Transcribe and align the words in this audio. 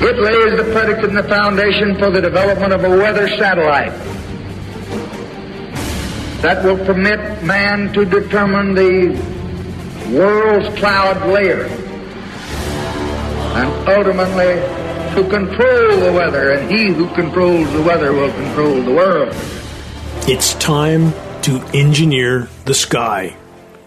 It 0.00 0.16
lays 0.16 0.56
the 0.56 0.70
predicate 0.72 1.10
and 1.10 1.18
the 1.18 1.24
foundation 1.24 1.98
for 1.98 2.10
the 2.10 2.20
development 2.20 2.72
of 2.72 2.84
a 2.84 2.88
weather 2.88 3.28
satellite 3.28 3.92
that 6.40 6.62
will 6.64 6.78
permit 6.86 7.42
man 7.42 7.92
to 7.94 8.04
determine 8.04 8.74
the 8.74 9.08
world's 10.16 10.68
cloud 10.78 11.26
layer 11.28 11.64
and 13.58 13.88
ultimately 13.88 14.54
to 15.14 15.28
control 15.28 15.96
the 15.98 16.12
weather, 16.12 16.52
and 16.52 16.70
he 16.70 16.92
who 16.92 17.08
controls 17.14 17.70
the 17.72 17.82
weather 17.82 18.12
will 18.12 18.30
control 18.30 18.80
the 18.80 18.92
world. 18.92 19.34
It's 20.28 20.54
time 20.54 21.12
to 21.42 21.60
engineer 21.74 22.48
the 22.66 22.74
sky. 22.74 23.36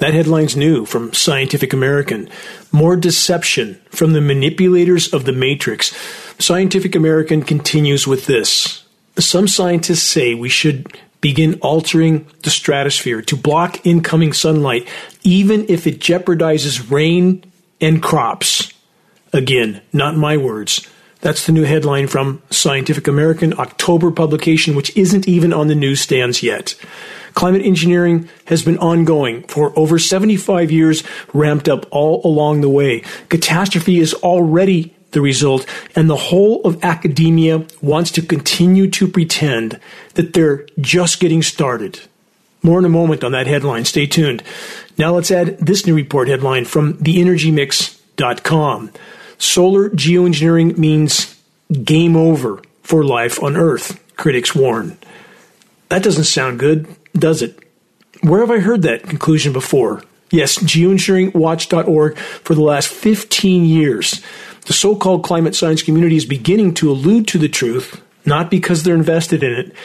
That 0.01 0.15
headline's 0.15 0.57
new 0.57 0.87
from 0.87 1.13
Scientific 1.13 1.73
American. 1.73 2.27
More 2.71 2.95
deception 2.95 3.79
from 3.91 4.13
the 4.13 4.19
manipulators 4.19 5.13
of 5.13 5.25
the 5.25 5.31
matrix. 5.31 5.95
Scientific 6.39 6.95
American 6.95 7.43
continues 7.43 8.07
with 8.07 8.25
this. 8.25 8.83
Some 9.19 9.47
scientists 9.47 10.01
say 10.01 10.33
we 10.33 10.49
should 10.49 10.97
begin 11.21 11.59
altering 11.61 12.25
the 12.41 12.49
stratosphere 12.49 13.21
to 13.21 13.35
block 13.35 13.85
incoming 13.85 14.33
sunlight, 14.33 14.87
even 15.21 15.67
if 15.69 15.85
it 15.85 15.99
jeopardizes 15.99 16.89
rain 16.89 17.43
and 17.79 18.01
crops. 18.01 18.73
Again, 19.33 19.83
not 19.93 20.17
my 20.17 20.35
words. 20.35 20.87
That's 21.19 21.45
the 21.45 21.51
new 21.51 21.63
headline 21.63 22.07
from 22.07 22.41
Scientific 22.49 23.07
American 23.07 23.53
October 23.59 24.09
publication, 24.09 24.73
which 24.73 24.97
isn't 24.97 25.27
even 25.27 25.53
on 25.53 25.67
the 25.67 25.75
newsstands 25.75 26.41
yet. 26.41 26.73
Climate 27.33 27.63
engineering 27.63 28.29
has 28.45 28.63
been 28.63 28.77
ongoing 28.77 29.43
for 29.43 29.77
over 29.77 29.97
75 29.97 30.71
years, 30.71 31.03
ramped 31.33 31.69
up 31.69 31.85
all 31.91 32.21
along 32.25 32.61
the 32.61 32.69
way. 32.69 33.03
Catastrophe 33.29 33.99
is 33.99 34.13
already 34.15 34.95
the 35.11 35.21
result, 35.21 35.65
and 35.95 36.09
the 36.09 36.15
whole 36.15 36.61
of 36.63 36.83
academia 36.83 37.65
wants 37.81 38.11
to 38.11 38.21
continue 38.21 38.89
to 38.89 39.07
pretend 39.07 39.79
that 40.13 40.33
they're 40.33 40.65
just 40.79 41.19
getting 41.19 41.41
started. 41.41 41.99
More 42.63 42.79
in 42.79 42.85
a 42.85 42.89
moment 42.89 43.23
on 43.23 43.31
that 43.31 43.47
headline. 43.47 43.85
Stay 43.85 44.05
tuned. 44.05 44.43
Now 44.97 45.15
let's 45.15 45.31
add 45.31 45.57
this 45.57 45.85
new 45.85 45.95
report 45.95 46.27
headline 46.27 46.65
from 46.65 46.93
theenergymix.com. 46.95 48.91
Solar 49.37 49.89
geoengineering 49.89 50.77
means 50.77 51.41
game 51.83 52.15
over 52.15 52.61
for 52.83 53.03
life 53.03 53.41
on 53.41 53.57
Earth, 53.57 53.99
critics 54.15 54.53
warn. 54.53 54.97
That 55.89 56.03
doesn't 56.03 56.25
sound 56.25 56.59
good, 56.59 56.87
does 57.13 57.41
it? 57.41 57.59
Where 58.21 58.41
have 58.41 58.51
I 58.51 58.59
heard 58.59 58.83
that 58.83 59.03
conclusion 59.03 59.53
before? 59.53 60.03
Yes, 60.29 60.57
geoengineeringwatch.org 60.59 62.17
for 62.17 62.55
the 62.55 62.61
last 62.61 62.87
15 62.87 63.65
years. 63.65 64.21
The 64.65 64.73
so 64.73 64.95
called 64.95 65.23
climate 65.23 65.55
science 65.55 65.83
community 65.83 66.15
is 66.15 66.25
beginning 66.25 66.75
to 66.75 66.91
allude 66.91 67.27
to 67.29 67.37
the 67.37 67.49
truth, 67.49 68.01
not 68.25 68.49
because 68.49 68.83
they're 68.83 68.95
invested 68.95 69.43
in 69.43 69.53
it, 69.53 69.75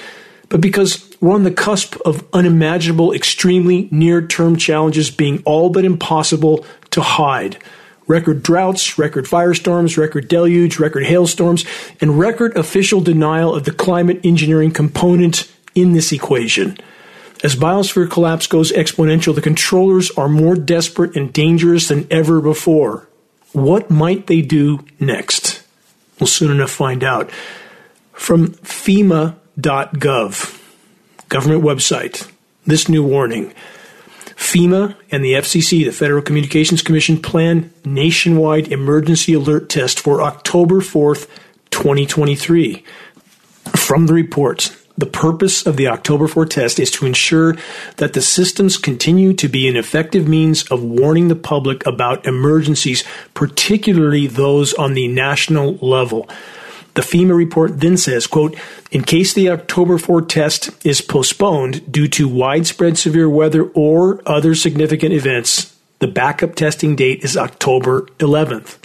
but 0.49 0.61
because 0.61 1.11
we're 1.21 1.35
on 1.35 1.43
the 1.43 1.51
cusp 1.51 1.97
of 2.05 2.25
unimaginable, 2.33 3.13
extremely 3.13 3.89
near 3.91 4.25
term 4.25 4.57
challenges 4.57 5.11
being 5.11 5.43
all 5.45 5.71
but 5.71 5.85
impossible 5.85 6.65
to 6.91 7.01
hide. 7.01 7.59
Record 8.07 8.45
droughts, 8.45 8.99
record 8.99 9.25
firestorms, 9.25 9.97
record 9.97 10.29
deluge, 10.29 10.79
record 10.79 11.05
hailstorms, 11.07 11.65
and 12.01 12.19
record 12.19 12.57
official 12.57 13.01
denial 13.01 13.53
of 13.53 13.65
the 13.65 13.73
climate 13.73 14.21
engineering 14.23 14.71
component 14.71 15.51
in 15.75 15.93
this 15.93 16.13
equation. 16.13 16.79
As 17.45 17.55
biosphere 17.55 18.11
collapse 18.11 18.47
goes 18.47 18.73
exponential, 18.73 19.35
the 19.35 19.43
controllers 19.43 20.11
are 20.13 20.29
more 20.29 20.57
desperate 20.57 21.17
and 21.17 21.33
dangerous 21.33 21.89
than 21.89 22.07
ever 22.11 22.41
before. 22.41 23.09
What 23.53 23.91
might 23.91 24.27
they 24.27 24.41
do 24.43 24.85
next? 24.99 25.63
We'll 26.19 26.27
soon 26.27 26.51
enough 26.51 26.71
find 26.71 27.05
out. 27.05 27.31
From 28.13 28.49
FEMA.gov, 28.49 29.39
government 31.29 31.63
website, 31.63 32.31
this 32.65 32.89
new 32.89 33.05
warning. 33.05 33.53
FEMA 34.35 34.97
and 35.11 35.25
the 35.25 35.33
FCC, 35.33 35.85
the 35.85 35.93
Federal 35.93 36.23
Communications 36.23 36.83
Commission, 36.83 37.21
plan 37.21 37.73
nationwide 37.85 38.69
emergency 38.69 39.35
alert 39.35 39.69
test 39.69 40.01
for 40.01 40.23
October 40.23 40.81
4th, 40.81 41.29
2023. 41.71 42.83
From 43.75 44.07
the 44.07 44.15
report, 44.15 44.77
the 44.99 45.07
purpose 45.07 45.67
of 45.67 45.77
the 45.77 45.89
October 45.89 46.27
4 46.27 46.47
test 46.47 46.81
is 46.81 46.91
to 46.93 47.07
ensure 47.07 47.57
that 47.99 48.15
the 48.15 48.23
systems 48.23 48.79
continue 48.79 49.35
to 49.35 49.49
be 49.49 49.69
an 49.69 49.77
effective 49.77 50.27
means 50.27 50.67
of 50.69 50.83
warning 50.83 51.29
the 51.29 51.37
public 51.37 51.87
about 51.87 52.27
emergencies, 52.27 53.05
particularly 53.35 54.27
those 54.27 54.73
on 54.75 54.95
the 54.95 55.09
national 55.09 55.75
level. 55.77 56.29
The 56.95 57.03
FEMA 57.03 57.37
report 57.37 57.81
then 57.81 57.99
says, 57.99 58.27
quote, 58.27 58.57
in 58.91 59.03
case 59.03 59.35
the 59.35 59.51
October 59.51 59.99
4 59.99 60.23
test 60.23 60.71
is 60.87 61.03
postponed 61.03 61.93
due 61.93 62.09
to 62.09 62.27
widespread 62.27 62.97
severe 62.97 63.29
weather 63.29 63.65
or 63.75 64.23
other 64.25 64.55
significant 64.55 65.13
events, 65.13 65.77
the 65.99 66.09
backup 66.09 66.55
testing 66.55 66.97
date 66.97 67.23
is 67.23 67.37
October 67.37 68.03
11th. 68.19 68.79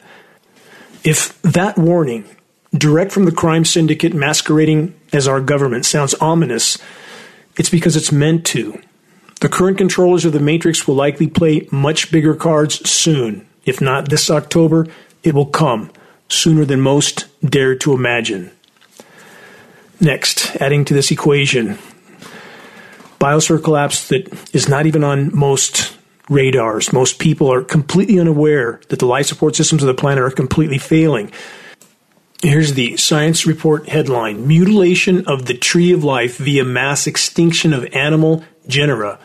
If 1.06 1.42
that 1.42 1.78
warning, 1.78 2.26
direct 2.74 3.14
from 3.14 3.24
the 3.24 3.32
crime 3.32 3.64
syndicate 3.64 4.14
masquerading 4.14 4.94
as 5.14 5.28
our 5.28 5.42
government, 5.42 5.86
sounds 5.86 6.14
ominous, 6.16 6.78
it's 7.58 7.70
because 7.70 7.96
it's 7.96 8.12
meant 8.12 8.46
to. 8.48 8.80
The 9.42 9.50
current 9.50 9.78
controllers 9.78 10.24
of 10.26 10.34
the 10.34 10.40
Matrix 10.40 10.88
will 10.88 10.96
likely 10.96 11.28
play 11.28 11.68
much 11.72 12.12
bigger 12.12 12.36
cards 12.36 12.88
soon. 12.90 13.48
If 13.66 13.82
not 13.82 14.10
this 14.10 14.30
October, 14.30 14.88
it 15.24 15.34
will 15.34 15.48
come 15.48 15.92
sooner 16.30 16.66
than 16.66 16.80
most 16.80 17.26
dare 17.44 17.76
to 17.76 17.94
imagine. 17.94 18.52
Next, 20.00 20.56
adding 20.58 20.86
to 20.86 20.94
this 20.94 21.12
equation, 21.12 21.78
biosphere 23.20 23.64
collapse 23.64 24.08
that 24.08 24.28
is 24.54 24.68
not 24.68 24.86
even 24.86 25.04
on 25.04 25.36
most 25.36 25.96
radars. 26.30 26.94
Most 26.94 27.20
people 27.20 27.52
are 27.52 27.62
completely 27.62 28.20
unaware 28.20 28.82
that 28.90 29.00
the 29.00 29.06
life 29.06 29.28
support 29.28 29.56
systems 29.56 29.84
of 29.84 29.88
the 29.88 29.94
planet 29.94 30.24
are 30.24 30.32
completely 30.32 30.78
failing. 30.78 31.32
Here's 32.44 32.74
the 32.74 32.98
science 32.98 33.46
report 33.46 33.88
headline 33.88 34.48
Mutilation 34.48 35.28
of 35.28 35.46
the 35.46 35.54
tree 35.54 35.92
of 35.92 36.04
life 36.04 36.38
via 36.38 36.66
mass 36.66 37.06
extinction 37.06 37.72
of 37.72 37.86
animal 37.94 38.44
genera. 38.68 39.20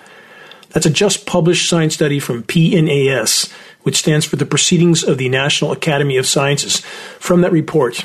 That's 0.69 0.85
a 0.85 0.91
just 0.91 1.25
published 1.25 1.67
science 1.67 1.95
study 1.95 2.21
from 2.21 2.43
PNAS, 2.43 3.51
which 3.85 3.97
stands 3.97 4.27
for 4.27 4.37
the 4.37 4.45
Proceedings 4.45 5.03
of 5.03 5.17
the 5.17 5.31
National 5.31 5.73
Academy 5.73 6.19
of 6.19 6.27
Sciences. 6.27 6.81
From 7.19 7.41
that 7.41 7.53
report, 7.53 8.05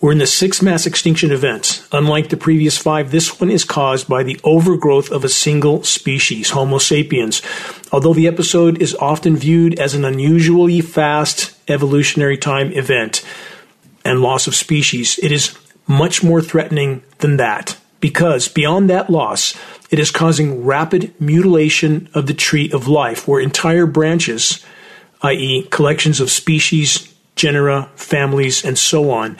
we're 0.00 0.12
in 0.12 0.18
the 0.18 0.26
sixth 0.28 0.62
mass 0.62 0.86
extinction 0.86 1.32
event. 1.32 1.84
Unlike 1.90 2.28
the 2.28 2.36
previous 2.36 2.78
five, 2.78 3.10
this 3.10 3.40
one 3.40 3.50
is 3.50 3.64
caused 3.64 4.06
by 4.06 4.22
the 4.22 4.38
overgrowth 4.44 5.10
of 5.10 5.24
a 5.24 5.28
single 5.28 5.82
species, 5.82 6.50
Homo 6.50 6.78
sapiens. 6.78 7.42
Although 7.90 8.14
the 8.14 8.28
episode 8.28 8.80
is 8.80 8.94
often 9.00 9.36
viewed 9.36 9.80
as 9.80 9.94
an 9.94 10.04
unusually 10.04 10.80
fast 10.80 11.56
evolutionary 11.68 12.38
time 12.38 12.70
event 12.74 13.24
and 14.04 14.20
loss 14.20 14.46
of 14.46 14.54
species, 14.54 15.18
it 15.22 15.32
is 15.32 15.56
much 15.86 16.22
more 16.22 16.40
threatening 16.40 17.02
than 17.18 17.36
that 17.38 17.76
because 18.00 18.48
beyond 18.48 18.88
that 18.90 19.10
loss, 19.10 19.54
it 19.90 19.98
is 19.98 20.10
causing 20.10 20.64
rapid 20.64 21.18
mutilation 21.20 22.08
of 22.14 22.26
the 22.26 22.34
tree 22.34 22.70
of 22.72 22.88
life, 22.88 23.26
where 23.26 23.40
entire 23.40 23.86
branches, 23.86 24.64
i.e., 25.22 25.66
collections 25.70 26.20
of 26.20 26.30
species, 26.30 27.12
genera, 27.34 27.90
families, 27.96 28.64
and 28.64 28.78
so 28.78 29.10
on, 29.10 29.36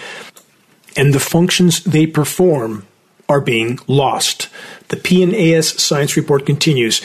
and 0.96 1.12
the 1.12 1.20
functions 1.20 1.84
they 1.84 2.06
perform 2.06 2.86
are 3.28 3.40
being 3.40 3.78
lost. 3.86 4.48
The 4.88 4.96
PNAS 4.96 5.78
science 5.78 6.16
report 6.16 6.46
continues. 6.46 7.02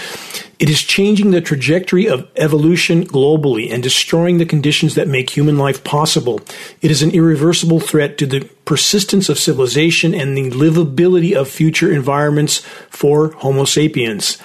It 0.63 0.69
is 0.69 0.81
changing 0.81 1.31
the 1.31 1.41
trajectory 1.41 2.07
of 2.07 2.25
evolution 2.37 3.05
globally 3.05 3.69
and 3.69 3.83
destroying 3.83 4.37
the 4.37 4.45
conditions 4.45 4.95
that 4.95 5.09
make 5.09 5.29
human 5.29 5.57
life 5.57 5.83
possible. 5.83 6.39
It 6.81 6.89
is 6.89 7.03
an 7.03 7.11
irreversible 7.11 7.81
threat 7.81 8.17
to 8.19 8.25
the 8.25 8.49
persistence 8.63 9.27
of 9.27 9.37
civilization 9.37 10.15
and 10.15 10.37
the 10.37 10.51
livability 10.51 11.35
of 11.35 11.49
future 11.49 11.91
environments 11.91 12.59
for 12.89 13.33
Homo 13.33 13.65
sapiens. 13.65 14.37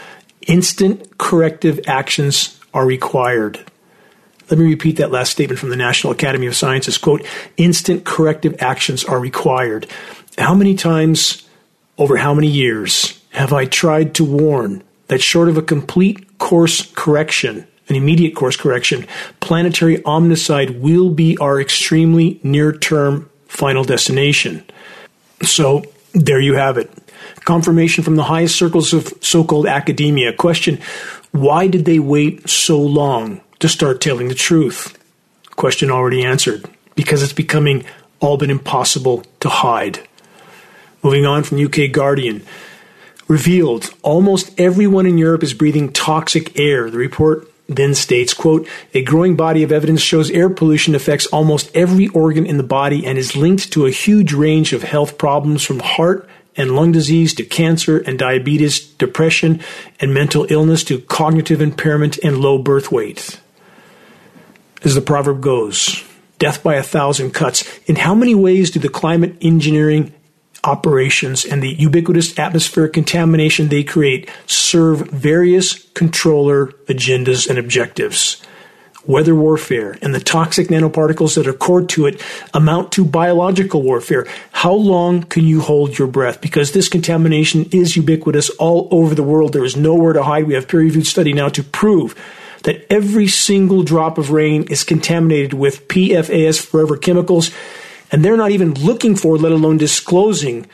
Instant 0.48 1.18
corrective 1.18 1.78
actions 1.86 2.58
are 2.74 2.84
required. 2.84 3.64
Let 4.50 4.58
me 4.58 4.66
repeat 4.66 4.96
that 4.96 5.12
last 5.12 5.30
statement 5.30 5.60
from 5.60 5.70
the 5.70 5.76
National 5.76 6.12
Academy 6.12 6.48
of 6.48 6.56
Sciences. 6.56 6.98
Quote, 6.98 7.24
instant 7.56 8.04
corrective 8.04 8.56
actions 8.58 9.04
are 9.04 9.20
required. 9.20 9.86
How 10.36 10.56
many 10.56 10.74
times 10.74 11.46
over 11.96 12.16
how 12.16 12.34
many 12.34 12.48
years 12.48 13.22
have 13.30 13.52
I 13.52 13.66
tried 13.66 14.16
to 14.16 14.24
warn 14.24 14.82
that 15.08 15.20
short 15.20 15.48
of 15.48 15.56
a 15.56 15.62
complete 15.62 16.38
course 16.38 16.90
correction, 16.94 17.66
an 17.88 17.96
immediate 17.96 18.34
course 18.34 18.56
correction, 18.56 19.06
planetary 19.40 19.98
omnicide 19.98 20.80
will 20.80 21.10
be 21.10 21.36
our 21.38 21.60
extremely 21.60 22.38
near 22.42 22.72
term 22.72 23.28
final 23.48 23.84
destination? 23.84 24.64
So 25.42 25.84
there 26.12 26.40
you 26.40 26.54
have 26.54 26.78
it. 26.78 26.90
Confirmation 27.44 28.04
from 28.04 28.16
the 28.16 28.24
highest 28.24 28.56
circles 28.56 28.92
of 28.92 29.12
so 29.20 29.44
called 29.44 29.66
academia. 29.66 30.32
Question 30.32 30.80
Why 31.32 31.66
did 31.66 31.84
they 31.84 31.98
wait 31.98 32.48
so 32.48 32.78
long 32.80 33.40
to 33.58 33.68
start 33.68 34.00
telling 34.00 34.28
the 34.28 34.34
truth? 34.34 34.96
Question 35.56 35.90
already 35.90 36.24
answered. 36.24 36.68
Because 36.94 37.22
it's 37.22 37.32
becoming 37.32 37.84
all 38.20 38.36
but 38.36 38.50
impossible 38.50 39.22
to 39.40 39.48
hide. 39.48 40.00
Moving 41.02 41.26
on 41.26 41.44
from 41.44 41.64
UK 41.64 41.92
Guardian. 41.92 42.44
Revealed 43.28 43.90
almost 44.02 44.58
everyone 44.58 45.04
in 45.04 45.18
Europe 45.18 45.42
is 45.42 45.52
breathing 45.52 45.92
toxic 45.92 46.58
air. 46.58 46.90
The 46.90 46.96
report 46.96 47.46
then 47.68 47.94
states, 47.94 48.32
quote, 48.32 48.66
a 48.94 49.02
growing 49.02 49.36
body 49.36 49.62
of 49.62 49.70
evidence 49.70 50.00
shows 50.00 50.30
air 50.30 50.48
pollution 50.48 50.94
affects 50.94 51.26
almost 51.26 51.70
every 51.76 52.08
organ 52.08 52.46
in 52.46 52.56
the 52.56 52.62
body 52.62 53.04
and 53.04 53.18
is 53.18 53.36
linked 53.36 53.70
to 53.72 53.84
a 53.84 53.90
huge 53.90 54.32
range 54.32 54.72
of 54.72 54.82
health 54.82 55.18
problems 55.18 55.62
from 55.62 55.80
heart 55.80 56.26
and 56.56 56.74
lung 56.74 56.90
disease 56.90 57.34
to 57.34 57.44
cancer 57.44 57.98
and 57.98 58.18
diabetes, 58.18 58.80
depression 58.80 59.60
and 60.00 60.14
mental 60.14 60.46
illness 60.50 60.82
to 60.84 61.00
cognitive 61.02 61.60
impairment 61.60 62.18
and 62.24 62.38
low 62.38 62.56
birth 62.56 62.90
weight. 62.90 63.38
As 64.82 64.94
the 64.94 65.02
proverb 65.02 65.42
goes, 65.42 66.02
death 66.38 66.62
by 66.62 66.76
a 66.76 66.82
thousand 66.82 67.32
cuts. 67.32 67.64
In 67.86 67.96
how 67.96 68.14
many 68.14 68.34
ways 68.34 68.70
do 68.70 68.80
the 68.80 68.88
climate 68.88 69.36
engineering 69.42 70.14
operations 70.68 71.44
and 71.44 71.62
the 71.62 71.74
ubiquitous 71.74 72.38
atmospheric 72.38 72.92
contamination 72.92 73.68
they 73.68 73.82
create 73.82 74.28
serve 74.46 75.08
various 75.10 75.84
controller 75.94 76.66
agendas 76.86 77.48
and 77.48 77.58
objectives? 77.58 78.42
weather 79.08 79.34
warfare, 79.34 79.98
and 80.02 80.14
the 80.14 80.20
toxic 80.20 80.68
nanoparticles 80.68 81.34
that 81.34 81.46
accord 81.46 81.88
to 81.88 82.06
it 82.06 82.22
amount 82.52 82.92
to 82.92 83.04
biological 83.04 83.82
warfare. 83.82 84.26
How 84.52 84.74
long 84.74 85.22
can 85.22 85.46
you 85.46 85.60
hold 85.62 85.98
your 85.98 86.08
breath? 86.08 86.42
Because 86.42 86.72
this 86.72 86.90
contamination 86.90 87.64
is 87.72 87.96
ubiquitous 87.96 88.50
all 88.50 88.86
over 88.90 89.14
the 89.14 89.22
world. 89.22 89.54
There 89.54 89.64
is 89.64 89.76
nowhere 89.76 90.12
to 90.12 90.22
hide. 90.22 90.46
We 90.46 90.54
have 90.54 90.68
peer 90.68 90.80
reviewed 90.80 91.06
study 91.06 91.32
now 91.32 91.48
to 91.48 91.62
prove 91.62 92.14
that 92.64 92.84
every 92.92 93.28
single 93.28 93.82
drop 93.82 94.18
of 94.18 94.30
rain 94.30 94.64
is 94.64 94.84
contaminated 94.84 95.54
with 95.54 95.88
PFAS 95.88 96.64
forever 96.64 96.96
chemicals, 96.96 97.50
and 98.10 98.24
they're 98.24 98.36
not 98.36 98.50
even 98.50 98.74
looking 98.74 99.16
for, 99.16 99.36
let 99.36 99.52
alone 99.52 99.76
disclosing, 99.76 100.66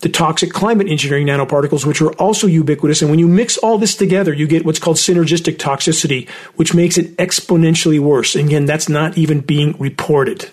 the 0.00 0.08
toxic 0.08 0.52
climate 0.52 0.88
engineering 0.88 1.26
nanoparticles, 1.26 1.86
which 1.86 2.02
are 2.02 2.12
also 2.14 2.46
ubiquitous. 2.46 3.00
And 3.00 3.10
when 3.10 3.18
you 3.18 3.28
mix 3.28 3.56
all 3.58 3.78
this 3.78 3.94
together, 3.94 4.32
you 4.32 4.46
get 4.46 4.64
what's 4.64 4.78
called 4.78 4.96
synergistic 4.96 5.56
toxicity, 5.56 6.28
which 6.56 6.74
makes 6.74 6.98
it 6.98 7.16
exponentially 7.16 7.98
worse. 7.98 8.34
And 8.34 8.46
again, 8.46 8.66
that's 8.66 8.88
not 8.88 9.16
even 9.16 9.40
being 9.40 9.74
reported. 9.78 10.50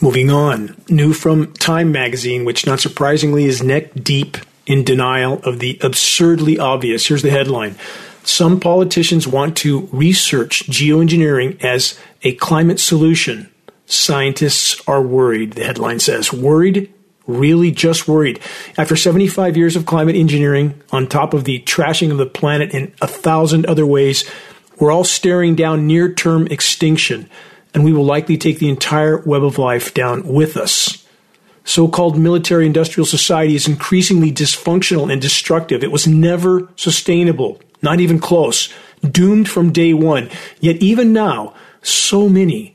Moving 0.00 0.30
on, 0.30 0.76
new 0.88 1.12
from 1.12 1.52
Time 1.54 1.92
magazine, 1.92 2.44
which 2.44 2.66
not 2.66 2.80
surprisingly 2.80 3.44
is 3.44 3.62
neck 3.62 3.92
deep 3.94 4.36
in 4.66 4.84
denial 4.84 5.40
of 5.42 5.58
the 5.58 5.78
absurdly 5.80 6.58
obvious. 6.58 7.06
Here's 7.06 7.22
the 7.22 7.30
headline. 7.30 7.76
Some 8.24 8.60
politicians 8.60 9.26
want 9.26 9.56
to 9.58 9.88
research 9.92 10.66
geoengineering 10.68 11.62
as 11.62 11.98
a 12.22 12.34
climate 12.34 12.78
solution. 12.78 13.51
Scientists 13.92 14.80
are 14.86 15.02
worried, 15.02 15.52
the 15.52 15.64
headline 15.64 16.00
says. 16.00 16.32
Worried 16.32 16.90
really 17.26 17.70
just 17.70 18.08
worried. 18.08 18.40
After 18.78 18.96
75 18.96 19.56
years 19.56 19.76
of 19.76 19.84
climate 19.84 20.16
engineering, 20.16 20.80
on 20.90 21.06
top 21.06 21.34
of 21.34 21.44
the 21.44 21.60
trashing 21.60 22.10
of 22.10 22.16
the 22.16 22.24
planet 22.24 22.72
in 22.72 22.94
a 23.02 23.06
thousand 23.06 23.66
other 23.66 23.84
ways, 23.84 24.28
we're 24.78 24.90
all 24.90 25.04
staring 25.04 25.54
down 25.54 25.86
near 25.86 26.12
term 26.12 26.46
extinction, 26.46 27.28
and 27.74 27.84
we 27.84 27.92
will 27.92 28.04
likely 28.04 28.38
take 28.38 28.58
the 28.58 28.70
entire 28.70 29.18
web 29.18 29.44
of 29.44 29.58
life 29.58 29.92
down 29.92 30.26
with 30.26 30.56
us. 30.56 31.06
So 31.64 31.86
called 31.86 32.18
military 32.18 32.64
industrial 32.64 33.06
society 33.06 33.54
is 33.54 33.68
increasingly 33.68 34.32
dysfunctional 34.32 35.12
and 35.12 35.20
destructive. 35.20 35.84
It 35.84 35.92
was 35.92 36.08
never 36.08 36.68
sustainable, 36.76 37.60
not 37.82 38.00
even 38.00 38.18
close, 38.18 38.72
doomed 39.02 39.50
from 39.50 39.70
day 39.70 39.92
one. 39.92 40.30
Yet 40.60 40.76
even 40.76 41.12
now, 41.12 41.52
so 41.82 42.28
many 42.28 42.71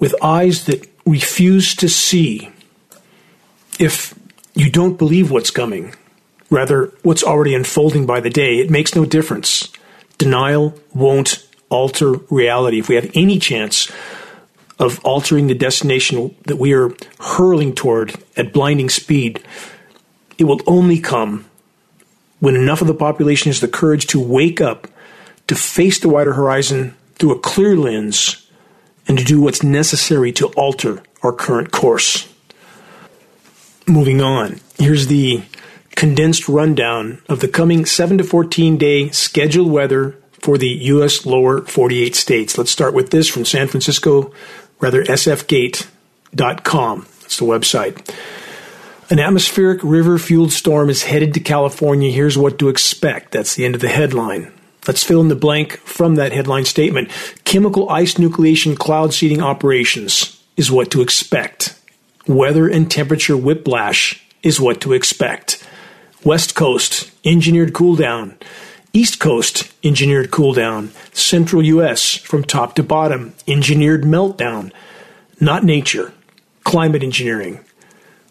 with 0.00 0.14
eyes 0.22 0.64
that 0.64 0.88
refuse 1.06 1.74
to 1.76 1.88
see 1.88 2.50
if 3.78 4.14
you 4.54 4.70
don't 4.70 4.98
believe 4.98 5.30
what's 5.30 5.50
coming, 5.50 5.94
rather 6.50 6.92
what's 7.02 7.22
already 7.22 7.54
unfolding 7.54 8.06
by 8.06 8.20
the 8.20 8.30
day, 8.30 8.58
it 8.58 8.70
makes 8.70 8.96
no 8.96 9.04
difference. 9.04 9.70
Denial 10.18 10.74
won't 10.92 11.46
alter 11.68 12.14
reality. 12.30 12.80
If 12.80 12.88
we 12.88 12.96
have 12.96 13.10
any 13.14 13.38
chance 13.38 13.90
of 14.78 14.98
altering 15.04 15.46
the 15.46 15.54
destination 15.54 16.34
that 16.46 16.56
we 16.56 16.72
are 16.72 16.94
hurling 17.20 17.74
toward 17.74 18.16
at 18.36 18.52
blinding 18.52 18.88
speed, 18.88 19.42
it 20.38 20.44
will 20.44 20.60
only 20.66 20.98
come 20.98 21.44
when 22.40 22.56
enough 22.56 22.80
of 22.80 22.86
the 22.86 22.94
population 22.94 23.50
has 23.50 23.60
the 23.60 23.68
courage 23.68 24.06
to 24.06 24.18
wake 24.18 24.60
up, 24.60 24.88
to 25.46 25.54
face 25.54 26.00
the 26.00 26.08
wider 26.08 26.32
horizon 26.32 26.96
through 27.16 27.32
a 27.32 27.38
clear 27.38 27.76
lens, 27.76 28.39
and 29.10 29.18
to 29.18 29.24
do 29.24 29.40
what's 29.40 29.64
necessary 29.64 30.30
to 30.30 30.46
alter 30.50 31.02
our 31.24 31.32
current 31.32 31.72
course 31.72 32.32
moving 33.88 34.20
on, 34.20 34.60
here's 34.78 35.08
the 35.08 35.42
condensed 35.96 36.48
rundown 36.48 37.20
of 37.28 37.40
the 37.40 37.48
coming 37.48 37.84
7 37.84 38.18
to 38.18 38.22
14 38.22 38.76
day 38.76 39.10
scheduled 39.10 39.68
weather 39.68 40.16
for 40.34 40.56
the 40.56 40.68
U.S. 40.68 41.26
lower 41.26 41.62
48 41.62 42.14
states. 42.14 42.56
Let's 42.56 42.70
start 42.70 42.94
with 42.94 43.10
this 43.10 43.26
from 43.26 43.44
San 43.44 43.66
Francisco, 43.66 44.32
rather 44.78 45.04
sfgate.com. 45.04 47.06
That's 47.22 47.38
the 47.38 47.44
website. 47.44 48.14
An 49.10 49.18
atmospheric 49.18 49.80
river 49.82 50.18
fueled 50.18 50.52
storm 50.52 50.88
is 50.88 51.02
headed 51.02 51.34
to 51.34 51.40
California. 51.40 52.12
Here's 52.12 52.38
what 52.38 52.60
to 52.60 52.68
expect. 52.68 53.32
That's 53.32 53.56
the 53.56 53.64
end 53.64 53.74
of 53.74 53.80
the 53.80 53.88
headline. 53.88 54.52
Let's 54.86 55.04
fill 55.04 55.20
in 55.20 55.28
the 55.28 55.36
blank 55.36 55.78
from 55.78 56.14
that 56.14 56.32
headline 56.32 56.64
statement. 56.64 57.10
Chemical 57.44 57.88
ice 57.90 58.14
nucleation 58.14 58.78
cloud 58.78 59.12
seeding 59.12 59.42
operations 59.42 60.42
is 60.56 60.70
what 60.70 60.90
to 60.92 61.02
expect. 61.02 61.78
Weather 62.26 62.68
and 62.68 62.90
temperature 62.90 63.36
whiplash 63.36 64.24
is 64.42 64.60
what 64.60 64.80
to 64.82 64.92
expect. 64.92 65.66
West 66.24 66.54
Coast, 66.54 67.10
engineered 67.24 67.72
cool 67.72 67.96
down. 67.96 68.36
East 68.92 69.20
Coast, 69.20 69.72
engineered 69.84 70.30
cool 70.30 70.52
down. 70.52 70.92
Central 71.12 71.62
U.S., 71.62 72.14
from 72.14 72.44
top 72.44 72.74
to 72.74 72.82
bottom, 72.82 73.34
engineered 73.46 74.02
meltdown. 74.02 74.72
Not 75.40 75.64
nature, 75.64 76.12
climate 76.64 77.02
engineering. 77.02 77.64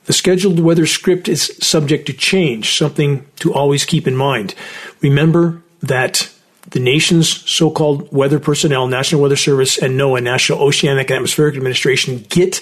The 0.06 0.14
scheduled 0.14 0.60
weather 0.60 0.86
script 0.86 1.28
is 1.28 1.56
subject 1.62 2.08
to 2.08 2.14
change, 2.14 2.78
something 2.78 3.26
to 3.38 3.54
always 3.54 3.86
keep 3.86 4.08
in 4.08 4.16
mind. 4.16 4.56
Remember 5.02 5.62
that 5.82 6.30
the 6.72 6.80
nation's 6.80 7.50
so 7.50 7.72
called 7.72 8.12
weather 8.12 8.40
personnel, 8.40 8.88
National 8.88 9.22
Weather 9.22 9.36
Service, 9.36 9.78
and 9.78 10.00
NOAA, 10.00 10.24
National 10.24 10.60
Oceanic 10.60 11.10
and 11.10 11.18
Atmospheric 11.18 11.56
Administration, 11.56 12.26
get 12.30 12.62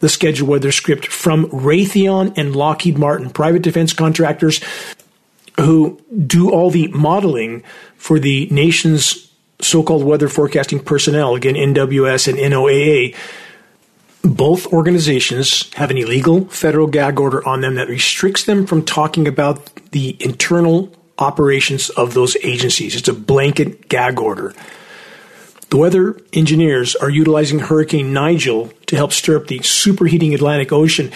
the 0.00 0.08
schedule 0.08 0.48
weather 0.48 0.72
script 0.72 1.06
from 1.06 1.46
Raytheon 1.46 2.36
and 2.36 2.54
Lockheed 2.54 2.98
Martin, 2.98 3.30
private 3.30 3.62
defense 3.62 3.92
contractors 3.92 4.60
who 5.58 6.00
do 6.26 6.50
all 6.50 6.70
the 6.70 6.88
modeling 6.88 7.62
for 7.96 8.18
the 8.18 8.46
nation's 8.50 9.30
so 9.60 9.82
called 9.82 10.04
weather 10.04 10.28
forecasting 10.28 10.80
personnel, 10.80 11.34
again, 11.34 11.54
NWS 11.54 12.28
and 12.28 12.38
NOAA. 12.38 13.16
Both 14.22 14.66
organizations 14.72 15.72
have 15.74 15.90
an 15.90 15.96
illegal 15.96 16.46
federal 16.46 16.88
gag 16.88 17.18
order 17.18 17.46
on 17.46 17.60
them 17.62 17.76
that 17.76 17.88
restricts 17.88 18.44
them 18.44 18.66
from 18.66 18.84
talking 18.84 19.26
about 19.26 19.74
the 19.92 20.16
internal 20.20 20.92
operations 21.18 21.90
of 21.90 22.14
those 22.14 22.36
agencies. 22.42 22.96
It's 22.96 23.08
a 23.08 23.12
blanket 23.12 23.88
gag 23.88 24.20
order. 24.20 24.54
The 25.70 25.76
weather 25.76 26.20
engineers 26.32 26.94
are 26.94 27.10
utilizing 27.10 27.58
Hurricane 27.58 28.12
Nigel 28.12 28.70
to 28.86 28.96
help 28.96 29.12
stir 29.12 29.36
up 29.36 29.48
the 29.48 29.58
superheating 29.60 30.32
Atlantic 30.32 30.72
Ocean. 30.72 31.10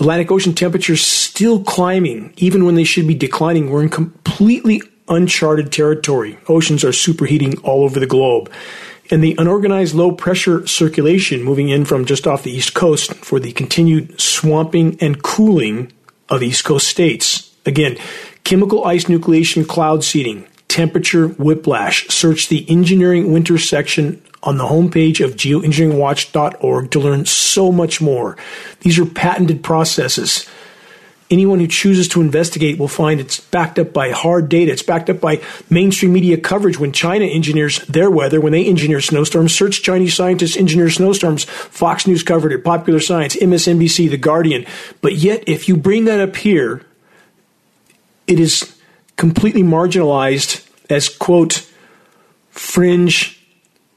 Atlantic 0.00 0.30
Ocean 0.30 0.54
temperatures 0.54 1.04
still 1.04 1.62
climbing, 1.62 2.32
even 2.36 2.64
when 2.64 2.76
they 2.76 2.84
should 2.84 3.06
be 3.06 3.14
declining. 3.14 3.70
We're 3.70 3.82
in 3.82 3.90
completely 3.90 4.80
uncharted 5.08 5.70
territory. 5.70 6.38
Oceans 6.48 6.82
are 6.82 6.88
superheating 6.88 7.62
all 7.62 7.84
over 7.84 8.00
the 8.00 8.06
globe. 8.06 8.50
And 9.10 9.22
the 9.22 9.36
unorganized 9.38 9.94
low 9.94 10.12
pressure 10.12 10.66
circulation 10.66 11.42
moving 11.42 11.68
in 11.68 11.84
from 11.84 12.06
just 12.06 12.26
off 12.26 12.42
the 12.42 12.52
East 12.52 12.72
Coast 12.72 13.12
for 13.14 13.38
the 13.38 13.52
continued 13.52 14.18
swamping 14.18 14.96
and 15.00 15.22
cooling 15.22 15.92
of 16.30 16.42
East 16.42 16.64
Coast 16.64 16.88
states. 16.88 17.54
Again, 17.66 17.98
chemical 18.44 18.84
ice 18.84 19.04
nucleation 19.04 19.66
cloud 19.66 20.04
seeding, 20.04 20.46
temperature 20.68 21.28
whiplash. 21.28 22.06
Search 22.08 22.48
the 22.48 22.64
engineering 22.70 23.32
winter 23.32 23.58
section 23.58 24.22
on 24.42 24.58
the 24.58 24.64
homepage 24.64 25.24
of 25.24 25.36
geoengineeringwatch.org 25.36 26.90
to 26.90 27.00
learn 27.00 27.24
so 27.24 27.72
much 27.72 28.00
more. 28.00 28.36
These 28.80 28.98
are 28.98 29.06
patented 29.06 29.64
processes. 29.64 30.48
Anyone 31.30 31.58
who 31.58 31.66
chooses 31.66 32.06
to 32.08 32.20
investigate 32.20 32.78
will 32.78 32.86
find 32.86 33.18
it's 33.18 33.40
backed 33.40 33.78
up 33.78 33.94
by 33.94 34.10
hard 34.10 34.50
data. 34.50 34.70
It's 34.70 34.82
backed 34.82 35.08
up 35.08 35.20
by 35.20 35.40
mainstream 35.70 36.12
media 36.12 36.36
coverage 36.36 36.78
when 36.78 36.92
China 36.92 37.24
engineers 37.24 37.78
their 37.86 38.10
weather, 38.10 38.42
when 38.42 38.52
they 38.52 38.66
engineer 38.66 39.00
snowstorms. 39.00 39.54
Search 39.54 39.82
Chinese 39.82 40.14
scientists 40.14 40.56
engineer 40.56 40.90
snowstorms. 40.90 41.44
Fox 41.44 42.06
News 42.06 42.22
covered 42.22 42.52
it, 42.52 42.62
Popular 42.62 43.00
Science, 43.00 43.34
MSNBC, 43.36 44.10
The 44.10 44.18
Guardian. 44.18 44.66
But 45.00 45.14
yet, 45.14 45.44
if 45.46 45.66
you 45.66 45.78
bring 45.78 46.04
that 46.04 46.20
up 46.20 46.36
here, 46.36 46.82
it 48.26 48.40
is 48.40 48.76
completely 49.16 49.62
marginalized 49.62 50.68
as, 50.90 51.08
quote, 51.08 51.68
fringe 52.50 53.40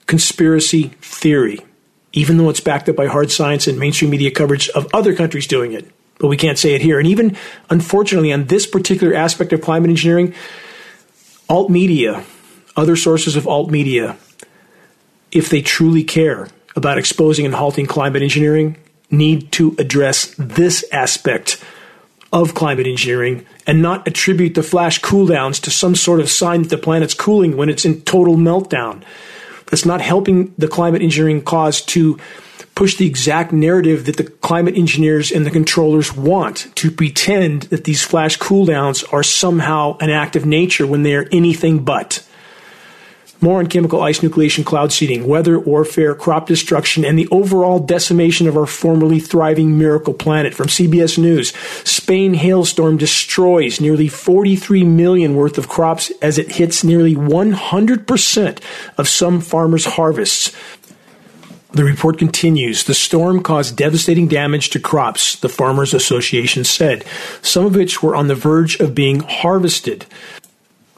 conspiracy 0.05 0.83
theory, 1.01 1.59
even 2.13 2.37
though 2.37 2.49
it's 2.49 2.59
backed 2.59 2.89
up 2.89 2.95
by 2.95 3.07
hard 3.07 3.31
science 3.31 3.67
and 3.67 3.79
mainstream 3.79 4.11
media 4.11 4.31
coverage 4.31 4.69
of 4.69 4.87
other 4.93 5.15
countries 5.15 5.47
doing 5.47 5.73
it 5.73 5.91
but 6.19 6.27
we 6.27 6.37
can't 6.37 6.57
say 6.57 6.73
it 6.73 6.81
here. 6.81 6.99
And 6.99 7.07
even, 7.07 7.37
unfortunately, 7.69 8.33
on 8.33 8.45
this 8.45 8.65
particular 8.65 9.13
aspect 9.13 9.53
of 9.53 9.61
climate 9.61 9.89
engineering, 9.89 10.33
alt 11.49 11.69
media, 11.69 12.23
other 12.75 12.95
sources 12.95 13.35
of 13.35 13.47
alt 13.47 13.69
media, 13.69 14.17
if 15.31 15.49
they 15.49 15.61
truly 15.61 16.03
care 16.03 16.49
about 16.75 16.97
exposing 16.97 17.45
and 17.45 17.55
halting 17.55 17.85
climate 17.85 18.21
engineering, 18.21 18.77
need 19.09 19.51
to 19.53 19.75
address 19.79 20.33
this 20.37 20.83
aspect 20.91 21.63
of 22.33 22.53
climate 22.53 22.87
engineering 22.87 23.45
and 23.67 23.81
not 23.81 24.07
attribute 24.07 24.55
the 24.55 24.63
flash 24.63 25.01
cooldowns 25.01 25.61
to 25.61 25.69
some 25.69 25.93
sort 25.93 26.21
of 26.21 26.29
sign 26.29 26.63
that 26.63 26.69
the 26.69 26.77
planet's 26.77 27.13
cooling 27.13 27.57
when 27.57 27.69
it's 27.69 27.85
in 27.85 28.01
total 28.01 28.35
meltdown. 28.35 29.03
That's 29.67 29.85
not 29.85 29.99
helping 29.99 30.53
the 30.57 30.69
climate 30.69 31.01
engineering 31.01 31.43
cause 31.43 31.81
to 31.87 32.17
push 32.73 32.95
the 32.95 33.07
exact 33.07 33.51
narrative 33.51 34.05
that 34.05 34.17
the 34.17 34.23
climate 34.23 34.77
engineers 34.77 35.31
and 35.31 35.45
the 35.45 35.51
controllers 35.51 36.15
want 36.15 36.67
to 36.75 36.89
pretend 36.91 37.63
that 37.63 37.83
these 37.83 38.03
flash 38.03 38.37
cooldowns 38.37 39.03
are 39.11 39.23
somehow 39.23 39.97
an 39.99 40.09
act 40.09 40.35
of 40.35 40.45
nature 40.45 40.87
when 40.87 41.03
they 41.03 41.15
are 41.15 41.27
anything 41.31 41.83
but. 41.83 42.25
More 43.39 43.59
on 43.59 43.67
chemical 43.67 44.01
ice 44.01 44.19
nucleation, 44.19 44.65
cloud 44.65 44.91
seeding, 44.91 45.27
weather 45.27 45.59
warfare, 45.59 46.15
crop 46.15 46.47
destruction, 46.47 47.05
and 47.05 47.19
the 47.19 47.27
overall 47.29 47.79
decimation 47.79 48.47
of 48.47 48.57
our 48.57 48.65
formerly 48.65 49.19
thriving 49.19 49.77
miracle 49.77 50.13
planet. 50.13 50.55
From 50.55 50.67
CBS 50.67 51.19
News, 51.19 51.53
Spain 51.83 52.33
hailstorm 52.33 52.97
destroys 52.97 53.79
nearly 53.79 54.07
43 54.07 54.83
million 54.83 55.35
worth 55.35 55.59
of 55.59 55.69
crops 55.69 56.11
as 56.21 56.39
it 56.39 56.53
hits 56.53 56.83
nearly 56.83 57.13
100% 57.15 58.59
of 58.97 59.07
some 59.07 59.39
farmers' 59.39 59.85
harvests. 59.85 60.51
The 61.73 61.83
report 61.83 62.17
continues. 62.17 62.85
The 62.85 62.93
storm 62.95 63.43
caused 63.43 63.75
devastating 63.75 64.27
damage 64.27 64.71
to 64.71 64.79
crops, 64.79 65.35
the 65.35 65.49
Farmers 65.49 65.93
Association 65.93 66.63
said, 66.63 67.03
some 67.43 67.65
of 67.65 67.75
which 67.75 68.01
were 68.01 68.15
on 68.15 68.29
the 68.29 68.35
verge 68.35 68.79
of 68.79 68.95
being 68.95 69.19
harvested. 69.19 70.05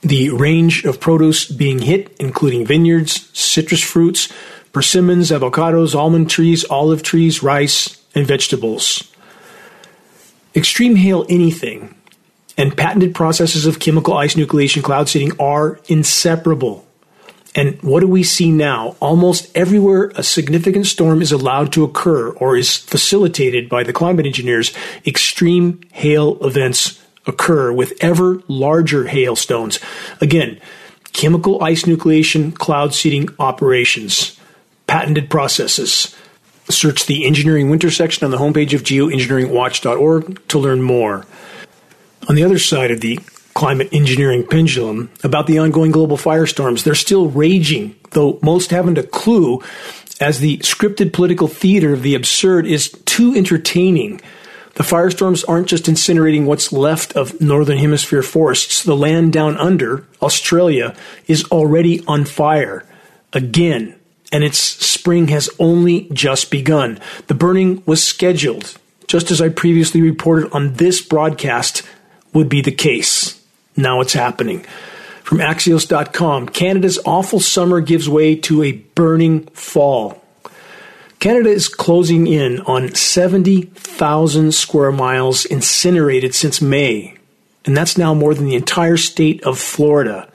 The 0.02 0.30
range 0.30 0.86
of 0.86 1.00
produce 1.00 1.46
being 1.46 1.80
hit, 1.80 2.16
including 2.20 2.66
vineyards, 2.66 3.30
citrus 3.38 3.82
fruits, 3.82 4.32
persimmons, 4.72 5.32
avocados, 5.32 5.96
almond 5.96 6.30
trees, 6.30 6.66
olive 6.70 7.04
trees, 7.04 7.44
rice, 7.44 8.02
and 8.16 8.26
vegetables. 8.26 9.12
Extreme 10.56 10.96
hail 10.96 11.26
anything 11.30 11.96
and 12.58 12.76
patented 12.76 13.14
processes 13.14 13.66
of 13.66 13.80
chemical 13.80 14.16
ice 14.16 14.36
nucleation 14.36 14.84
cloud 14.84 15.10
seeding 15.10 15.32
are 15.40 15.80
inseparable 15.88 16.86
and 17.56 17.82
what 17.82 18.02
do 18.02 18.08
we 18.08 18.24
see 18.24 18.52
now? 18.52 18.96
Almost 19.00 19.56
everywhere 19.58 20.12
a 20.16 20.24
significant 20.24 20.86
storm 20.86 21.22
is 21.22 21.32
allowed 21.32 21.74
to 21.74 21.84
occur 21.84 22.30
or 22.30 22.56
is 22.56 22.78
facilitated 22.78 23.68
by 23.68 23.84
the 23.84 23.94
climate 23.94 24.26
engineers, 24.26 24.72
extreme 25.06 25.82
hail 25.92 26.38
events 26.46 27.04
occur 27.26 27.72
with 27.72 27.94
ever 28.02 28.42
larger 28.48 29.08
hailstones. 29.08 29.80
Again, 30.22 30.60
chemical 31.14 31.64
ice 31.64 31.84
nucleation 31.84 32.54
cloud 32.54 32.94
seeding 32.94 33.30
operations, 33.40 34.40
patented 34.88 35.30
processes. 35.30 36.16
Search 36.70 37.06
the 37.06 37.26
engineering 37.26 37.70
winter 37.70 37.90
section 37.90 38.26
on 38.26 38.32
the 38.32 38.38
homepage 38.38 38.74
of 38.74 38.84
geoengineeringwatch.org 38.84 40.48
to 40.48 40.60
learn 40.60 40.82
more. 40.82 41.26
On 42.28 42.36
the 42.36 42.44
other 42.44 42.60
side 42.60 42.92
of 42.92 43.02
the 43.02 43.20
climate 43.60 43.90
engineering 43.92 44.46
pendulum 44.48 45.12
about 45.22 45.46
the 45.46 45.60
ongoing 45.60 45.92
global 45.92 46.16
firestorms. 46.16 46.84
They're 46.84 46.96
still 46.96 47.28
raging, 47.28 47.94
though 48.12 48.40
most 48.42 48.72
haven't 48.72 48.98
a 48.98 49.04
clue, 49.04 49.62
as 50.22 50.40
the 50.40 50.60
scripted 50.60 51.12
political 51.12 51.50
theater 51.50 51.92
of 51.92 52.02
the 52.02 52.16
absurd 52.16 52.66
is 52.66 52.90
too 53.04 53.34
entertaining. 53.36 54.22
The 54.80 54.86
firestorms 54.86 55.44
aren't 55.46 55.68
just 55.68 55.88
incinerating 55.88 56.46
what's 56.46 56.72
left 56.72 57.12
of 57.12 57.42
northern 57.42 57.78
hemisphere 57.78 58.24
forests. 58.24 58.82
The 58.82 58.96
land 58.96 59.34
down 59.34 59.58
under, 59.58 60.08
Australia, 60.22 60.96
is 61.28 61.44
already 61.52 62.02
on 62.08 62.24
fire. 62.24 62.86
Again. 63.34 64.00
And 64.32 64.42
its 64.42 64.58
spring 64.58 65.28
has 65.28 65.50
only 65.60 66.08
just 66.14 66.50
begun. 66.50 66.98
The 67.28 67.34
burning 67.34 67.84
was 67.86 68.02
scheduled, 68.02 68.78
just 69.06 69.32
as 69.32 69.42
I 69.42 69.50
previously 69.50 70.02
reported 70.02 70.50
on 70.54 70.76
this 70.76 71.02
broadcast 71.02 71.84
would 72.32 72.48
be 72.48 72.62
the 72.62 72.72
case. 72.72 73.44
Now 73.76 74.00
it's 74.00 74.14
happening. 74.14 74.62
From 75.24 75.40
Axios.com, 75.40 76.48
Canada's 76.50 77.00
awful 77.06 77.42
summer 77.42 77.82
gives 77.82 78.08
way 78.08 78.34
to 78.38 78.64
a 78.64 78.72
burning 78.72 79.48
fall. 79.48 80.19
Canada 81.20 81.50
is 81.50 81.68
closing 81.68 82.28
in 82.28 82.62
on 82.62 82.96
70,000 82.96 84.54
square 84.54 84.92
miles 84.92 85.44
incinerated 85.44 86.34
since 86.34 86.62
May, 86.62 87.18
and 87.66 87.76
that's 87.76 87.98
now 87.98 88.14
more 88.14 88.34
than 88.34 88.46
the 88.46 88.56
entire 88.56 88.96
state 88.96 89.44
of 89.44 89.60
Florida. 89.60 90.30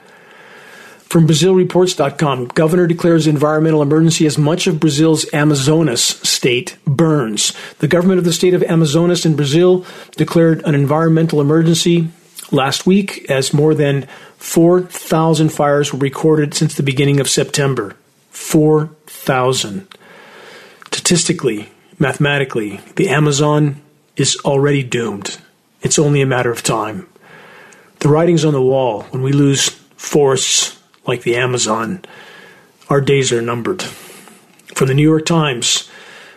From 1.14 1.26
BrazilReports.com, 1.26 2.48
governor 2.48 2.86
declares 2.86 3.26
environmental 3.26 3.80
emergency 3.80 4.26
as 4.26 4.36
much 4.36 4.66
of 4.66 4.80
Brazil's 4.80 5.24
Amazonas 5.32 6.02
state 6.02 6.76
burns. 6.86 7.54
The 7.78 7.88
government 7.88 8.18
of 8.18 8.24
the 8.26 8.32
state 8.32 8.52
of 8.52 8.62
Amazonas 8.64 9.24
in 9.24 9.36
Brazil 9.36 9.86
declared 10.16 10.62
an 10.64 10.74
environmental 10.74 11.40
emergency 11.40 12.08
last 12.50 12.84
week 12.84 13.24
as 13.30 13.54
more 13.54 13.74
than 13.74 14.06
4,000 14.36 15.50
fires 15.50 15.94
were 15.94 15.98
recorded 15.98 16.52
since 16.52 16.74
the 16.74 16.82
beginning 16.82 17.20
of 17.20 17.28
September. 17.30 17.96
4,000. 18.30 19.88
Statistically, 21.04 21.68
mathematically, 21.98 22.80
the 22.96 23.10
Amazon 23.10 23.82
is 24.16 24.38
already 24.42 24.82
doomed. 24.82 25.36
It's 25.82 25.98
only 25.98 26.22
a 26.22 26.26
matter 26.26 26.50
of 26.50 26.62
time. 26.62 27.06
The 27.98 28.08
writing's 28.08 28.42
on 28.42 28.54
the 28.54 28.62
wall. 28.62 29.02
When 29.10 29.20
we 29.20 29.32
lose 29.32 29.68
forests 29.98 30.80
like 31.06 31.20
the 31.20 31.36
Amazon, 31.36 32.02
our 32.88 33.02
days 33.02 33.34
are 33.34 33.42
numbered. 33.42 33.82
From 33.82 34.88
the 34.88 34.94
New 34.94 35.02
York 35.02 35.26
Times, 35.26 35.90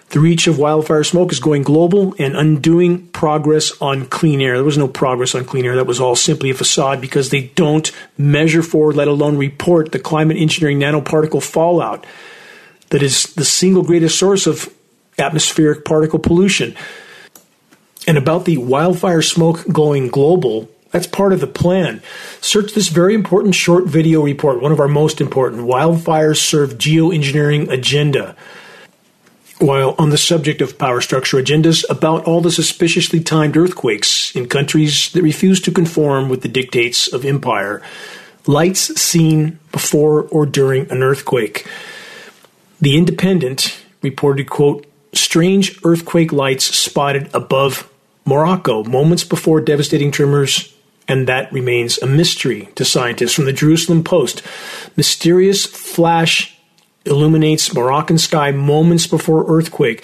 the 0.10 0.20
reach 0.20 0.48
of 0.48 0.60
wildfire 0.60 1.06
smoke 1.06 1.32
is 1.32 1.40
going 1.40 1.64
global 1.64 2.14
and 2.20 2.36
undoing 2.36 3.08
progress 3.08 3.72
on 3.80 4.06
clean 4.08 4.42
air. 4.42 4.56
There 4.56 4.66
was 4.66 4.78
no 4.78 4.90
progress 4.90 5.34
on 5.34 5.46
clean 5.46 5.64
air. 5.64 5.78
That 5.78 5.88
was 5.88 6.02
all 6.02 6.18
simply 6.18 6.50
a 6.50 6.54
facade 6.54 7.00
because 7.00 7.30
they 7.30 7.44
don't 7.56 7.90
measure 8.18 8.62
for, 8.62 8.92
let 8.92 9.08
alone 9.08 9.38
report, 9.38 9.94
the 9.94 10.00
climate 10.00 10.36
engineering 10.36 10.82
nanoparticle 10.82 11.42
fallout 11.42 12.06
that 12.90 13.04
is 13.04 13.34
the 13.34 13.46
single 13.46 13.84
greatest 13.84 14.18
source 14.18 14.48
of 14.48 14.74
atmospheric 15.18 15.86
particle 15.86 16.20
pollution. 16.20 16.76
And 18.08 18.18
about 18.18 18.46
the 18.46 18.58
wildfire 18.58 19.22
smoke 19.22 19.68
going 19.68 20.08
global, 20.08 20.70
that's 20.92 21.08
part 21.08 21.34
of 21.34 21.42
the 21.42 21.48
plan. 21.48 22.02
Search 22.40 22.74
this 22.74 22.88
very 22.88 23.14
important 23.14 23.56
short 23.56 23.86
video 23.86 24.24
report, 24.24 24.62
one 24.62 24.72
of 24.72 24.80
our 24.80 24.88
most 24.88 25.20
important 25.20 25.64
Wildfires 25.64 26.38
Serve 26.38 26.78
Geoengineering 26.78 27.70
Agenda 27.70 28.36
while 29.60 29.96
on 29.98 30.10
the 30.10 30.18
subject 30.18 30.62
of 30.62 30.78
power 30.78 31.02
structure 31.02 31.38
agendas, 31.38 31.84
about 31.90 32.26
all 32.26 32.42
the 32.42 32.52
suspiciously 32.52 33.20
timed 33.20 33.58
earthquakes 33.58 34.36
in 34.36 34.48
countries 34.48 35.12
that 35.12 35.22
refuse 35.24 35.60
to 35.62 35.72
conform 35.72 36.30
with 36.30 36.42
the 36.42 36.48
dictates 36.48 37.12
of 37.12 37.26
empire, 37.26 37.82
lights 38.46 39.00
seen 39.00 39.60
before 39.72 40.24
or 40.24 40.46
during 40.46 40.90
an 40.92 41.02
earthquake. 41.02 41.68
The 42.80 42.98
Independent 42.98 43.84
reported, 44.02 44.50
quote, 44.50 44.86
strange 45.14 45.80
earthquake 45.84 46.32
lights 46.32 46.66
spotted 46.66 47.30
above 47.34 47.90
Morocco 48.26 48.84
moments 48.84 49.24
before 49.24 49.62
devastating 49.62 50.12
tremors 50.12 50.74
and 51.08 51.28
that 51.28 51.52
remains 51.52 51.98
a 52.00 52.06
mystery 52.06 52.70
to 52.76 52.84
scientists. 52.84 53.34
From 53.34 53.46
the 53.46 53.54
Jerusalem 53.54 54.04
Post, 54.04 54.42
mysterious 54.96 55.66
flash 55.66 56.58
illuminates 57.06 57.74
Moroccan 57.74 58.18
sky 58.18 58.52
moments 58.52 59.08
before 59.08 59.46
earthquake. 59.48 60.04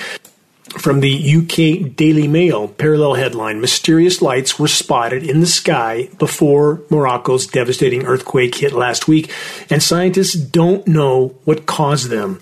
From 0.78 1.02
the 1.02 1.36
UK 1.38 1.96
Daily 1.96 2.28
Mail, 2.28 2.68
parallel 2.68 3.14
headline 3.14 3.62
Mysterious 3.62 4.22
lights 4.24 4.58
were 4.58 4.68
spotted 4.68 5.24
in 5.24 5.40
the 5.40 5.46
sky 5.46 6.10
before 6.18 6.82
Morocco's 6.90 7.46
devastating 7.46 8.06
earthquake 8.06 8.56
hit 8.56 8.74
last 8.74 9.08
week, 9.08 9.32
and 9.70 9.84
scientists 9.84 10.34
don't 10.34 10.88
know 10.88 11.36
what 11.46 11.68
caused 11.68 12.10
them. 12.10 12.40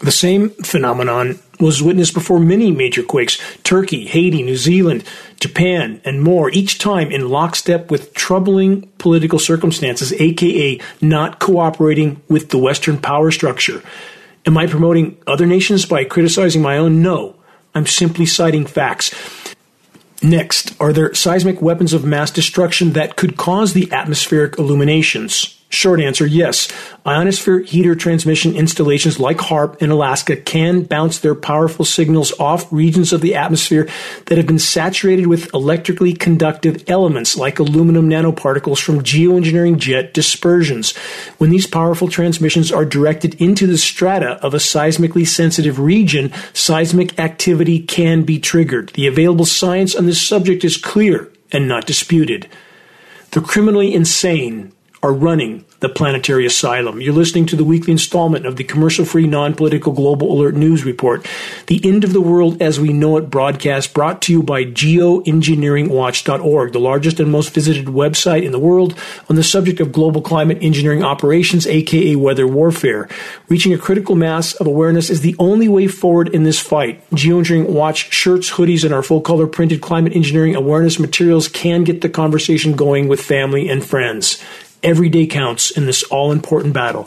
The 0.00 0.12
same 0.12 0.50
phenomenon 0.50 1.40
was 1.58 1.82
witnessed 1.82 2.14
before 2.14 2.38
many 2.38 2.70
major 2.70 3.02
quakes 3.02 3.38
Turkey, 3.64 4.06
Haiti, 4.06 4.42
New 4.42 4.56
Zealand, 4.56 5.04
Japan, 5.40 6.00
and 6.04 6.22
more, 6.22 6.50
each 6.50 6.78
time 6.78 7.10
in 7.10 7.28
lockstep 7.28 7.90
with 7.90 8.14
troubling 8.14 8.82
political 8.98 9.38
circumstances, 9.38 10.12
aka 10.14 10.80
not 11.00 11.40
cooperating 11.40 12.20
with 12.28 12.50
the 12.50 12.58
Western 12.58 12.98
power 12.98 13.30
structure. 13.30 13.82
Am 14.46 14.58
I 14.58 14.66
promoting 14.66 15.16
other 15.26 15.46
nations 15.46 15.86
by 15.86 16.04
criticizing 16.04 16.60
my 16.60 16.76
own? 16.76 17.00
No. 17.00 17.36
I'm 17.74 17.86
simply 17.86 18.26
citing 18.26 18.66
facts. 18.66 19.14
Next, 20.22 20.78
are 20.80 20.92
there 20.92 21.12
seismic 21.14 21.60
weapons 21.60 21.92
of 21.92 22.04
mass 22.04 22.30
destruction 22.30 22.92
that 22.92 23.16
could 23.16 23.36
cause 23.36 23.72
the 23.72 23.90
atmospheric 23.90 24.58
illuminations? 24.58 25.60
Short 25.74 26.00
answer 26.00 26.24
yes. 26.24 26.68
Ionosphere 27.04 27.58
heater 27.58 27.96
transmission 27.96 28.54
installations 28.54 29.18
like 29.18 29.38
HAARP 29.38 29.82
in 29.82 29.90
Alaska 29.90 30.36
can 30.36 30.84
bounce 30.84 31.18
their 31.18 31.34
powerful 31.34 31.84
signals 31.84 32.32
off 32.38 32.72
regions 32.72 33.12
of 33.12 33.20
the 33.20 33.34
atmosphere 33.34 33.88
that 34.26 34.38
have 34.38 34.46
been 34.46 34.60
saturated 34.60 35.26
with 35.26 35.52
electrically 35.52 36.14
conductive 36.14 36.84
elements 36.88 37.36
like 37.36 37.58
aluminum 37.58 38.08
nanoparticles 38.08 38.80
from 38.80 39.02
geoengineering 39.02 39.76
jet 39.76 40.14
dispersions. 40.14 40.96
When 41.38 41.50
these 41.50 41.66
powerful 41.66 42.06
transmissions 42.06 42.70
are 42.70 42.84
directed 42.84 43.34
into 43.42 43.66
the 43.66 43.76
strata 43.76 44.38
of 44.44 44.54
a 44.54 44.58
seismically 44.58 45.26
sensitive 45.26 45.80
region, 45.80 46.32
seismic 46.52 47.18
activity 47.18 47.80
can 47.80 48.22
be 48.22 48.38
triggered. 48.38 48.90
The 48.90 49.08
available 49.08 49.44
science 49.44 49.96
on 49.96 50.06
this 50.06 50.24
subject 50.26 50.64
is 50.64 50.76
clear 50.76 51.32
and 51.50 51.66
not 51.66 51.84
disputed. 51.84 52.48
The 53.32 53.40
criminally 53.40 53.92
insane 53.92 54.70
are 55.04 55.12
running 55.12 55.64
the 55.80 55.88
Planetary 55.90 56.46
Asylum. 56.46 56.98
You're 56.98 57.12
listening 57.12 57.44
to 57.46 57.56
the 57.56 57.64
weekly 57.64 57.92
installment 57.92 58.46
of 58.46 58.56
the 58.56 58.64
commercial 58.64 59.04
free, 59.04 59.26
non 59.26 59.52
political 59.52 59.92
Global 59.92 60.32
Alert 60.32 60.54
News 60.54 60.82
Report, 60.82 61.26
the 61.66 61.78
end 61.84 62.04
of 62.04 62.14
the 62.14 62.22
world 62.22 62.62
as 62.62 62.80
we 62.80 62.90
know 62.90 63.18
it 63.18 63.28
broadcast 63.28 63.92
brought 63.92 64.22
to 64.22 64.32
you 64.32 64.42
by 64.42 64.64
geoengineeringwatch.org, 64.64 66.72
the 66.72 66.80
largest 66.80 67.20
and 67.20 67.30
most 67.30 67.52
visited 67.52 67.84
website 67.84 68.44
in 68.44 68.52
the 68.52 68.58
world 68.58 68.98
on 69.28 69.36
the 69.36 69.42
subject 69.42 69.78
of 69.78 69.92
global 69.92 70.22
climate 70.22 70.56
engineering 70.62 71.04
operations, 71.04 71.66
aka 71.66 72.16
weather 72.16 72.46
warfare. 72.46 73.06
Reaching 73.48 73.74
a 73.74 73.78
critical 73.78 74.14
mass 74.14 74.54
of 74.54 74.66
awareness 74.66 75.10
is 75.10 75.20
the 75.20 75.36
only 75.38 75.68
way 75.68 75.86
forward 75.86 76.28
in 76.28 76.44
this 76.44 76.58
fight. 76.58 77.06
Geoengineering 77.10 77.68
Watch 77.68 78.10
shirts, 78.10 78.52
hoodies, 78.52 78.84
and 78.84 78.94
our 78.94 79.02
full 79.02 79.20
color 79.20 79.46
printed 79.46 79.82
climate 79.82 80.16
engineering 80.16 80.56
awareness 80.56 80.98
materials 80.98 81.46
can 81.46 81.84
get 81.84 82.00
the 82.00 82.08
conversation 82.08 82.74
going 82.74 83.06
with 83.06 83.20
family 83.20 83.68
and 83.68 83.84
friends. 83.84 84.42
Every 84.84 85.08
day 85.08 85.26
counts 85.26 85.70
in 85.70 85.86
this 85.86 86.02
all 86.04 86.30
important 86.30 86.74
battle. 86.74 87.04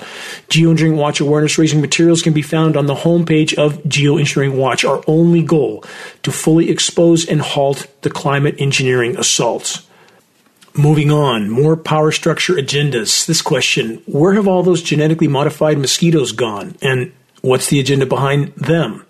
Geoengineering 0.50 0.98
Watch 0.98 1.20
awareness 1.20 1.58
raising 1.58 1.80
materials 1.80 2.22
can 2.22 2.34
be 2.34 2.42
found 2.42 2.76
on 2.76 2.88
the 2.88 2.96
homepage 2.96 3.54
of 3.54 3.82
Geoengineering 3.84 4.56
Watch. 4.56 4.84
Our 4.84 5.04
only 5.08 5.44
goal 5.44 5.84
to 6.24 6.32
fully 6.32 6.70
expose 6.70 7.26
and 7.26 7.40
halt 7.40 7.88
the 8.02 8.10
climate 8.10 8.56
engineering 8.60 9.16
assaults. 9.18 9.88
Moving 10.78 11.12
on, 11.12 11.50
more 11.50 11.76
power 11.76 12.12
structure 12.12 12.54
agendas. 12.54 13.26
This 13.26 13.42
question 13.42 14.02
Where 14.06 14.34
have 14.34 14.48
all 14.48 14.62
those 14.62 14.84
genetically 14.84 15.28
modified 15.28 15.80
mosquitoes 15.80 16.32
gone? 16.32 16.76
And 16.84 17.14
what's 17.42 17.70
the 17.70 17.80
agenda 17.80 18.06
behind 18.06 18.54
them? 18.56 19.07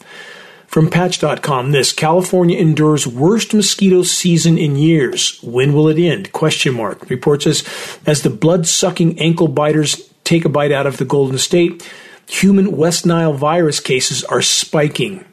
From 0.78 0.92
Patch.com, 0.92 1.72
this 1.72 1.92
California 1.92 2.56
endures 2.56 3.08
worst 3.08 3.52
mosquito 3.52 4.04
season 4.04 4.60
in 4.60 4.76
years. 4.76 5.42
When 5.42 5.74
will 5.74 5.88
it 5.88 5.98
end? 5.98 6.32
Question 6.34 6.76
mark. 6.76 7.10
Report 7.10 7.42
says 7.42 7.68
as 8.06 8.22
the 8.22 8.30
blood-sucking 8.30 9.18
ankle 9.20 9.48
biters 9.48 10.08
take 10.24 10.46
a 10.46 10.50
bite 10.50 10.72
out 10.72 10.86
of 10.86 10.98
the 10.98 11.04
Golden 11.04 11.40
State, 11.40 11.82
human 12.28 12.78
West 12.78 13.08
Nile 13.08 13.34
virus 13.34 13.80
cases 13.80 14.24
are 14.26 14.44
spiking. 14.44 15.26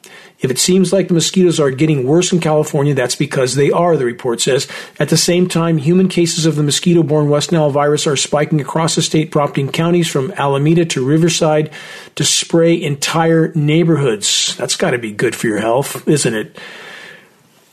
If 0.45 0.51
it 0.51 0.59
seems 0.59 0.93
like 0.93 1.09
the 1.09 1.15
mosquitoes 1.15 1.59
are 1.59 1.71
getting 1.71 2.07
worse 2.07 2.31
in 2.31 2.39
California, 2.39 2.93
that's 2.93 3.17
because 3.17 3.55
they 3.55 3.71
are, 3.71 3.97
the 3.97 4.05
report 4.05 4.43
says. 4.43 4.69
At 5.01 5.09
the 5.09 5.17
same 5.17 5.49
time, 5.49 5.79
human 5.79 6.07
cases 6.07 6.45
of 6.45 6.57
the 6.57 6.63
mosquito 6.63 7.03
borne 7.03 7.31
West 7.31 7.51
Nile 7.51 7.71
virus 7.71 8.07
are 8.07 8.15
spiking 8.15 8.61
across 8.61 8.95
the 8.95 9.01
state, 9.01 9.31
prompting 9.31 9.73
counties 9.73 10.07
from 10.07 10.33
Alameda 10.33 10.85
to 10.85 11.03
Riverside 11.03 11.73
to 12.17 12.25
spray 12.27 12.81
entire 12.81 13.53
neighborhoods. 13.55 14.55
That's 14.59 14.77
got 14.77 14.91
to 14.91 14.99
be 14.99 15.13
good 15.13 15.35
for 15.35 15.47
your 15.47 15.61
health, 15.61 16.07
isn't 16.07 16.35
it? 16.35 16.59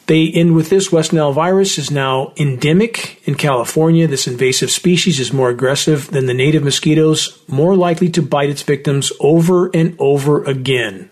They 0.08 0.30
end 0.30 0.56
with 0.56 0.70
this 0.70 0.94
West 0.94 1.12
Nile 1.12 1.34
virus 1.34 1.78
is 1.78 1.92
now 1.92 2.32
endemic 2.38 3.22
in 3.28 3.36
California. 3.36 4.08
This 4.08 4.28
invasive 4.28 4.72
species 4.72 5.20
is 5.20 5.34
more 5.34 5.50
aggressive 5.50 6.10
than 6.10 6.26
the 6.26 6.34
native 6.34 6.64
mosquitoes, 6.64 7.38
more 7.50 7.76
likely 7.76 8.10
to 8.12 8.22
bite 8.22 8.50
its 8.50 8.62
victims 8.62 9.12
over 9.20 9.70
and 9.74 9.96
over 10.00 10.44
again. 10.46 11.11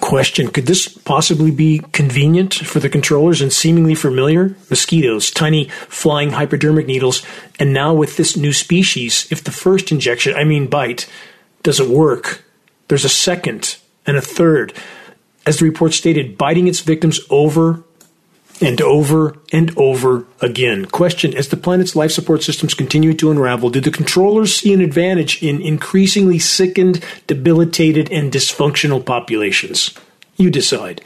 Question 0.00 0.48
Could 0.48 0.66
this 0.66 0.88
possibly 0.88 1.50
be 1.50 1.80
convenient 1.92 2.54
for 2.54 2.80
the 2.80 2.88
controllers 2.88 3.40
and 3.40 3.52
seemingly 3.52 3.94
familiar? 3.94 4.56
Mosquitoes, 4.68 5.30
tiny 5.30 5.68
flying 5.88 6.30
hypodermic 6.30 6.86
needles, 6.86 7.22
and 7.58 7.72
now 7.72 7.92
with 7.92 8.16
this 8.16 8.36
new 8.36 8.52
species, 8.52 9.28
if 9.30 9.44
the 9.44 9.52
first 9.52 9.92
injection, 9.92 10.34
I 10.34 10.44
mean 10.44 10.68
bite, 10.68 11.08
doesn't 11.62 11.90
work, 11.90 12.44
there's 12.88 13.04
a 13.04 13.10
second 13.10 13.76
and 14.06 14.16
a 14.16 14.22
third. 14.22 14.72
As 15.46 15.58
the 15.58 15.66
report 15.66 15.92
stated, 15.92 16.38
biting 16.38 16.66
its 16.66 16.80
victims 16.80 17.20
over 17.30 17.84
and 18.60 18.80
over 18.80 19.36
and 19.52 19.76
over 19.76 20.26
again. 20.40 20.84
Question 20.86 21.34
As 21.36 21.48
the 21.48 21.56
planet's 21.56 21.96
life 21.96 22.12
support 22.12 22.42
systems 22.42 22.74
continue 22.74 23.14
to 23.14 23.30
unravel, 23.30 23.70
do 23.70 23.80
the 23.80 23.90
controllers 23.90 24.56
see 24.56 24.72
an 24.72 24.80
advantage 24.80 25.42
in 25.42 25.62
increasingly 25.62 26.38
sickened, 26.38 27.04
debilitated, 27.26 28.10
and 28.12 28.32
dysfunctional 28.32 29.04
populations? 29.04 29.94
You 30.36 30.50
decide. 30.50 31.02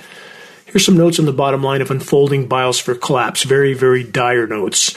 Here's 0.67 0.85
some 0.85 0.97
notes 0.97 1.21
on 1.21 1.25
the 1.25 1.33
bottom 1.33 1.63
line 1.63 1.81
of 1.81 1.91
unfolding 1.91 2.49
biosphere 2.49 3.01
collapse. 3.01 3.45
Very, 3.45 3.75
very 3.75 4.03
dire 4.03 4.47
notes. 4.47 4.97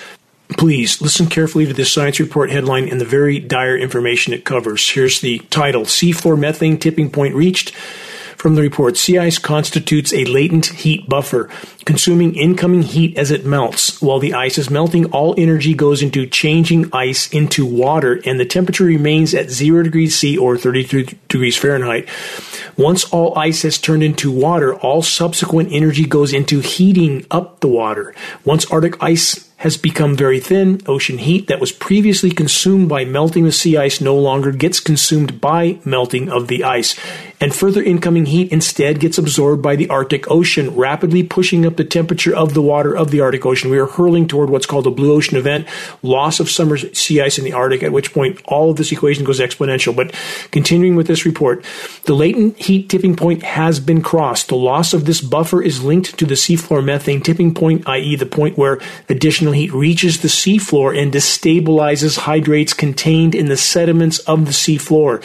Please 0.57 1.01
listen 1.01 1.27
carefully 1.27 1.65
to 1.65 1.73
this 1.73 1.91
science 1.91 2.19
report 2.19 2.49
headline 2.49 2.87
and 2.87 3.01
the 3.01 3.05
very 3.05 3.37
dire 3.37 3.77
information 3.77 4.33
it 4.33 4.45
covers. 4.45 4.89
Here's 4.89 5.19
the 5.19 5.39
title 5.49 5.83
Seafloor 5.83 6.39
methane 6.39 6.79
tipping 6.79 7.11
point 7.11 7.35
reached. 7.35 7.73
From 8.37 8.53
the 8.53 8.61
report, 8.61 8.97
sea 8.97 9.17
ice 9.17 9.39
constitutes 9.39 10.13
a 10.13 10.23
latent 10.25 10.67
heat 10.67 11.09
buffer, 11.09 11.49
consuming 11.85 12.35
incoming 12.35 12.83
heat 12.83 13.17
as 13.17 13.31
it 13.31 13.47
melts. 13.47 13.99
While 13.99 14.19
the 14.19 14.35
ice 14.35 14.59
is 14.59 14.69
melting, 14.69 15.05
all 15.05 15.33
energy 15.39 15.73
goes 15.73 16.03
into 16.03 16.27
changing 16.27 16.93
ice 16.93 17.27
into 17.33 17.65
water, 17.65 18.21
and 18.25 18.39
the 18.39 18.45
temperature 18.45 18.85
remains 18.85 19.33
at 19.33 19.49
0 19.49 19.81
degrees 19.81 20.15
C 20.15 20.37
or 20.37 20.55
33 20.55 21.17
degrees 21.27 21.57
Fahrenheit. 21.57 22.07
Once 22.77 23.05
all 23.05 23.35
ice 23.35 23.63
has 23.63 23.79
turned 23.79 24.03
into 24.03 24.31
water, 24.31 24.75
all 24.75 25.01
subsequent 25.01 25.69
energy 25.71 26.05
goes 26.05 26.31
into 26.31 26.59
heating 26.59 27.25
up 27.31 27.59
the 27.61 27.67
water. 27.67 28.13
Once 28.45 28.69
Arctic 28.71 29.01
ice 29.01 29.46
has 29.57 29.75
become 29.75 30.15
very 30.15 30.39
thin. 30.39 30.79
Ocean 30.85 31.17
heat 31.17 31.47
that 31.47 31.59
was 31.59 31.71
previously 31.71 32.29
consumed 32.29 32.87
by 32.87 33.03
melting 33.05 33.43
the 33.43 33.51
sea 33.51 33.75
ice 33.75 33.99
no 33.99 34.15
longer 34.15 34.51
gets 34.51 34.79
consumed 34.79 35.41
by 35.41 35.79
melting 35.83 36.29
of 36.29 36.47
the 36.47 36.63
ice. 36.63 36.95
And 37.41 37.53
further 37.53 37.83
incoming 37.83 38.27
heat 38.27 38.51
instead 38.51 38.99
gets 38.99 39.17
absorbed 39.17 39.61
by 39.61 39.75
the 39.75 39.89
Arctic 39.89 40.29
Ocean, 40.29 40.75
rapidly 40.75 41.23
pushing 41.23 41.65
up 41.65 41.75
the 41.75 41.83
temperature 41.83 42.35
of 42.35 42.53
the 42.53 42.61
water 42.61 42.95
of 42.95 43.11
the 43.11 43.19
Arctic 43.21 43.45
Ocean. 43.45 43.69
We 43.69 43.77
are 43.77 43.85
hurling 43.85 44.27
toward 44.27 44.49
what's 44.49 44.65
called 44.65 44.87
a 44.87 44.91
blue 44.91 45.13
ocean 45.13 45.37
event, 45.37 45.67
loss 46.01 46.39
of 46.39 46.49
summer 46.49 46.77
sea 46.77 47.21
ice 47.21 47.37
in 47.37 47.43
the 47.43 47.53
Arctic, 47.53 47.83
at 47.83 47.91
which 47.91 48.13
point 48.13 48.41
all 48.45 48.71
of 48.71 48.77
this 48.77 48.91
equation 48.91 49.23
goes 49.23 49.39
exponential. 49.39 49.95
But 49.95 50.15
continuing 50.51 50.95
with 50.95 51.07
this 51.07 51.25
report, 51.25 51.63
the 52.05 52.15
latent 52.15 52.57
heat 52.57 52.89
tipping 52.89 53.15
point 53.15 53.43
has 53.43 53.79
been 53.79 54.01
crossed. 54.01 54.47
The 54.47 54.55
loss 54.55 54.93
of 54.93 55.05
this 55.05 55.21
buffer 55.21 55.61
is 55.61 55.83
linked 55.83 56.17
to 56.17 56.25
the 56.25 56.35
seafloor 56.35 56.83
methane 56.83 57.21
tipping 57.21 57.53
point, 57.53 57.87
i.e., 57.87 58.15
the 58.15 58.25
point 58.25 58.57
where 58.57 58.79
additional 59.09 59.46
heat 59.53 59.73
reaches 59.73 60.21
the 60.21 60.27
seafloor 60.27 60.97
and 60.97 61.13
destabilizes 61.13 62.17
hydrates 62.19 62.73
contained 62.73 63.35
in 63.35 63.47
the 63.47 63.57
sediments 63.57 64.19
of 64.19 64.45
the 64.45 64.51
seafloor. 64.51 65.23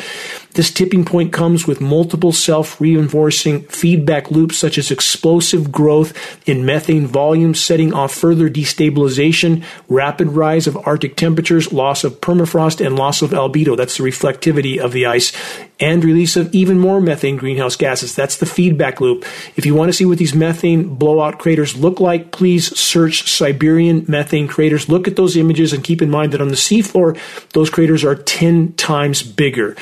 This 0.54 0.70
tipping 0.70 1.04
point 1.06 1.32
comes 1.32 1.66
with 1.66 1.80
multiple 1.80 2.32
self 2.32 2.78
reinforcing 2.80 3.62
feedback 3.64 4.30
loops, 4.30 4.58
such 4.58 4.76
as 4.76 4.90
explosive 4.90 5.72
growth 5.72 6.12
in 6.46 6.66
methane 6.66 7.06
volume, 7.06 7.54
setting 7.54 7.94
off 7.94 8.14
further 8.14 8.50
destabilization, 8.50 9.64
rapid 9.88 10.28
rise 10.28 10.66
of 10.66 10.76
Arctic 10.86 11.16
temperatures, 11.16 11.72
loss 11.72 12.04
of 12.04 12.20
permafrost, 12.20 12.84
and 12.84 12.96
loss 12.96 13.22
of 13.22 13.30
albedo. 13.30 13.76
That's 13.76 13.96
the 13.96 14.04
reflectivity 14.04 14.78
of 14.78 14.92
the 14.92 15.06
ice, 15.06 15.32
and 15.80 16.04
release 16.04 16.36
of 16.36 16.54
even 16.54 16.78
more 16.78 17.00
methane 17.00 17.38
greenhouse 17.38 17.76
gases. 17.76 18.14
That's 18.14 18.36
the 18.36 18.46
feedback 18.46 19.00
loop. 19.00 19.24
If 19.56 19.64
you 19.64 19.74
want 19.74 19.88
to 19.88 19.94
see 19.94 20.04
what 20.04 20.18
these 20.18 20.34
methane 20.34 20.94
blowout 20.96 21.38
craters 21.38 21.76
look 21.76 21.98
like, 21.98 22.30
please 22.30 22.78
search 22.78 23.30
Siberian 23.30 24.04
methane 24.06 24.48
craters. 24.48 24.88
Look 24.88 25.08
at 25.08 25.16
those 25.16 25.36
images 25.36 25.72
and 25.72 25.82
keep 25.82 26.02
in 26.02 26.10
mind 26.10 26.32
that 26.32 26.42
on 26.42 26.48
the 26.48 26.54
seafloor, 26.56 27.18
those 27.54 27.70
craters 27.70 28.04
are 28.04 28.14
10 28.14 28.74
times 28.74 29.22
bigger. 29.22 29.76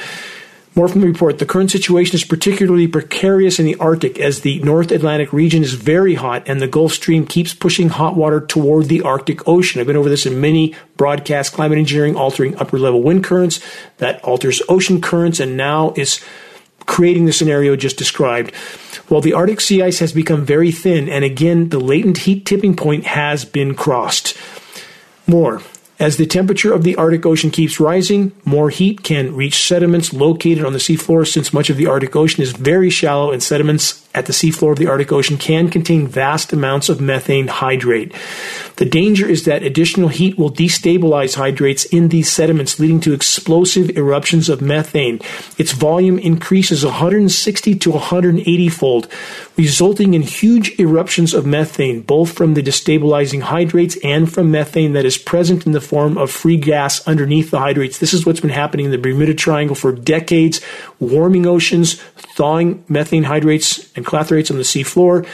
More 0.77 0.87
from 0.87 1.01
the 1.01 1.09
report. 1.09 1.41
The 1.41 1.47
current 1.47 1.71
situation 1.71 2.15
is 2.15 2.25
particularly 2.25 2.87
precarious 2.87 3.59
in 3.59 3.67
the 3.67 3.75
Arctic 3.77 4.21
as 4.21 4.41
the 4.41 4.61
North 4.61 4.93
Atlantic 4.93 5.33
region 5.33 5.65
is 5.65 5.75
very 5.75 6.15
hot 6.15 6.45
and 6.47 6.61
the 6.61 6.69
Gulf 6.69 6.93
Stream 6.93 7.27
keeps 7.27 7.53
pushing 7.53 7.89
hot 7.89 8.15
water 8.15 8.41
toward 8.41 8.87
the 8.87 9.03
Arctic 9.03 9.47
Ocean. 9.49 9.81
I've 9.81 9.89
been 9.89 9.97
over 9.97 10.09
this 10.09 10.27
in 10.27 10.41
many 10.41 10.77
broadcasts. 10.97 11.55
Climate 11.55 11.79
engineering 11.79 12.15
altering 12.15 12.57
upper 12.57 12.79
level 12.79 13.03
wind 13.03 13.25
currents 13.25 13.59
that 13.99 14.23
alters 14.23 14.63
ocean 14.69 15.01
currents 15.01 15.41
and 15.41 15.57
now 15.57 15.93
is 15.97 16.21
creating 16.87 17.25
the 17.25 17.33
scenario 17.33 17.75
just 17.75 17.99
described. 17.99 18.55
While 19.09 19.21
the 19.21 19.33
Arctic 19.33 19.61
sea 19.61 19.83
ice 19.83 19.99
has 19.99 20.13
become 20.13 20.45
very 20.45 20.71
thin, 20.71 21.09
and 21.09 21.25
again, 21.25 21.71
the 21.71 21.81
latent 21.81 22.19
heat 22.19 22.47
tipping 22.47 22.77
point 22.77 23.07
has 23.07 23.45
been 23.45 23.75
crossed. 23.75 24.37
More. 25.27 25.63
As 26.01 26.17
the 26.17 26.25
temperature 26.25 26.73
of 26.73 26.83
the 26.83 26.97
Arctic 26.97 27.27
Ocean 27.27 27.51
keeps 27.51 27.79
rising, 27.79 28.33
more 28.47 28.71
heat 28.71 29.03
can 29.03 29.37
reach 29.37 29.67
sediments 29.67 30.15
located 30.15 30.65
on 30.65 30.73
the 30.73 30.79
seafloor 30.79 31.31
since 31.31 31.53
much 31.53 31.69
of 31.69 31.77
the 31.77 31.87
Arctic 31.87 32.17
Ocean 32.17 32.43
is 32.43 32.53
very 32.53 32.89
shallow 32.89 33.31
and 33.31 33.43
sediments 33.43 34.09
at 34.13 34.27
the 34.27 34.33
seafloor 34.33 34.73
of 34.73 34.79
the 34.79 34.89
Arctic 34.89 35.13
Ocean 35.13 35.37
can 35.37 35.71
contain 35.71 36.07
vast 36.07 36.53
amounts 36.53 36.89
of 36.89 37.01
methane 37.01 37.47
hydrate. 37.47 38.13
The 38.77 38.85
danger 38.85 39.29
is 39.29 39.45
that 39.45 39.63
additional 39.63 40.09
heat 40.09 40.39
will 40.39 40.51
destabilize 40.51 41.37
hydrates 41.37 41.85
in 41.85 42.09
these 42.09 42.33
sediments, 42.33 42.81
leading 42.81 43.01
to 43.01 43.13
explosive 43.13 43.97
eruptions 43.97 44.49
of 44.49 44.63
methane. 44.63 45.21
Its 45.59 45.73
volume 45.73 46.19
increases 46.19 46.85
160 46.85 47.75
to 47.77 47.91
180 47.91 48.69
fold, 48.71 49.07
resulting 49.57 50.15
in 50.15 50.23
huge 50.23 50.79
eruptions 50.81 51.35
of 51.35 51.47
methane, 51.47 52.01
both 52.01 52.33
from 52.33 52.55
the 52.55 52.63
destabilizing 52.63 53.43
hydrates 53.43 53.99
and 54.03 54.33
from 54.33 54.51
methane 54.51 54.95
that 54.95 55.05
is 55.05 55.19
present 55.19 55.67
in 55.67 55.73
the 55.73 55.81
form 55.81 56.17
of 56.17 56.31
free 56.31 56.57
gas 56.57 57.07
underneath 57.07 57.51
the 57.51 57.59
hydrates. 57.59 57.99
This 57.99 58.15
is 58.15 58.25
what's 58.25 58.41
been 58.41 58.51
happening 58.51 58.87
in 58.87 58.93
the 58.93 58.99
Bermuda 58.99 59.35
Triangle 59.35 59.77
for 59.77 59.93
decades, 59.93 60.61
warming 60.99 61.47
oceans, 61.47 62.01
thawing 62.41 62.83
methane 62.89 63.25
hydrates 63.25 63.93
and 64.01 64.07
clathrates 64.07 64.51
on 64.51 64.57
the 64.57 64.63
seafloor. 64.63 65.27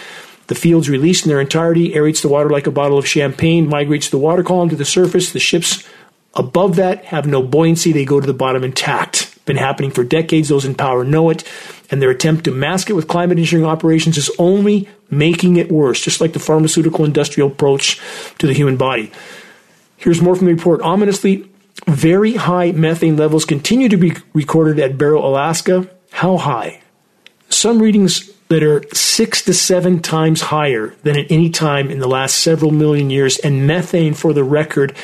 The 0.49 0.55
fields 0.55 0.89
released 0.89 1.25
in 1.25 1.29
their 1.29 1.41
entirety, 1.41 1.93
aerates 1.93 2.23
the 2.23 2.29
water 2.29 2.51
like 2.51 2.67
a 2.67 2.71
bottle 2.71 2.99
of 2.99 3.07
champagne, 3.07 3.69
migrates 3.69 4.11
the 4.11 4.19
water 4.19 4.43
column 4.43 4.69
to 4.69 4.77
the 4.77 4.85
surface. 4.85 5.33
The 5.33 5.41
ships 5.41 5.89
above 6.35 6.77
that 6.77 7.07
have 7.07 7.27
no 7.27 7.43
buoyancy, 7.43 7.93
they 7.93 8.05
go 8.05 8.21
to 8.21 8.27
the 8.27 8.35
bottom 8.35 8.63
intact. 8.63 9.33
Been 9.45 9.57
happening 9.57 9.91
for 9.91 10.05
decades, 10.05 10.49
those 10.49 10.65
in 10.65 10.75
power 10.75 11.05
know 11.05 11.31
it, 11.31 11.45
and 11.91 12.03
their 12.03 12.11
attempt 12.11 12.45
to 12.45 12.51
mask 12.51 12.91
it 12.91 12.95
with 12.95 13.09
climate 13.09 13.39
engineering 13.39 13.69
operations 13.69 14.19
is 14.19 14.31
only 14.39 14.89
making 15.11 15.57
it 15.57 15.71
worse, 15.71 16.01
just 16.01 16.21
like 16.21 16.33
the 16.33 16.39
pharmaceutical 16.39 17.05
industrial 17.05 17.51
approach 17.51 18.01
to 18.39 18.47
the 18.47 18.53
human 18.53 18.77
body. 18.77 19.11
Here's 19.97 20.21
more 20.21 20.37
from 20.37 20.47
the 20.47 20.55
report. 20.55 20.81
Ominously, 20.83 21.49
very 21.87 22.35
high 22.35 22.73
methane 22.73 23.17
levels 23.17 23.45
continue 23.45 23.89
to 23.89 23.97
be 23.97 24.15
recorded 24.33 24.79
at 24.81 24.99
Barrow, 24.99 25.25
Alaska. 25.25 25.89
How 26.11 26.37
high? 26.37 26.83
Some 27.49 27.81
readings 27.81 28.31
that 28.49 28.63
are 28.63 28.85
six 28.93 29.43
to 29.43 29.55
seven 29.55 30.01
times 30.01 30.41
higher 30.41 30.95
than 31.03 31.19
at 31.19 31.31
any 31.31 31.51
time 31.51 31.91
in 31.91 31.99
the 31.99 32.09
last 32.09 32.37
several 32.37 32.71
million 32.71 33.11
years, 33.11 33.39
and 33.39 33.67
methane, 33.67 34.15
for 34.15 34.33
the 34.33 34.45
record, 34.45 34.95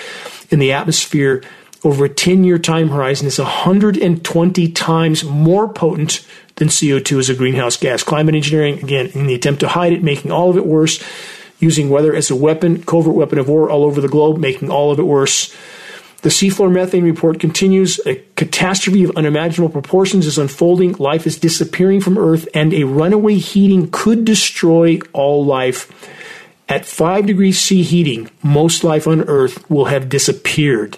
in 0.51 0.59
the 0.59 0.73
atmosphere 0.73 1.43
over 1.85 2.05
a 2.05 2.09
10 2.09 2.45
year 2.45 2.59
time 2.59 2.89
horizon 2.89 3.27
is 3.27 3.39
120 3.39 4.73
times 4.73 5.25
more 5.25 5.69
potent 5.69 6.27
than 6.57 6.69
CO2 6.69 7.19
as 7.19 7.29
a 7.29 7.35
greenhouse 7.35 7.77
gas. 7.77 8.05
Climate 8.05 8.35
engineering, 8.35 8.79
again, 8.79 9.07
in 9.15 9.27
the 9.27 9.35
attempt 9.35 9.61
to 9.61 9.69
hide 9.69 9.93
it, 9.93 10.03
making 10.03 10.31
all 10.31 10.51
of 10.51 10.57
it 10.57 10.67
worse, 10.67 11.03
using 11.59 11.89
weather 11.89 12.15
as 12.15 12.31
a 12.31 12.37
weapon, 12.37 12.83
covert 12.83 13.15
weapon 13.15 13.39
of 13.39 13.49
war 13.49 13.71
all 13.71 13.85
over 13.85 14.01
the 14.01 14.09
globe, 14.09 14.39
making 14.39 14.71
all 14.71 14.93
of 14.93 14.99
it 14.99 15.05
worse. 15.05 15.55
The 16.23 16.29
seafloor 16.29 16.73
methane 16.73 17.03
report 17.05 17.41
continues. 17.41 18.01
A 18.07 18.23
catastrophe 18.37 19.03
of 19.03 19.17
unimaginable 19.17 19.73
proportions 19.73 20.25
is 20.25 20.39
unfolding. 20.39 20.93
Life 20.93 21.27
is 21.27 21.37
disappearing 21.37 22.01
from 22.01 22.17
Earth, 22.17 22.49
and 22.55 22.73
a 22.73 22.85
runaway 22.85 23.35
heating 23.35 23.91
could 23.91 24.25
destroy 24.25 25.01
all 25.13 25.45
life. 25.45 25.91
At 26.69 26.87
5 26.87 27.27
degrees 27.27 27.61
C 27.61 27.83
heating, 27.83 28.31
most 28.43 28.85
life 28.85 29.09
on 29.09 29.23
Earth 29.23 29.69
will 29.69 29.87
have 29.87 30.09
disappeared. 30.09 30.97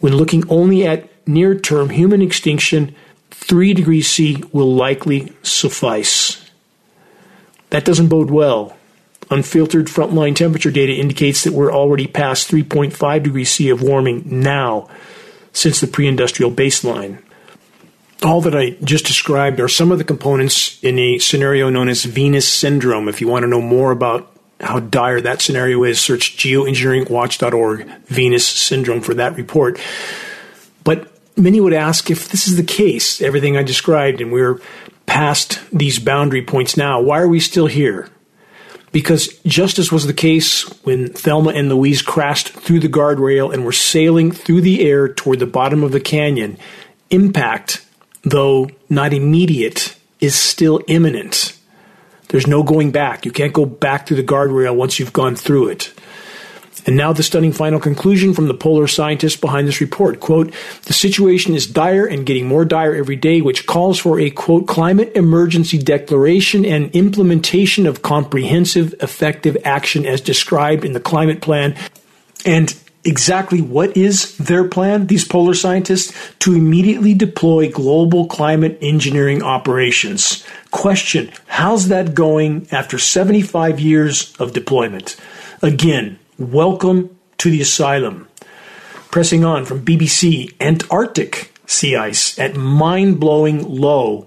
When 0.00 0.14
looking 0.14 0.44
only 0.50 0.86
at 0.86 1.08
near 1.26 1.58
term 1.58 1.88
human 1.88 2.20
extinction, 2.20 2.94
3 3.30 3.72
degrees 3.72 4.08
C 4.08 4.44
will 4.52 4.74
likely 4.74 5.32
suffice. 5.42 6.50
That 7.70 7.86
doesn't 7.86 8.08
bode 8.08 8.30
well 8.30 8.76
Unfiltered 9.34 9.88
frontline 9.88 10.36
temperature 10.36 10.70
data 10.70 10.92
indicates 10.92 11.42
that 11.42 11.52
we're 11.52 11.72
already 11.72 12.06
past 12.06 12.48
3.5 12.48 13.24
degrees 13.24 13.50
C 13.50 13.68
of 13.68 13.82
warming 13.82 14.22
now 14.24 14.88
since 15.52 15.80
the 15.80 15.88
pre 15.88 16.06
industrial 16.06 16.52
baseline. 16.52 17.20
All 18.22 18.40
that 18.42 18.54
I 18.54 18.76
just 18.84 19.06
described 19.06 19.58
are 19.58 19.66
some 19.66 19.90
of 19.90 19.98
the 19.98 20.04
components 20.04 20.78
in 20.84 21.00
a 21.00 21.18
scenario 21.18 21.68
known 21.68 21.88
as 21.88 22.04
Venus 22.04 22.48
syndrome. 22.48 23.08
If 23.08 23.20
you 23.20 23.26
want 23.26 23.42
to 23.42 23.48
know 23.48 23.60
more 23.60 23.90
about 23.90 24.30
how 24.60 24.78
dire 24.78 25.20
that 25.20 25.42
scenario 25.42 25.82
is, 25.82 26.00
search 26.00 26.36
geoengineeringwatch.org 26.36 27.88
Venus 28.06 28.46
syndrome 28.46 29.00
for 29.00 29.14
that 29.14 29.36
report. 29.36 29.80
But 30.84 31.10
many 31.36 31.60
would 31.60 31.74
ask 31.74 32.08
if 32.08 32.28
this 32.28 32.46
is 32.46 32.56
the 32.56 32.62
case, 32.62 33.20
everything 33.20 33.56
I 33.56 33.64
described, 33.64 34.20
and 34.20 34.30
we're 34.30 34.60
past 35.06 35.58
these 35.72 35.98
boundary 35.98 36.42
points 36.42 36.76
now, 36.76 37.00
why 37.00 37.18
are 37.18 37.26
we 37.26 37.40
still 37.40 37.66
here? 37.66 38.08
Because 38.94 39.26
just 39.44 39.80
as 39.80 39.90
was 39.90 40.06
the 40.06 40.14
case 40.14 40.62
when 40.84 41.08
Thelma 41.08 41.50
and 41.50 41.68
Louise 41.68 42.00
crashed 42.00 42.50
through 42.50 42.78
the 42.78 42.88
guardrail 42.88 43.52
and 43.52 43.64
were 43.64 43.72
sailing 43.72 44.30
through 44.30 44.60
the 44.60 44.86
air 44.88 45.08
toward 45.08 45.40
the 45.40 45.46
bottom 45.46 45.82
of 45.82 45.90
the 45.90 45.98
canyon, 45.98 46.56
impact, 47.10 47.84
though 48.22 48.70
not 48.88 49.12
immediate, 49.12 49.96
is 50.20 50.36
still 50.36 50.80
imminent. 50.86 51.58
There's 52.28 52.46
no 52.46 52.62
going 52.62 52.92
back. 52.92 53.24
You 53.24 53.32
can't 53.32 53.52
go 53.52 53.66
back 53.66 54.06
through 54.06 54.18
the 54.18 54.22
guardrail 54.22 54.76
once 54.76 55.00
you've 55.00 55.12
gone 55.12 55.34
through 55.34 55.70
it. 55.70 55.92
And 56.86 56.96
now 56.96 57.12
the 57.12 57.22
stunning 57.22 57.52
final 57.52 57.80
conclusion 57.80 58.34
from 58.34 58.48
the 58.48 58.54
polar 58.54 58.86
scientists 58.86 59.36
behind 59.36 59.66
this 59.66 59.80
report. 59.80 60.20
Quote, 60.20 60.52
the 60.82 60.92
situation 60.92 61.54
is 61.54 61.66
dire 61.66 62.04
and 62.04 62.26
getting 62.26 62.46
more 62.46 62.64
dire 62.64 62.94
every 62.94 63.16
day, 63.16 63.40
which 63.40 63.66
calls 63.66 63.98
for 63.98 64.20
a 64.20 64.30
quote, 64.30 64.66
climate 64.66 65.12
emergency 65.14 65.78
declaration 65.78 66.64
and 66.64 66.90
implementation 66.94 67.86
of 67.86 68.02
comprehensive, 68.02 68.94
effective 69.00 69.56
action 69.64 70.04
as 70.04 70.20
described 70.20 70.84
in 70.84 70.92
the 70.92 71.00
climate 71.00 71.40
plan. 71.40 71.74
And 72.44 72.74
exactly 73.04 73.62
what 73.62 73.96
is 73.96 74.36
their 74.38 74.68
plan, 74.68 75.06
these 75.06 75.26
polar 75.26 75.54
scientists? 75.54 76.14
To 76.40 76.54
immediately 76.54 77.14
deploy 77.14 77.70
global 77.70 78.26
climate 78.26 78.78
engineering 78.82 79.42
operations. 79.42 80.44
Question, 80.70 81.30
how's 81.46 81.88
that 81.88 82.14
going 82.14 82.68
after 82.70 82.98
75 82.98 83.80
years 83.80 84.34
of 84.36 84.52
deployment? 84.52 85.16
Again, 85.62 86.18
Welcome 86.36 87.16
to 87.38 87.48
the 87.48 87.60
asylum. 87.60 88.26
Pressing 89.12 89.44
on 89.44 89.64
from 89.64 89.84
BBC, 89.84 90.52
Antarctic 90.60 91.52
sea 91.64 91.94
ice 91.94 92.36
at 92.40 92.56
mind 92.56 93.20
blowing 93.20 93.62
low 93.62 94.26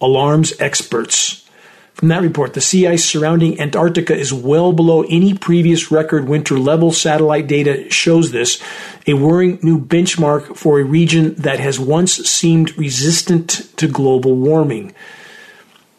alarms 0.00 0.54
experts. 0.58 1.48
From 1.94 2.08
that 2.08 2.22
report, 2.22 2.54
the 2.54 2.60
sea 2.60 2.88
ice 2.88 3.04
surrounding 3.04 3.60
Antarctica 3.60 4.12
is 4.12 4.32
well 4.32 4.72
below 4.72 5.04
any 5.04 5.34
previous 5.34 5.92
record 5.92 6.28
winter 6.28 6.58
level. 6.58 6.90
Satellite 6.90 7.46
data 7.46 7.88
shows 7.90 8.32
this, 8.32 8.60
a 9.06 9.14
worrying 9.14 9.60
new 9.62 9.78
benchmark 9.78 10.56
for 10.56 10.80
a 10.80 10.84
region 10.84 11.36
that 11.36 11.60
has 11.60 11.78
once 11.78 12.14
seemed 12.28 12.76
resistant 12.76 13.70
to 13.76 13.86
global 13.86 14.34
warming. 14.34 14.92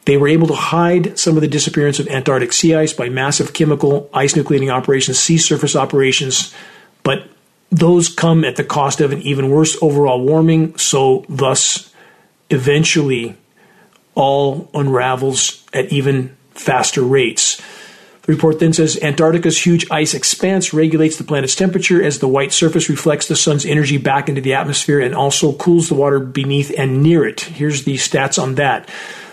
They 0.08 0.16
were 0.16 0.30
able 0.30 0.48
to 0.48 0.56
hide 0.56 1.20
some 1.20 1.36
of 1.36 1.42
the 1.42 1.50
disappearance 1.50 2.00
of 2.00 2.08
Antarctic 2.08 2.54
sea 2.54 2.74
ice 2.74 2.94
by 2.94 3.10
massive 3.10 3.52
chemical 3.52 4.10
ice 4.14 4.36
nucleating 4.36 4.72
operations, 4.72 5.20
sea 5.20 5.38
surface 5.38 5.76
operations, 5.76 6.56
but 7.04 7.28
those 7.72 8.08
come 8.08 8.46
at 8.46 8.56
the 8.56 8.64
cost 8.64 9.02
of 9.02 9.12
an 9.12 9.22
even 9.24 9.50
worse 9.50 9.78
overall 9.82 10.22
warming, 10.22 10.78
so 10.78 11.26
thus 11.28 11.94
eventually 12.50 13.36
all 14.16 14.70
unravels 14.74 15.62
at 15.74 15.92
even 15.92 16.38
faster 16.52 17.02
rates. 17.02 17.58
The 18.22 18.32
report 18.32 18.62
then 18.62 18.72
says 18.72 18.98
Antarctica's 19.04 19.66
huge 19.66 19.92
ice 19.92 20.14
expanse 20.14 20.74
regulates 20.74 21.18
the 21.18 21.26
planet's 21.26 21.54
temperature 21.54 22.02
as 22.02 22.20
the 22.20 22.30
white 22.30 22.54
surface 22.54 22.88
reflects 22.88 23.28
the 23.28 23.36
sun's 23.36 23.66
energy 23.66 23.98
back 23.98 24.30
into 24.30 24.40
the 24.40 24.54
atmosphere 24.54 25.02
and 25.02 25.14
also 25.14 25.52
cools 25.52 25.90
the 25.90 25.96
water 25.96 26.22
beneath 26.22 26.74
and 26.78 27.04
near 27.04 27.26
it. 27.26 27.42
Here's 27.42 27.84
the 27.84 27.96
stats 27.96 28.42
on 28.42 28.56
that. 28.56 28.90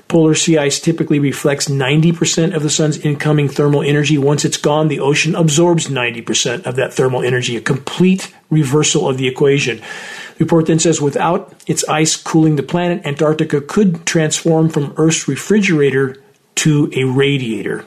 Polar 0.09 0.35
sea 0.35 0.59
ice 0.59 0.81
typically 0.81 1.19
reflects 1.19 1.69
90% 1.69 2.55
of 2.55 2.63
the 2.63 2.71
sun's 2.71 2.99
incoming 2.99 3.49
thermal 3.49 3.83
energy. 3.83 4.19
Once 4.19 4.45
it's 4.45 4.57
gone, 4.57 4.89
the 4.89 5.01
ocean 5.01 5.35
absorbs 5.35 5.89
90% 5.89 6.67
of 6.67 6.77
that 6.77 6.93
thermal 6.93 7.23
energy, 7.23 7.57
a 7.57 7.61
complete 7.61 8.33
reversal 8.51 9.09
of 9.09 9.17
the 9.17 9.27
equation. 9.27 9.79
The 9.79 10.45
report 10.45 10.67
then 10.67 10.79
says 10.79 11.01
without 11.01 11.55
its 11.67 11.89
ice 11.89 12.17
cooling 12.17 12.57
the 12.57 12.63
planet, 12.63 13.05
Antarctica 13.07 13.61
could 13.61 14.05
transform 14.05 14.69
from 14.69 14.95
Earth's 14.97 15.27
refrigerator 15.27 16.23
to 16.57 16.91
a 16.95 17.05
radiator. 17.05 17.85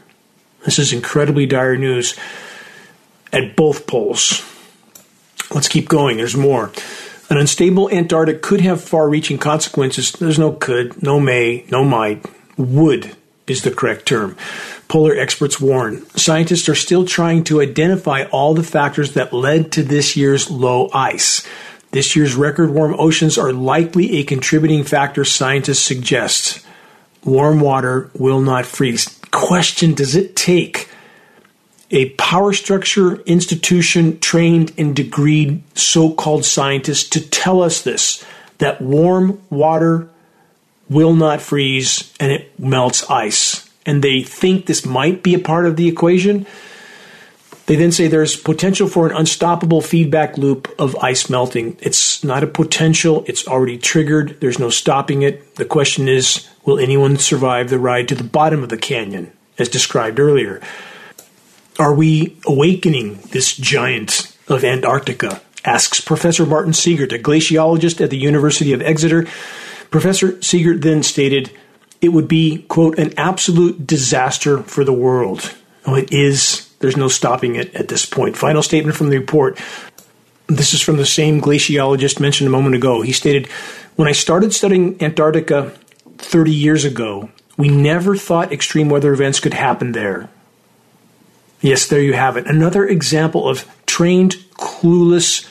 This 0.66 0.80
is 0.80 0.92
incredibly 0.92 1.46
dire 1.46 1.78
news 1.78 2.16
at 3.32 3.56
both 3.56 3.88
poles. 3.88 4.44
Let's 5.54 5.68
keep 5.68 5.88
going. 5.88 6.18
There's 6.18 6.36
more. 6.36 6.72
An 7.30 7.38
unstable 7.38 7.90
Antarctic 7.90 8.42
could 8.42 8.62
have 8.62 8.82
far 8.82 9.10
reaching 9.10 9.38
consequences. 9.38 10.12
There's 10.14 10.40
no 10.40 10.54
could, 10.54 11.04
no 11.04 11.20
may, 11.20 11.66
no 11.70 11.84
might. 11.84 12.26
Would 12.58 13.16
is 13.48 13.64
the 13.64 13.72
correct 13.72 14.06
term. 14.06 14.38
Polar 14.88 15.16
experts 15.16 15.60
warn 15.60 16.06
scientists 16.12 16.70
are 16.70 16.76
still 16.76 17.06
trying 17.06 17.44
to 17.46 17.62
identify 17.62 18.24
all 18.26 18.54
the 18.54 18.64
factors 18.64 19.14
that 19.14 19.34
led 19.34 19.72
to 19.74 19.84
this 19.84 20.16
year's 20.16 20.50
low 20.50 20.90
ice. 20.94 21.46
This 21.92 22.16
year's 22.16 22.36
record 22.36 22.72
warm 22.72 22.96
oceans 22.98 23.38
are 23.38 23.54
likely 23.54 24.18
a 24.18 24.24
contributing 24.24 24.84
factor, 24.84 25.26
scientists 25.26 25.80
suggest. 25.80 26.66
Warm 27.24 27.60
water 27.60 28.10
will 28.14 28.42
not 28.42 28.66
freeze. 28.66 29.20
Question 29.32 29.94
Does 29.94 30.16
it 30.16 30.36
take 30.36 30.87
a 31.92 32.10
power 32.12 32.54
structure 32.54 33.16
institution 33.22 34.20
trained 34.20 34.74
and 34.78 34.96
degreed 34.96 35.62
so 35.74 36.12
called 36.12 36.44
scientists 36.44 37.10
to 37.10 37.22
tell 37.30 37.62
us 37.62 37.82
this 37.82 38.26
that 38.58 38.82
warm 38.82 39.42
water 39.50 40.10
will 40.90 41.14
not 41.14 41.42
freeze 41.42 42.14
and 42.20 42.32
it 42.32 42.60
melts 42.60 43.10
ice? 43.10 43.70
And 43.86 44.04
they 44.04 44.22
think 44.22 44.66
this 44.66 44.86
might 44.86 45.24
be 45.24 45.34
a 45.34 45.40
part 45.40 45.66
of 45.66 45.78
the 45.78 45.88
equation. 45.88 46.46
They 47.68 47.76
then 47.76 47.92
say 47.92 48.08
there's 48.08 48.36
potential 48.36 48.88
for 48.88 49.08
an 49.08 49.16
unstoppable 49.16 49.82
feedback 49.82 50.38
loop 50.38 50.74
of 50.80 50.96
ice 50.98 51.30
melting. 51.30 51.78
It's 51.82 52.24
not 52.24 52.44
a 52.44 52.48
potential, 52.48 53.24
it's 53.28 53.48
already 53.48 53.78
triggered. 53.78 54.40
There's 54.40 54.60
no 54.60 54.70
stopping 54.70 55.22
it. 55.22 55.56
The 55.56 55.66
question 55.66 56.08
is 56.08 56.48
will 56.66 56.80
anyone 56.80 57.18
survive 57.18 57.70
the 57.70 57.80
ride 57.80 58.10
to 58.10 58.16
the 58.16 58.24
bottom 58.24 58.64
of 58.64 58.70
the 58.70 58.78
canyon, 58.78 59.32
as 59.58 59.70
described 59.70 60.20
earlier? 60.20 60.62
Are 61.80 61.94
we 61.94 62.38
awakening 62.46 63.20
this 63.32 63.56
giant 63.56 64.36
of 64.48 64.64
Antarctica? 64.64 65.42
asks 65.64 66.00
Professor 66.00 66.46
Martin 66.46 66.72
Siegert, 66.72 67.14
a 67.14 67.20
glaciologist 67.20 68.02
at 68.02 68.10
the 68.10 68.18
University 68.18 68.72
of 68.72 68.82
Exeter. 68.82 69.28
Professor 69.92 70.34
Siegert 70.34 70.82
then 70.82 71.04
stated, 71.04 71.52
it 72.02 72.10
would 72.10 72.28
be, 72.28 72.64
quote, 72.70 72.98
an 72.98 73.14
absolute 73.18 73.86
disaster 73.86 74.64
for 74.64 74.84
the 74.84 74.94
world. 74.94 75.54
Oh, 75.86 75.96
it 75.96 76.12
is 76.12 76.68
there's 76.80 76.98
no 76.98 77.08
stopping 77.08 77.56
it 77.56 77.74
at 77.76 77.88
this 77.88 78.06
point. 78.06 78.38
Final 78.38 78.62
statement 78.62 78.96
from 78.96 79.10
the 79.10 79.18
report. 79.18 79.60
This 80.48 80.74
is 80.74 80.82
from 80.82 80.98
the 80.98 81.06
same 81.06 81.42
glaciologist 81.42 82.20
mentioned 82.20 82.48
a 82.48 82.52
moment 82.52 82.76
ago. 82.76 83.02
He 83.02 83.12
stated, 83.12 83.48
When 83.96 84.08
I 84.08 84.12
started 84.12 84.54
studying 84.54 85.02
Antarctica 85.02 85.72
30 86.18 86.52
years 86.52 86.86
ago, 86.86 87.30
we 87.58 87.68
never 87.68 88.16
thought 88.16 88.54
extreme 88.54 88.90
weather 88.90 89.12
events 89.12 89.40
could 89.40 89.54
happen 89.54 89.92
there. 89.94 90.30
Yes, 91.62 91.88
there 91.88 92.02
you 92.02 92.14
have 92.14 92.38
it. 92.38 92.46
Another 92.48 92.86
example 92.86 93.48
of 93.48 93.68
trained, 93.86 94.34
clueless, 94.54 95.50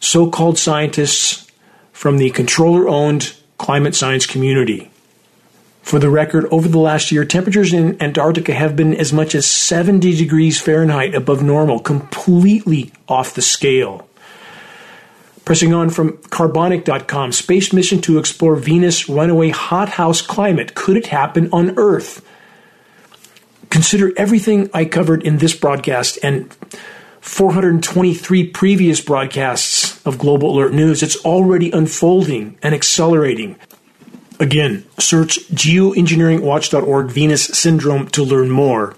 so 0.00 0.30
called 0.30 0.58
scientists 0.58 1.50
from 1.92 2.18
the 2.18 2.30
controller 2.30 2.88
owned 2.88 3.34
climate 3.58 3.94
science 3.94 4.26
community. 4.26 4.90
For 5.82 5.98
the 6.00 6.10
record, 6.10 6.46
over 6.46 6.68
the 6.68 6.78
last 6.78 7.12
year, 7.12 7.24
temperatures 7.24 7.72
in 7.72 8.02
Antarctica 8.02 8.52
have 8.52 8.74
been 8.74 8.92
as 8.94 9.12
much 9.12 9.34
as 9.36 9.46
70 9.46 10.16
degrees 10.16 10.60
Fahrenheit 10.60 11.14
above 11.14 11.42
normal, 11.42 11.78
completely 11.78 12.92
off 13.08 13.34
the 13.34 13.42
scale. 13.42 14.08
Pressing 15.44 15.72
on 15.72 15.90
from 15.90 16.18
carbonic.com, 16.30 17.30
space 17.30 17.72
mission 17.72 18.00
to 18.00 18.18
explore 18.18 18.56
Venus 18.56 19.08
runaway 19.08 19.50
hothouse 19.50 20.20
climate. 20.20 20.74
Could 20.74 20.96
it 20.96 21.06
happen 21.06 21.48
on 21.52 21.78
Earth? 21.78 22.26
Consider 23.76 24.10
everything 24.16 24.70
I 24.72 24.86
covered 24.86 25.22
in 25.22 25.36
this 25.36 25.54
broadcast 25.54 26.18
and 26.22 26.50
423 27.20 28.48
previous 28.48 29.02
broadcasts 29.02 30.00
of 30.06 30.16
Global 30.16 30.56
Alert 30.56 30.72
News. 30.72 31.02
It's 31.02 31.22
already 31.26 31.70
unfolding 31.70 32.56
and 32.62 32.74
accelerating. 32.74 33.56
Again, 34.40 34.86
search 34.98 35.40
geoengineeringwatch.org 35.50 37.10
Venus 37.10 37.44
syndrome 37.44 38.08
to 38.12 38.24
learn 38.24 38.50
more. 38.50 38.96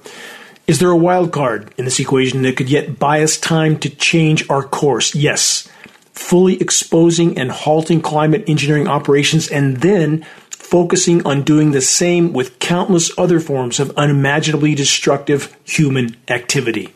Is 0.68 0.78
there 0.78 0.90
a 0.90 0.96
wild 0.96 1.32
card 1.32 1.74
in 1.76 1.84
this 1.84 1.98
equation 1.98 2.42
that 2.42 2.56
could 2.56 2.70
yet 2.70 3.00
buy 3.00 3.24
us 3.24 3.36
time 3.36 3.80
to 3.80 3.90
change 3.90 4.48
our 4.48 4.62
course? 4.62 5.12
Yes. 5.12 5.68
Fully 6.12 6.54
exposing 6.60 7.36
and 7.36 7.50
halting 7.50 8.02
climate 8.02 8.44
engineering 8.46 8.86
operations 8.86 9.48
and 9.48 9.78
then 9.78 10.24
focusing 10.68 11.26
on 11.26 11.42
doing 11.42 11.70
the 11.70 11.80
same 11.80 12.34
with 12.34 12.58
countless 12.58 13.10
other 13.16 13.40
forms 13.40 13.80
of 13.80 13.96
unimaginably 13.96 14.74
destructive 14.74 15.56
human 15.64 16.14
activity. 16.28 16.92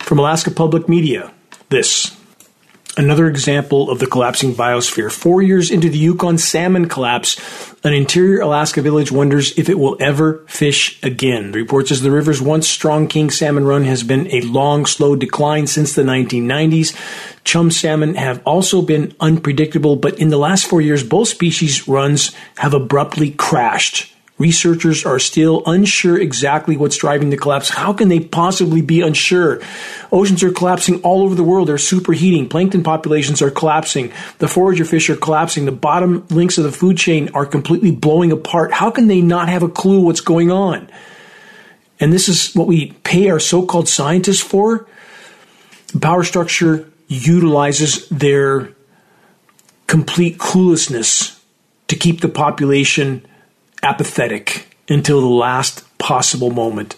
From 0.00 0.18
Alaska 0.18 0.50
Public 0.50 0.86
Media, 0.86 1.32
this 1.70 2.14
Another 2.96 3.26
example 3.26 3.90
of 3.90 3.98
the 3.98 4.06
collapsing 4.06 4.54
biosphere. 4.54 5.10
Four 5.10 5.42
years 5.42 5.68
into 5.68 5.88
the 5.88 5.98
Yukon 5.98 6.38
salmon 6.38 6.88
collapse, 6.88 7.36
an 7.82 7.92
interior 7.92 8.40
Alaska 8.40 8.82
village 8.82 9.10
wonders 9.10 9.58
if 9.58 9.68
it 9.68 9.80
will 9.80 9.96
ever 9.98 10.44
fish 10.46 11.02
again. 11.02 11.50
The 11.50 11.58
report 11.58 11.88
says 11.88 12.02
the 12.02 12.12
river's 12.12 12.40
once 12.40 12.68
strong 12.68 13.08
king 13.08 13.30
salmon 13.30 13.64
run 13.64 13.84
has 13.84 14.04
been 14.04 14.32
a 14.32 14.42
long, 14.42 14.86
slow 14.86 15.16
decline 15.16 15.66
since 15.66 15.92
the 15.94 16.02
1990s. 16.02 16.96
Chum 17.42 17.72
salmon 17.72 18.14
have 18.14 18.40
also 18.46 18.80
been 18.80 19.12
unpredictable, 19.18 19.96
but 19.96 20.16
in 20.20 20.28
the 20.28 20.38
last 20.38 20.66
four 20.66 20.80
years, 20.80 21.02
both 21.02 21.26
species 21.26 21.88
runs 21.88 22.32
have 22.58 22.74
abruptly 22.74 23.32
crashed. 23.32 24.13
Researchers 24.36 25.06
are 25.06 25.20
still 25.20 25.62
unsure 25.64 26.20
exactly 26.20 26.76
what's 26.76 26.96
driving 26.96 27.30
the 27.30 27.36
collapse. 27.36 27.68
How 27.70 27.92
can 27.92 28.08
they 28.08 28.18
possibly 28.18 28.82
be 28.82 29.00
unsure? 29.00 29.60
Oceans 30.10 30.42
are 30.42 30.50
collapsing 30.50 31.00
all 31.02 31.22
over 31.22 31.36
the 31.36 31.44
world. 31.44 31.68
They're 31.68 31.76
superheating. 31.76 32.50
Plankton 32.50 32.82
populations 32.82 33.40
are 33.42 33.50
collapsing. 33.52 34.12
The 34.38 34.48
forager 34.48 34.84
fish 34.84 35.08
are 35.08 35.16
collapsing. 35.16 35.66
The 35.66 35.72
bottom 35.72 36.26
links 36.30 36.58
of 36.58 36.64
the 36.64 36.72
food 36.72 36.96
chain 36.96 37.30
are 37.32 37.46
completely 37.46 37.92
blowing 37.92 38.32
apart. 38.32 38.72
How 38.72 38.90
can 38.90 39.06
they 39.06 39.20
not 39.20 39.48
have 39.48 39.62
a 39.62 39.68
clue 39.68 40.00
what's 40.00 40.20
going 40.20 40.50
on? 40.50 40.90
And 42.00 42.12
this 42.12 42.28
is 42.28 42.52
what 42.54 42.66
we 42.66 42.90
pay 43.04 43.30
our 43.30 43.38
so 43.38 43.64
called 43.64 43.88
scientists 43.88 44.42
for. 44.42 44.88
The 45.92 46.00
Power 46.00 46.24
structure 46.24 46.90
utilizes 47.06 48.08
their 48.08 48.70
complete 49.86 50.38
cluelessness 50.38 51.40
to 51.86 51.94
keep 51.94 52.20
the 52.20 52.28
population 52.28 53.24
apathetic 53.84 54.66
until 54.88 55.20
the 55.20 55.26
last 55.26 55.84
possible 55.98 56.50
moment. 56.50 56.96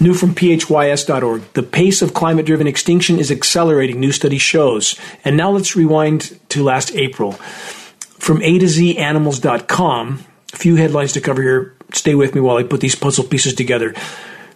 New 0.00 0.14
from 0.14 0.34
phys.org. 0.34 1.52
The 1.52 1.62
pace 1.62 2.02
of 2.02 2.14
climate 2.14 2.46
driven 2.46 2.66
extinction 2.66 3.18
is 3.18 3.30
accelerating, 3.30 4.00
new 4.00 4.12
study 4.12 4.38
shows. 4.38 4.98
And 5.24 5.36
now 5.36 5.50
let's 5.50 5.76
rewind 5.76 6.38
to 6.50 6.64
last 6.64 6.94
April. 6.94 7.32
From 7.32 8.42
A 8.42 8.58
to 8.58 8.68
Z 8.68 8.96
animals.com, 8.98 10.24
a 10.52 10.56
few 10.56 10.76
headlines 10.76 11.12
to 11.12 11.20
cover 11.20 11.42
here. 11.42 11.76
Stay 11.92 12.14
with 12.14 12.34
me 12.34 12.40
while 12.40 12.56
I 12.56 12.64
put 12.64 12.80
these 12.80 12.96
puzzle 12.96 13.24
pieces 13.24 13.54
together. 13.54 13.94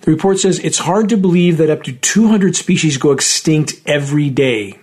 The 0.01 0.11
report 0.11 0.39
says 0.39 0.59
it's 0.59 0.79
hard 0.79 1.09
to 1.11 1.17
believe 1.17 1.59
that 1.59 1.71
up 1.71 1.83
to 1.85 1.93
200 1.93 2.57
species 2.57 2.97
go 2.97 3.13
extinct 3.13 3.75
every 3.85 4.31
day. 4.31 4.79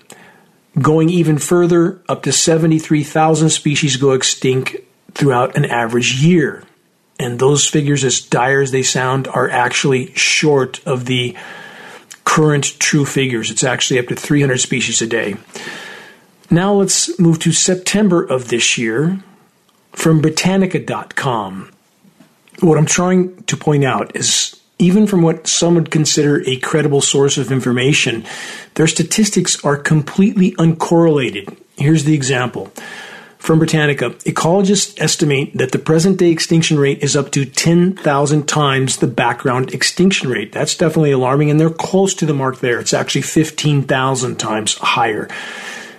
Going 0.80 1.10
even 1.10 1.38
further, 1.38 2.02
up 2.08 2.24
to 2.24 2.32
73,000 2.32 3.50
species 3.50 3.98
go 3.98 4.12
extinct 4.12 4.76
throughout 5.14 5.58
an 5.58 5.66
average 5.66 6.22
year. 6.22 6.64
And 7.18 7.40
those 7.40 7.68
figures, 7.68 8.04
as 8.04 8.20
dire 8.20 8.62
as 8.62 8.72
they 8.72 8.84
sound, 8.84 9.28
are 9.28 9.50
actually 9.50 10.14
short 10.16 10.86
of 10.86 11.06
the 11.06 11.36
current 12.26 12.78
true 12.80 13.06
figures. 13.06 13.50
It's 13.52 13.64
actually 13.64 14.00
up 14.00 14.08
to 14.08 14.16
300 14.16 14.58
species 14.58 15.02
a 15.02 15.08
day. 15.08 15.38
Now 16.50 16.74
let's 16.74 17.18
move 17.20 17.40
to 17.40 17.52
September 17.52 18.24
of 18.24 18.50
this 18.50 18.78
year 18.78 19.24
from 19.94 20.22
Britannica.com. 20.22 21.72
What 22.60 22.78
I'm 22.78 22.86
trying 22.86 23.44
to 23.44 23.58
point 23.58 23.84
out 23.84 24.16
is 24.16 24.60
even 24.78 25.08
from 25.08 25.22
what 25.22 25.48
some 25.48 25.76
would 25.76 25.92
consider 25.92 26.44
a 26.46 26.58
credible 26.58 27.02
source 27.02 27.38
of 27.38 27.52
information, 27.52 28.26
their 28.76 28.88
statistics 28.88 29.64
are 29.64 29.78
completely 29.78 30.52
uncorrelated. 30.54 31.58
Here's 31.78 32.04
the 32.04 32.14
example. 32.14 32.72
From 33.46 33.60
Britannica, 33.60 34.10
ecologists 34.26 35.00
estimate 35.00 35.56
that 35.56 35.72
the 35.72 35.78
present 35.78 36.18
day 36.18 36.32
extinction 36.32 36.80
rate 36.80 37.04
is 37.04 37.16
up 37.16 37.30
to 37.34 37.46
10,000 37.46 38.48
times 38.48 38.98
the 38.98 39.06
background 39.06 39.72
extinction 39.72 40.30
rate. 40.30 40.52
That's 40.52 40.76
definitely 40.76 41.12
alarming, 41.12 41.52
and 41.52 41.60
they're 41.60 41.70
close 41.70 42.16
to 42.16 42.26
the 42.26 42.34
mark 42.34 42.58
there. 42.58 42.80
It's 42.80 42.92
actually 42.92 43.22
15,000 43.22 44.38
times 44.38 44.74
higher. 44.80 45.30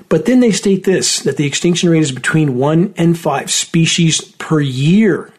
But 0.08 0.24
then 0.24 0.40
they 0.40 0.50
state 0.50 0.82
this 0.82 1.20
that 1.20 1.36
the 1.36 1.46
extinction 1.46 1.88
rate 1.88 2.02
is 2.02 2.10
between 2.10 2.58
1 2.58 2.94
and 2.96 3.16
5 3.16 3.48
species 3.52 4.20
per 4.22 4.58
year. 4.58 5.32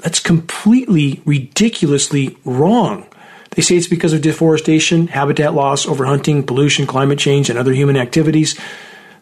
That's 0.00 0.20
completely 0.20 1.22
ridiculously 1.24 2.36
wrong. 2.44 3.06
They 3.52 3.62
say 3.62 3.76
it's 3.76 3.88
because 3.88 4.12
of 4.12 4.20
deforestation, 4.20 5.06
habitat 5.06 5.54
loss, 5.54 5.86
overhunting, 5.86 6.46
pollution, 6.46 6.86
climate 6.86 7.18
change, 7.18 7.48
and 7.48 7.58
other 7.58 7.72
human 7.72 7.96
activities, 7.96 8.60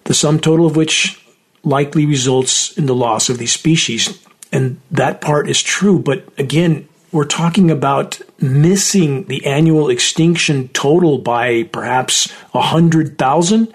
the 0.06 0.14
sum 0.14 0.40
total 0.40 0.66
of 0.66 0.74
which 0.74 1.24
likely 1.62 2.06
results 2.06 2.76
in 2.76 2.86
the 2.86 2.94
loss 2.94 3.28
of 3.28 3.38
these 3.38 3.52
species. 3.52 4.22
And 4.52 4.80
that 4.90 5.20
part 5.20 5.48
is 5.48 5.62
true. 5.62 5.98
But 5.98 6.24
again, 6.38 6.88
we're 7.12 7.24
talking 7.24 7.70
about 7.70 8.20
missing 8.40 9.24
the 9.24 9.46
annual 9.46 9.88
extinction 9.88 10.68
total 10.68 11.18
by 11.18 11.64
perhaps 11.64 12.30
100,000. 12.52 13.72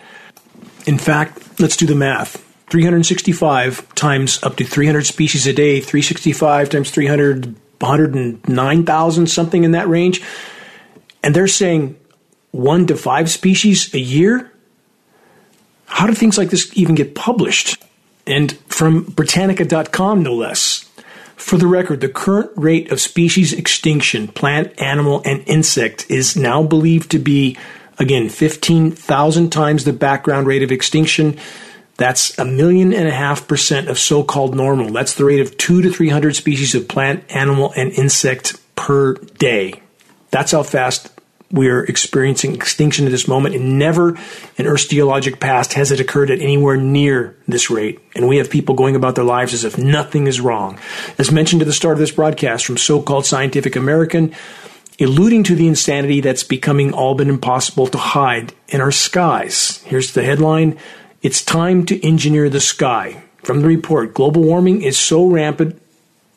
In 0.85 0.97
fact, 0.97 1.59
let's 1.59 1.77
do 1.77 1.85
the 1.85 1.95
math. 1.95 2.43
365 2.69 3.93
times 3.95 4.41
up 4.43 4.55
to 4.55 4.63
300 4.63 5.05
species 5.05 5.45
a 5.45 5.53
day, 5.53 5.79
365 5.79 6.69
times 6.69 6.91
300, 6.91 7.55
109,000, 7.79 9.27
something 9.27 9.63
in 9.63 9.71
that 9.71 9.87
range. 9.87 10.23
And 11.21 11.35
they're 11.35 11.47
saying 11.47 11.97
one 12.53 12.85
to 12.87 12.95
five 12.95 13.29
species 13.29 13.93
a 13.93 13.99
year? 13.99 14.52
How 15.93 16.07
do 16.07 16.15
things 16.15 16.39
like 16.39 16.49
this 16.49 16.71
even 16.75 16.95
get 16.95 17.13
published? 17.13 17.77
And 18.25 18.53
from 18.67 19.03
Britannica.com, 19.03 20.23
no 20.23 20.33
less. 20.33 20.89
For 21.35 21.55
the 21.55 21.67
record, 21.67 22.01
the 22.01 22.09
current 22.09 22.49
rate 22.55 22.91
of 22.91 22.99
species 22.99 23.53
extinction, 23.53 24.27
plant, 24.27 24.73
animal, 24.81 25.21
and 25.23 25.43
insect, 25.47 26.09
is 26.09 26.35
now 26.35 26.63
believed 26.63 27.11
to 27.11 27.19
be, 27.19 27.55
again, 27.99 28.27
15,000 28.27 29.51
times 29.51 29.83
the 29.83 29.93
background 29.93 30.47
rate 30.47 30.63
of 30.63 30.71
extinction. 30.71 31.37
That's 31.97 32.39
a 32.39 32.45
million 32.45 32.91
and 32.91 33.07
a 33.07 33.11
half 33.11 33.47
percent 33.47 33.87
of 33.87 33.99
so 33.99 34.23
called 34.23 34.55
normal. 34.55 34.91
That's 34.91 35.13
the 35.13 35.25
rate 35.25 35.41
of 35.41 35.57
two 35.57 35.83
to 35.83 35.91
300 35.91 36.35
species 36.35 36.73
of 36.73 36.87
plant, 36.87 37.23
animal, 37.29 37.71
and 37.75 37.91
insect 37.91 38.59
per 38.75 39.13
day. 39.13 39.83
That's 40.31 40.53
how 40.53 40.63
fast 40.63 41.12
we're 41.53 41.83
experiencing 41.83 42.55
extinction 42.55 43.05
at 43.05 43.11
this 43.11 43.27
moment, 43.27 43.53
and 43.53 43.77
never 43.77 44.17
in 44.57 44.65
Earth's 44.65 44.87
geologic 44.87 45.39
past 45.39 45.73
has 45.73 45.91
it 45.91 45.99
occurred 45.99 46.31
at 46.31 46.41
anywhere 46.41 46.75
near 46.77 47.37
this 47.47 47.69
rate. 47.69 47.99
And 48.15 48.27
we 48.27 48.37
have 48.37 48.49
people 48.49 48.73
going 48.73 48.95
about 48.95 49.13
their 49.13 49.23
lives 49.23 49.53
as 49.53 49.63
if 49.63 49.77
nothing 49.77 50.25
is 50.25 50.41
wrong. 50.41 50.79
As 51.19 51.31
mentioned 51.31 51.61
at 51.61 51.65
the 51.65 51.73
start 51.73 51.93
of 51.93 51.99
this 51.99 52.11
broadcast 52.11 52.65
from 52.65 52.77
so 52.77 53.03
called 53.03 53.27
Scientific 53.27 53.75
American, 53.75 54.33
alluding 54.99 55.43
to 55.43 55.55
the 55.55 55.67
insanity 55.67 56.21
that's 56.21 56.43
becoming 56.43 56.91
all 56.91 57.13
but 57.13 57.27
impossible 57.27 57.85
to 57.85 57.99
hide 57.99 58.53
in 58.69 58.81
our 58.81 58.91
skies. 58.91 59.77
Here's 59.83 60.13
the 60.13 60.23
headline 60.23 60.79
It's 61.21 61.45
time 61.45 61.85
to 61.85 62.03
engineer 62.03 62.49
the 62.49 62.59
sky. 62.59 63.23
From 63.43 63.61
the 63.61 63.67
report, 63.67 64.15
global 64.15 64.41
warming 64.41 64.81
is 64.81 64.97
so 64.97 65.27
rampant 65.27 65.82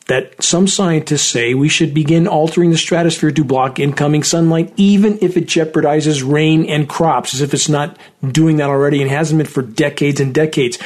that 0.07 0.41
some 0.41 0.67
scientists 0.67 1.27
say 1.27 1.53
we 1.53 1.67
should 1.67 1.93
begin 1.93 2.27
altering 2.27 2.71
the 2.71 2.77
stratosphere 2.77 3.31
to 3.31 3.43
block 3.43 3.77
incoming 3.77 4.23
sunlight, 4.23 4.73
even 4.77 5.17
if 5.21 5.35
it 5.35 5.47
jeopardizes 5.47 6.27
rain 6.27 6.65
and 6.65 6.87
crops, 6.87 7.33
as 7.33 7.41
if 7.41 7.53
it's 7.53 7.69
not 7.69 7.97
doing 8.25 8.57
that 8.57 8.69
already 8.69 9.01
and 9.01 9.11
hasn't 9.11 9.37
been 9.37 9.47
for 9.47 9.61
decades 9.61 10.21
and 10.21 10.33
decades. 10.33 10.79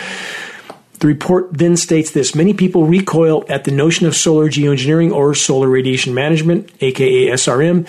The 1.00 1.08
report 1.08 1.50
then 1.52 1.78
states 1.78 2.12
this 2.12 2.36
many 2.36 2.54
people 2.54 2.86
recoil 2.86 3.44
at 3.48 3.64
the 3.64 3.72
notion 3.72 4.08
of 4.08 4.16
solar 4.16 4.50
geoengineering 4.50 5.12
or 5.12 5.34
solar 5.36 5.68
radiation 5.68 6.14
management, 6.14 6.72
aka 6.82 7.28
SRM. 7.30 7.88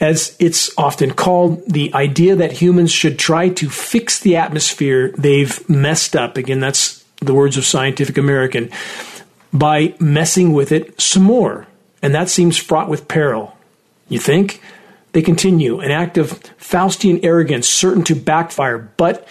As 0.00 0.36
it's 0.38 0.76
often 0.78 1.12
called, 1.12 1.64
the 1.66 1.92
idea 1.94 2.36
that 2.36 2.52
humans 2.52 2.92
should 2.92 3.18
try 3.18 3.48
to 3.48 3.68
fix 3.68 4.20
the 4.20 4.36
atmosphere 4.36 5.12
they've 5.18 5.68
messed 5.68 6.14
up. 6.14 6.36
Again, 6.36 6.60
that's 6.60 7.04
the 7.20 7.34
words 7.34 7.56
of 7.56 7.66
Scientific 7.66 8.16
American 8.16 8.70
by 9.52 9.94
messing 9.98 10.52
with 10.52 10.72
it 10.72 11.00
some 11.00 11.22
more. 11.22 11.66
And 12.02 12.14
that 12.14 12.28
seems 12.28 12.56
fraught 12.56 12.88
with 12.88 13.08
peril. 13.08 13.56
You 14.08 14.18
think? 14.18 14.60
They 15.12 15.22
continue, 15.22 15.80
an 15.80 15.90
act 15.90 16.18
of 16.18 16.40
Faustian 16.58 17.24
arrogance 17.24 17.66
certain 17.66 18.04
to 18.04 18.14
backfire, 18.14 18.92
but 18.96 19.26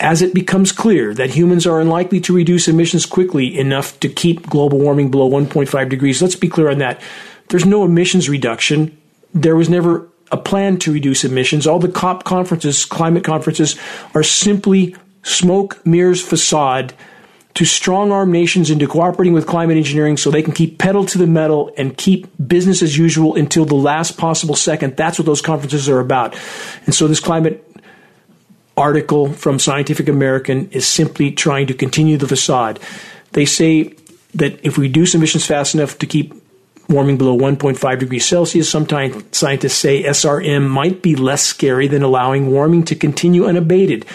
as 0.00 0.22
it 0.22 0.32
becomes 0.32 0.70
clear 0.70 1.12
that 1.14 1.30
humans 1.30 1.66
are 1.66 1.80
unlikely 1.80 2.20
to 2.20 2.32
reduce 2.32 2.68
emissions 2.68 3.04
quickly 3.04 3.58
enough 3.58 3.98
to 4.00 4.08
keep 4.08 4.48
global 4.48 4.78
warming 4.78 5.10
below 5.10 5.28
1.5 5.28 5.88
degrees, 5.88 6.22
let's 6.22 6.36
be 6.36 6.48
clear 6.48 6.70
on 6.70 6.78
that. 6.78 7.00
There's 7.48 7.66
no 7.66 7.84
emissions 7.84 8.28
reduction. 8.28 8.96
There 9.34 9.56
was 9.56 9.68
never 9.68 10.08
a 10.30 10.36
plan 10.36 10.78
to 10.78 10.92
reduce 10.92 11.24
emissions. 11.24 11.66
All 11.66 11.80
the 11.80 11.88
COP 11.88 12.24
conferences, 12.24 12.84
climate 12.84 13.24
conferences, 13.24 13.76
are 14.14 14.22
simply 14.22 14.94
smoke, 15.22 15.84
mirrors, 15.84 16.22
facade 16.22 16.94
to 17.58 17.64
strong 17.64 18.12
arm 18.12 18.30
nations 18.30 18.70
into 18.70 18.86
cooperating 18.86 19.32
with 19.32 19.44
climate 19.44 19.76
engineering 19.76 20.16
so 20.16 20.30
they 20.30 20.44
can 20.44 20.52
keep 20.52 20.78
pedal 20.78 21.04
to 21.04 21.18
the 21.18 21.26
metal 21.26 21.72
and 21.76 21.98
keep 21.98 22.28
business 22.46 22.82
as 22.82 22.96
usual 22.96 23.34
until 23.34 23.64
the 23.64 23.74
last 23.74 24.16
possible 24.16 24.54
second. 24.54 24.96
That's 24.96 25.18
what 25.18 25.26
those 25.26 25.42
conferences 25.42 25.88
are 25.88 25.98
about. 25.98 26.38
And 26.86 26.94
so 26.94 27.08
this 27.08 27.18
climate 27.18 27.68
article 28.76 29.32
from 29.32 29.58
Scientific 29.58 30.08
American 30.08 30.70
is 30.70 30.86
simply 30.86 31.32
trying 31.32 31.66
to 31.66 31.74
continue 31.74 32.16
the 32.16 32.28
facade. 32.28 32.78
They 33.32 33.44
say 33.44 33.96
that 34.34 34.64
if 34.64 34.78
we 34.78 34.86
reduce 34.86 35.16
emissions 35.16 35.44
fast 35.44 35.74
enough 35.74 35.98
to 35.98 36.06
keep 36.06 36.40
warming 36.88 37.18
below 37.18 37.36
1.5 37.36 37.98
degrees 37.98 38.24
Celsius, 38.24 38.70
sometimes 38.70 39.36
scientists 39.36 39.78
say 39.78 40.04
SRM 40.04 40.68
might 40.68 41.02
be 41.02 41.16
less 41.16 41.42
scary 41.42 41.88
than 41.88 42.04
allowing 42.04 42.52
warming 42.52 42.84
to 42.84 42.94
continue 42.94 43.46
unabated. 43.46 44.06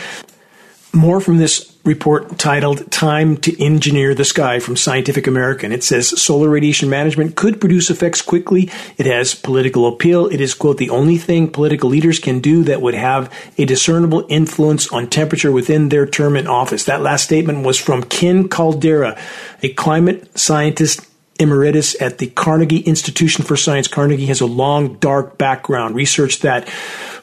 More 0.93 1.19
from 1.19 1.39
this 1.39 1.73
report 1.84 2.39
titled 2.39 2.89
Time 2.91 3.36
to 3.38 3.62
Engineer 3.62 4.15
the 4.15 4.24
Sky 4.24 4.60
from 4.60 4.78
Scientific 4.78 5.28
American. 5.28 5.74
It 5.74 5.84
says 5.84 6.22
solar 6.22 6.50
radiation 6.50 6.89
management 6.89 7.36
could 7.36 7.60
produce 7.60 7.89
effects 7.89 8.22
quickly. 8.22 8.69
It 8.98 9.06
has 9.06 9.36
political 9.36 9.86
appeal. 9.88 10.28
It 10.28 10.39
is, 10.39 10.54
quote, 10.54 10.78
the 10.78 10.89
only 10.89 11.17
thing 11.17 11.50
political 11.50 11.89
leaders 11.89 12.19
can 12.19 12.39
do 12.39 12.63
that 12.63 12.82
would 12.82 12.93
have 12.93 13.32
a 13.58 13.65
discernible 13.65 14.26
influence 14.30 14.91
on 14.93 15.10
temperature 15.10 15.52
within 15.52 15.89
their 15.89 16.06
term 16.06 16.38
in 16.38 16.48
office. 16.48 16.86
That 16.86 17.02
last 17.02 17.26
statement 17.26 17.65
was 17.65 17.78
from 17.78 18.04
Ken 18.04 18.48
Caldeira, 18.48 19.19
a 19.62 19.74
climate 19.74 20.38
scientist 20.38 21.02
emeritus 21.43 21.99
at 22.01 22.17
the 22.17 22.27
Carnegie 22.27 22.79
Institution 22.79 23.43
for 23.43 23.56
Science. 23.56 23.88
Carnegie 23.88 24.25
has 24.25 24.41
a 24.41 24.45
long, 24.45 24.95
dark 24.95 25.38
background, 25.38 25.95
research 25.95 26.39
that, 26.39 26.67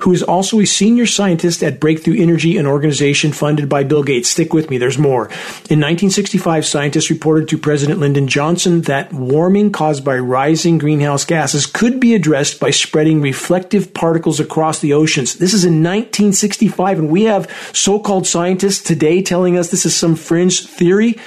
who 0.01 0.13
is 0.13 0.23
also 0.23 0.61
a 0.61 0.67
senior 0.67 1.07
scientist 1.07 1.63
at 1.63 1.81
Breakthrough 1.81 2.17
Energy, 2.17 2.57
an 2.57 2.67
organization 2.67 3.33
funded 3.33 3.69
by 3.69 3.83
Bill 3.83 4.03
Gates. 4.03 4.29
Stick 4.29 4.53
with 4.53 4.71
me, 4.71 4.79
there's 4.79 4.99
more. 4.99 5.25
In 5.69 5.81
1965, 5.81 6.65
scientists 6.65 7.11
reported 7.11 7.49
to 7.49 7.59
President 7.59 7.99
Lyndon 7.99 8.29
Johnson 8.29 8.83
that 8.83 9.13
warming 9.13 9.73
caused 9.73 10.05
by 10.05 10.19
rising 10.19 10.79
greenhouse 10.79 11.25
gases 11.25 11.67
could 11.67 11.99
be 11.99 12.15
addressed 12.15 12.61
by 12.61 12.71
spreading 12.71 13.21
reflective 13.21 13.93
particles 13.93 14.39
across 14.39 14.79
the 14.79 14.93
oceans. 14.93 15.35
This 15.35 15.55
is 15.55 15.65
in 15.65 15.83
1965, 15.83 16.99
and 16.99 17.11
we 17.11 17.25
have 17.25 17.51
so 17.73 17.99
called 17.99 18.27
scientists 18.27 18.83
today 18.83 19.23
telling 19.23 19.57
us 19.57 19.71
this 19.71 19.87
is 19.87 19.97
some 19.97 20.15
fringe 20.15 20.67
theory. 20.67 21.19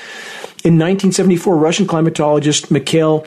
In 0.63 0.75
1974, 0.75 1.57
Russian 1.57 1.85
climatologist 1.85 2.71
Mikhail 2.71 3.25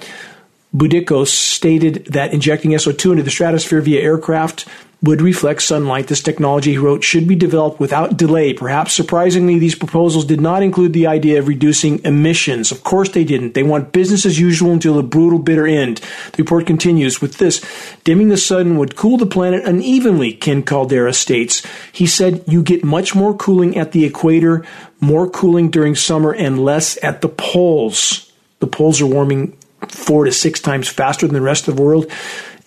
Boudikos 0.75 1.29
stated 1.29 2.07
that 2.07 2.33
injecting 2.33 2.70
SO2 2.70 3.11
into 3.11 3.22
the 3.22 3.31
stratosphere 3.31 3.83
via 3.83 4.01
aircraft 4.01 4.66
would 5.03 5.20
reflect 5.20 5.61
sunlight. 5.62 6.07
This 6.07 6.22
technology, 6.22 6.72
he 6.72 6.79
wrote, 6.79 7.05
should 7.05 7.29
be 7.29 7.35
developed 7.35 7.79
without 7.79 8.16
delay. 8.16 8.55
Perhaps 8.55 8.94
surprisingly, 8.94 9.59
these 9.59 9.75
proposals 9.75 10.25
did 10.25 10.40
not 10.40 10.62
include 10.62 10.94
the 10.94 11.07
idea 11.07 11.38
of 11.38 11.49
reducing 11.49 12.03
emissions. 12.05 12.72
Of 12.72 12.83
course 12.83 13.11
they 13.11 13.22
didn't. 13.25 13.53
They 13.53 13.62
want 13.62 13.92
business 13.92 14.25
as 14.25 14.40
usual 14.40 14.72
until 14.72 14.94
the 14.94 15.03
brutal, 15.03 15.38
bitter 15.38 15.66
end. 15.66 15.99
The 16.33 16.42
report 16.42 16.66
continues 16.66 17.20
with 17.20 17.37
this. 17.37 17.64
Dimming 18.05 18.31
the 18.31 18.38
sun 18.38 18.79
would 18.79 18.96
cool 18.96 19.18
the 19.18 19.27
planet 19.27 19.64
unevenly, 19.64 20.33
Ken 20.33 20.62
Caldeira 20.62 21.14
states. 21.14 21.64
He 21.92 22.07
said, 22.07 22.42
you 22.46 22.62
get 22.62 22.83
much 22.83 23.14
more 23.14 23.37
cooling 23.37 23.77
at 23.77 23.92
the 23.92 24.05
equator, 24.05 24.64
more 25.01 25.29
cooling 25.29 25.71
during 25.71 25.95
summer, 25.95 26.33
and 26.33 26.65
less 26.65 27.03
at 27.03 27.21
the 27.21 27.29
poles. 27.29 28.33
The 28.61 28.67
poles 28.67 29.01
are 29.01 29.07
warming 29.07 29.57
four 29.89 30.25
to 30.25 30.33
six 30.33 30.61
times 30.61 30.89
faster 30.89 31.27
than 31.27 31.35
the 31.35 31.41
rest 31.41 31.69
of 31.69 31.77
the 31.77 31.83
world 31.83 32.11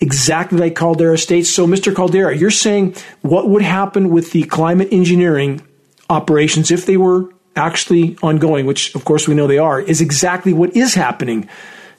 exactly 0.00 0.58
like 0.58 0.74
Caldeira 0.74 1.18
states. 1.18 1.52
So, 1.52 1.66
Mr. 1.66 1.92
Caldeira, 1.92 2.38
you're 2.38 2.50
saying 2.50 2.96
what 3.20 3.48
would 3.48 3.62
happen 3.62 4.10
with 4.10 4.32
the 4.32 4.44
climate 4.44 4.88
engineering 4.90 5.62
operations 6.08 6.70
if 6.70 6.86
they 6.86 6.96
were 6.96 7.32
actually 7.56 8.16
ongoing, 8.22 8.66
which 8.66 8.94
of 8.94 9.04
course 9.04 9.28
we 9.28 9.34
know 9.34 9.46
they 9.46 9.58
are, 9.58 9.80
is 9.80 10.00
exactly 10.00 10.52
what 10.52 10.74
is 10.76 10.94
happening. 10.94 11.48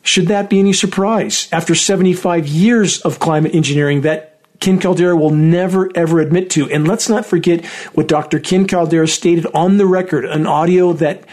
Should 0.04 0.28
that 0.28 0.50
be 0.50 0.60
any 0.60 0.74
surprise? 0.74 1.48
After 1.52 1.76
75 1.76 2.48
years 2.48 3.02
of 3.02 3.20
climate 3.20 3.54
engineering 3.54 4.02
that 4.02 4.31
Ken 4.62 4.80
Caldeira 4.80 5.20
will 5.20 5.32
never 5.32 5.90
ever 5.96 6.22
admit 6.22 6.50
to. 6.52 6.70
And 6.70 6.88
let's 6.88 7.10
not 7.10 7.26
forget 7.26 7.66
what 7.94 8.08
Dr. 8.08 8.40
Ken 8.40 8.66
Caldeira 8.66 9.10
stated 9.10 9.46
on 9.54 9.78
the 9.78 9.86
record, 9.86 10.24
an 10.24 10.48
audio 10.48 10.94
that 10.94 11.26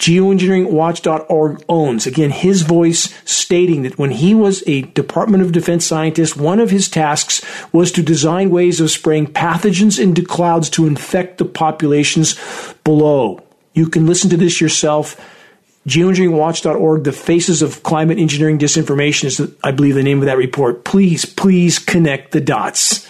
geoengineeringwatch.org 0.00 1.62
owns. 1.68 2.06
Again, 2.06 2.30
his 2.30 2.62
voice 2.62 3.14
stating 3.26 3.82
that 3.82 3.98
when 3.98 4.10
he 4.10 4.34
was 4.34 4.64
a 4.66 4.82
Department 4.82 5.42
of 5.42 5.52
Defense 5.52 5.84
scientist, 5.84 6.38
one 6.38 6.58
of 6.58 6.70
his 6.70 6.88
tasks 6.88 7.44
was 7.70 7.92
to 7.92 8.02
design 8.02 8.48
ways 8.48 8.80
of 8.80 8.90
spraying 8.90 9.26
pathogens 9.26 10.02
into 10.02 10.24
clouds 10.24 10.70
to 10.70 10.86
infect 10.86 11.36
the 11.36 11.44
populations 11.44 12.34
below. 12.82 13.42
You 13.74 13.90
can 13.90 14.06
listen 14.06 14.30
to 14.30 14.38
this 14.38 14.58
yourself. 14.58 15.20
Geoengineeringwatch.org, 15.88 17.04
the 17.04 17.12
faces 17.12 17.62
of 17.62 17.82
climate 17.82 18.18
engineering 18.18 18.58
disinformation 18.58 19.24
is, 19.24 19.40
I 19.64 19.70
believe, 19.70 19.94
the 19.94 20.02
name 20.02 20.18
of 20.18 20.26
that 20.26 20.36
report. 20.36 20.84
Please, 20.84 21.24
please 21.24 21.78
connect 21.78 22.32
the 22.32 22.40
dots. 22.40 23.08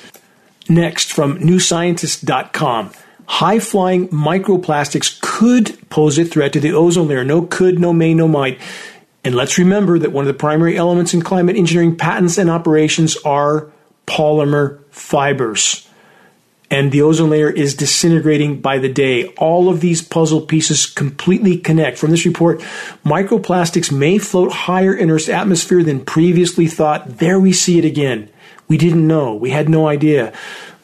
Next, 0.68 1.12
from 1.12 1.38
newscientist.com 1.38 2.92
high 3.30 3.60
flying 3.60 4.08
microplastics 4.08 5.20
could 5.20 5.88
pose 5.88 6.18
a 6.18 6.24
threat 6.24 6.52
to 6.52 6.58
the 6.58 6.72
ozone 6.72 7.06
layer. 7.06 7.24
No 7.24 7.42
could, 7.42 7.78
no 7.78 7.92
may, 7.92 8.12
no 8.12 8.26
might. 8.26 8.60
And 9.22 9.36
let's 9.36 9.56
remember 9.56 10.00
that 10.00 10.10
one 10.10 10.24
of 10.24 10.26
the 10.26 10.38
primary 10.38 10.76
elements 10.76 11.14
in 11.14 11.22
climate 11.22 11.54
engineering 11.54 11.94
patents 11.94 12.38
and 12.38 12.50
operations 12.50 13.16
are 13.18 13.70
polymer 14.04 14.82
fibers. 14.90 15.88
And 16.70 16.92
the 16.92 17.02
ozone 17.02 17.30
layer 17.30 17.50
is 17.50 17.74
disintegrating 17.74 18.60
by 18.60 18.78
the 18.78 18.92
day. 18.92 19.26
All 19.34 19.68
of 19.68 19.80
these 19.80 20.02
puzzle 20.02 20.42
pieces 20.42 20.86
completely 20.86 21.56
connect. 21.56 21.98
From 21.98 22.10
this 22.10 22.24
report, 22.24 22.60
microplastics 23.04 23.90
may 23.90 24.18
float 24.18 24.52
higher 24.52 24.94
in 24.94 25.10
Earth's 25.10 25.28
atmosphere 25.28 25.82
than 25.82 26.04
previously 26.04 26.68
thought. 26.68 27.18
There 27.18 27.40
we 27.40 27.52
see 27.52 27.78
it 27.78 27.84
again. 27.84 28.30
We 28.68 28.78
didn't 28.78 29.06
know. 29.06 29.34
We 29.34 29.50
had 29.50 29.68
no 29.68 29.88
idea. 29.88 30.32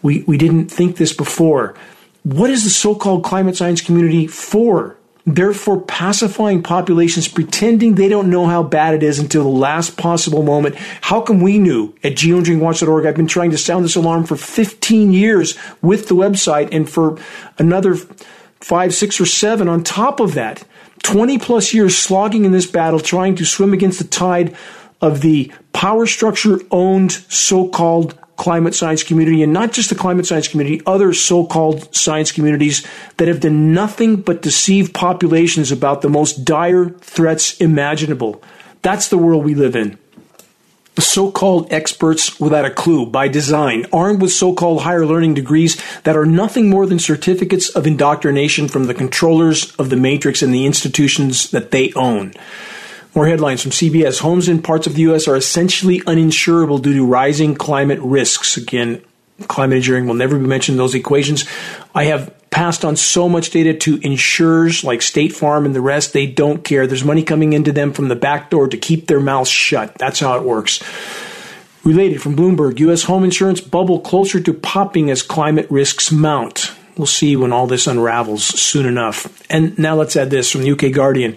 We, 0.03 0.23
we 0.23 0.37
didn't 0.37 0.69
think 0.69 0.97
this 0.97 1.13
before. 1.13 1.77
What 2.25 2.51
is 2.51 2.65
the 2.65 2.71
so 2.71 2.97
called 2.97 3.23
climate 3.23 3.57
science 3.57 3.81
community 3.81 4.27
for? 4.27 4.96
Therefore 5.27 5.81
pacifying 5.81 6.63
populations, 6.63 7.27
pretending 7.27 7.95
they 7.95 8.09
don't 8.09 8.31
know 8.31 8.47
how 8.47 8.63
bad 8.63 8.95
it 8.95 9.03
is 9.03 9.19
until 9.19 9.43
the 9.43 9.49
last 9.49 9.97
possible 9.97 10.43
moment. 10.43 10.77
How 10.77 11.21
come 11.21 11.41
we 11.41 11.59
knew 11.59 11.95
at 12.05 12.13
geoengineeringwatch.org? 12.13 13.07
I've 13.07 13.17
been 13.17 13.27
trying 13.27 13.51
to 13.51 13.59
sound 13.59 13.85
this 13.85 13.97
alarm 13.97 14.25
for 14.25 14.37
15 14.37 15.13
years 15.13 15.59
with 15.83 16.09
the 16.09 16.15
website 16.15 16.69
and 16.71 16.89
for 16.89 17.19
another 17.59 17.97
five, 18.61 18.95
six, 18.95 19.21
or 19.21 19.27
seven 19.27 19.69
on 19.69 19.83
top 19.83 20.21
of 20.21 20.35
that. 20.35 20.65
20 21.03 21.39
plus 21.39 21.75
years 21.75 21.97
slogging 21.97 22.45
in 22.45 22.53
this 22.53 22.67
battle, 22.67 23.01
trying 23.01 23.35
to 23.37 23.45
swim 23.45 23.73
against 23.73 23.99
the 23.99 24.05
tide 24.05 24.57
of 25.01 25.21
the 25.21 25.53
power 25.73 26.07
structure 26.07 26.61
owned 26.71 27.13
so 27.13 27.69
called 27.69 28.19
climate 28.37 28.75
science 28.75 29.03
community 29.03 29.43
and 29.43 29.53
not 29.53 29.73
just 29.73 29.89
the 29.89 29.95
climate 29.95 30.27
science 30.27 30.49
community, 30.49 30.83
other 30.87 31.13
so-called 31.13 31.95
science 31.95 32.33
communities 32.33 32.87
that 33.17 33.29
have 33.29 33.41
done 33.41 33.73
nothing 33.73 34.17
but 34.17 34.43
deceive 34.43 34.93
populations 34.93 35.73
about 35.73 36.03
the 36.03 36.09
most 36.09 36.45
dire 36.45 36.91
threats 36.91 37.57
imaginable. 37.61 38.43
That's 38.83 39.09
the 39.09 39.19
world 39.19 39.45
we 39.45 39.55
live 39.55 39.75
in. 39.75 39.99
So 40.99 41.31
called 41.31 41.71
experts 41.71 42.41
without 42.41 42.65
a 42.65 42.71
clue 42.71 43.05
by 43.05 43.29
design, 43.29 43.85
armed 43.93 44.23
with 44.23 44.33
so 44.33 44.55
called 44.55 44.83
higher 44.83 45.05
learning 45.05 45.35
degrees 45.35 45.81
that 46.05 46.17
are 46.17 46.25
nothing 46.25 46.71
more 46.71 46.87
than 46.87 46.99
certificates 46.99 47.69
of 47.69 47.87
indoctrination 47.87 48.69
from 48.69 48.85
the 48.85 48.95
controllers 48.95 49.75
of 49.77 49.91
the 49.91 49.97
matrix 49.97 50.43
and 50.43 50.55
the 50.55 50.65
institutions 50.65 51.51
that 51.51 51.71
they 51.71 51.93
own. 51.95 52.33
More 53.17 53.27
headlines 53.27 53.63
from 53.63 53.71
CBS. 53.71 54.21
Homes 54.21 54.47
in 54.47 54.61
parts 54.61 54.87
of 54.87 54.95
the 54.95 55.01
U.S. 55.03 55.27
are 55.27 55.37
essentially 55.37 56.01
uninsurable 56.01 56.83
due 56.83 56.93
to 56.93 57.07
rising 57.07 57.55
climate 57.55 57.99
risks. 58.01 58.59
Again, 58.59 59.03
climate 59.49 59.77
engineering 59.77 60.07
will 60.07 60.13
never 60.13 60.39
be 60.39 60.47
mentioned 60.47 60.75
in 60.75 60.79
those 60.79 60.95
equations. 60.95 61.47
I 61.95 62.05
have 62.05 62.31
passed 62.51 62.85
on 62.85 62.95
so 62.95 63.27
much 63.27 63.49
data 63.49 63.73
to 63.73 63.99
insurers 64.03 64.85
like 64.85 65.01
State 65.01 65.35
Farm 65.35 65.65
and 65.65 65.75
the 65.75 65.81
rest. 65.81 66.13
They 66.13 66.27
don't 66.27 66.63
care. 66.63 66.87
There's 66.87 67.05
money 67.05 67.23
coming 67.23 67.55
into 67.55 67.73
them 67.73 67.95
from 67.95 68.09
the 68.09 68.17
back 68.17 68.51
door 68.51 68.69
to 68.69 68.77
keep 68.77 69.07
their 69.07 69.19
mouths 69.19 69.49
shut. 69.49 69.95
That's 69.97 70.21
how 70.21 70.37
it 70.37 70.43
works. 70.43 70.83
Related 71.85 72.21
from 72.21 72.37
Bloomberg, 72.37 72.79
U.S. 72.81 73.05
home 73.05 73.25
insurance 73.25 73.63
bubble 73.63 74.01
closer 74.01 74.41
to 74.41 74.53
popping 74.53 75.09
as 75.09 75.23
climate 75.23 75.71
risks 75.71 76.13
mount. 76.13 76.76
We'll 76.97 77.07
see 77.07 77.37
when 77.37 77.53
all 77.53 77.67
this 77.67 77.87
unravels 77.87 78.43
soon 78.43 78.87
enough. 78.87 79.43
And 79.51 79.79
now 79.79 79.95
let's 79.97 80.17
add 80.17 80.31
this 80.31 80.51
from 80.51 80.63
the 80.63 80.73
UK 80.73 80.93
Guardian. 80.93 81.37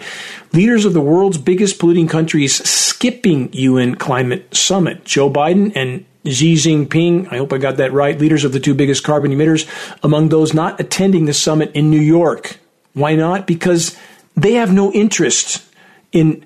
Leaders 0.53 0.85
of 0.85 0.93
the 0.93 1.01
world's 1.01 1.37
biggest 1.37 1.79
polluting 1.79 2.07
countries 2.07 2.67
skipping 2.67 3.51
UN 3.51 3.95
climate 3.95 4.55
summit. 4.55 5.03
Joe 5.03 5.29
Biden 5.29 5.73
and 5.75 6.05
Xi 6.25 6.55
Jinping, 6.55 7.31
I 7.31 7.37
hope 7.37 7.51
I 7.51 7.57
got 7.57 7.77
that 7.77 7.93
right, 7.93 8.17
leaders 8.17 8.45
of 8.45 8.53
the 8.53 8.59
two 8.59 8.73
biggest 8.73 9.03
carbon 9.03 9.31
emitters, 9.31 9.67
among 10.03 10.29
those 10.29 10.53
not 10.53 10.79
attending 10.79 11.25
the 11.25 11.33
summit 11.33 11.71
in 11.73 11.89
New 11.89 11.99
York. 11.99 12.57
Why 12.93 13.15
not? 13.15 13.45
Because 13.45 13.97
they 14.35 14.53
have 14.53 14.73
no 14.73 14.91
interest 14.93 15.63
in 16.11 16.45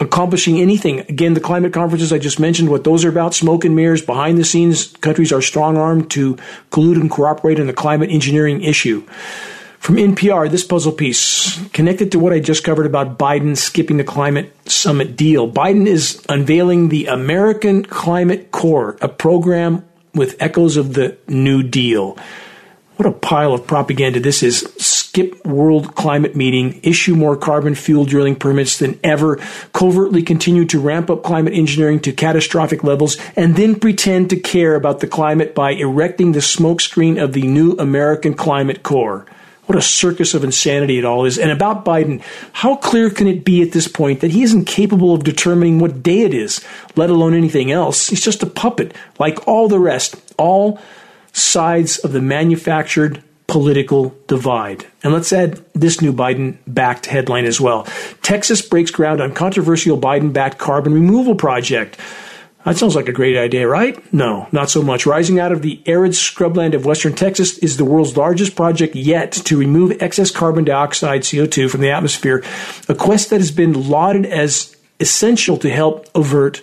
accomplishing 0.00 0.60
anything. 0.60 1.00
Again, 1.00 1.34
the 1.34 1.40
climate 1.40 1.72
conferences 1.72 2.12
I 2.12 2.18
just 2.18 2.38
mentioned, 2.38 2.70
what 2.70 2.84
those 2.84 3.04
are 3.04 3.08
about, 3.08 3.34
smoke 3.34 3.64
and 3.64 3.74
mirrors, 3.74 4.02
behind 4.02 4.38
the 4.38 4.44
scenes, 4.44 4.88
countries 4.98 5.32
are 5.32 5.42
strong 5.42 5.76
armed 5.76 6.10
to 6.12 6.36
collude 6.70 7.00
and 7.00 7.10
cooperate 7.10 7.58
on 7.58 7.66
the 7.66 7.72
climate 7.72 8.10
engineering 8.10 8.62
issue. 8.62 9.04
From 9.78 9.96
NPR, 9.96 10.50
this 10.50 10.64
puzzle 10.64 10.92
piece 10.92 11.66
connected 11.68 12.12
to 12.12 12.18
what 12.18 12.32
I 12.32 12.40
just 12.40 12.64
covered 12.64 12.86
about 12.86 13.18
Biden 13.18 13.56
skipping 13.56 13.96
the 13.96 14.04
climate 14.04 14.52
summit 14.68 15.16
deal. 15.16 15.50
Biden 15.50 15.86
is 15.86 16.22
unveiling 16.28 16.88
the 16.88 17.06
American 17.06 17.84
Climate 17.84 18.50
Corps, 18.50 18.98
a 19.00 19.08
program 19.08 19.88
with 20.14 20.36
echoes 20.40 20.76
of 20.76 20.94
the 20.94 21.16
New 21.28 21.62
Deal. 21.62 22.18
What 22.98 23.06
a 23.06 23.12
pile 23.12 23.52
of 23.54 23.64
propaganda 23.64 24.18
this 24.18 24.42
is. 24.42 24.62
Skip 24.76 25.46
World 25.46 25.94
Climate 25.94 26.34
Meeting, 26.34 26.80
issue 26.82 27.14
more 27.14 27.36
carbon 27.36 27.76
fuel 27.76 28.04
drilling 28.04 28.34
permits 28.34 28.80
than 28.80 28.98
ever, 29.04 29.36
covertly 29.72 30.20
continue 30.20 30.64
to 30.64 30.80
ramp 30.80 31.08
up 31.08 31.22
climate 31.22 31.54
engineering 31.54 32.00
to 32.00 32.12
catastrophic 32.12 32.82
levels, 32.82 33.16
and 33.36 33.54
then 33.54 33.78
pretend 33.78 34.30
to 34.30 34.36
care 34.40 34.74
about 34.74 34.98
the 34.98 35.06
climate 35.06 35.54
by 35.54 35.74
erecting 35.74 36.32
the 36.32 36.40
smokescreen 36.40 37.22
of 37.22 37.34
the 37.34 37.46
new 37.46 37.76
American 37.78 38.34
Climate 38.34 38.82
Corps. 38.82 39.24
What 39.66 39.78
a 39.78 39.82
circus 39.82 40.34
of 40.34 40.42
insanity 40.42 40.98
it 40.98 41.04
all 41.04 41.24
is. 41.24 41.38
And 41.38 41.52
about 41.52 41.84
Biden, 41.84 42.20
how 42.52 42.74
clear 42.74 43.10
can 43.10 43.28
it 43.28 43.44
be 43.44 43.62
at 43.62 43.70
this 43.70 43.86
point 43.86 44.22
that 44.22 44.32
he 44.32 44.42
isn't 44.42 44.64
capable 44.64 45.14
of 45.14 45.22
determining 45.22 45.78
what 45.78 46.02
day 46.02 46.22
it 46.22 46.34
is, 46.34 46.64
let 46.96 47.10
alone 47.10 47.34
anything 47.34 47.70
else? 47.70 48.08
He's 48.08 48.24
just 48.24 48.42
a 48.42 48.46
puppet, 48.46 48.92
like 49.20 49.46
all 49.46 49.68
the 49.68 49.78
rest. 49.78 50.16
All 50.36 50.80
sides 51.32 51.98
of 51.98 52.12
the 52.12 52.20
manufactured 52.20 53.22
political 53.48 54.14
divide. 54.26 54.86
And 55.02 55.12
let's 55.12 55.32
add 55.32 55.64
this 55.74 56.00
new 56.00 56.12
Biden 56.12 56.58
backed 56.66 57.06
headline 57.06 57.46
as 57.46 57.60
well. 57.60 57.84
Texas 58.22 58.62
breaks 58.62 58.90
ground 58.90 59.20
on 59.20 59.32
controversial 59.32 59.98
Biden 59.98 60.32
backed 60.32 60.58
carbon 60.58 60.92
removal 60.92 61.34
project. 61.34 61.98
That 62.64 62.76
sounds 62.76 62.94
like 62.94 63.08
a 63.08 63.12
great 63.12 63.38
idea, 63.38 63.66
right? 63.66 64.12
No, 64.12 64.46
not 64.52 64.68
so 64.68 64.82
much. 64.82 65.06
Rising 65.06 65.40
out 65.40 65.52
of 65.52 65.62
the 65.62 65.82
arid 65.86 66.12
scrubland 66.12 66.74
of 66.74 66.84
western 66.84 67.14
Texas 67.14 67.56
is 67.58 67.78
the 67.78 67.84
world's 67.84 68.16
largest 68.16 68.56
project 68.56 68.94
yet 68.94 69.32
to 69.32 69.56
remove 69.56 70.02
excess 70.02 70.30
carbon 70.30 70.64
dioxide, 70.64 71.22
CO2, 71.22 71.70
from 71.70 71.80
the 71.80 71.90
atmosphere, 71.90 72.44
a 72.88 72.94
quest 72.94 73.30
that 73.30 73.40
has 73.40 73.50
been 73.50 73.88
lauded 73.88 74.26
as 74.26 74.76
essential 75.00 75.56
to 75.56 75.70
help 75.70 76.06
avert 76.14 76.60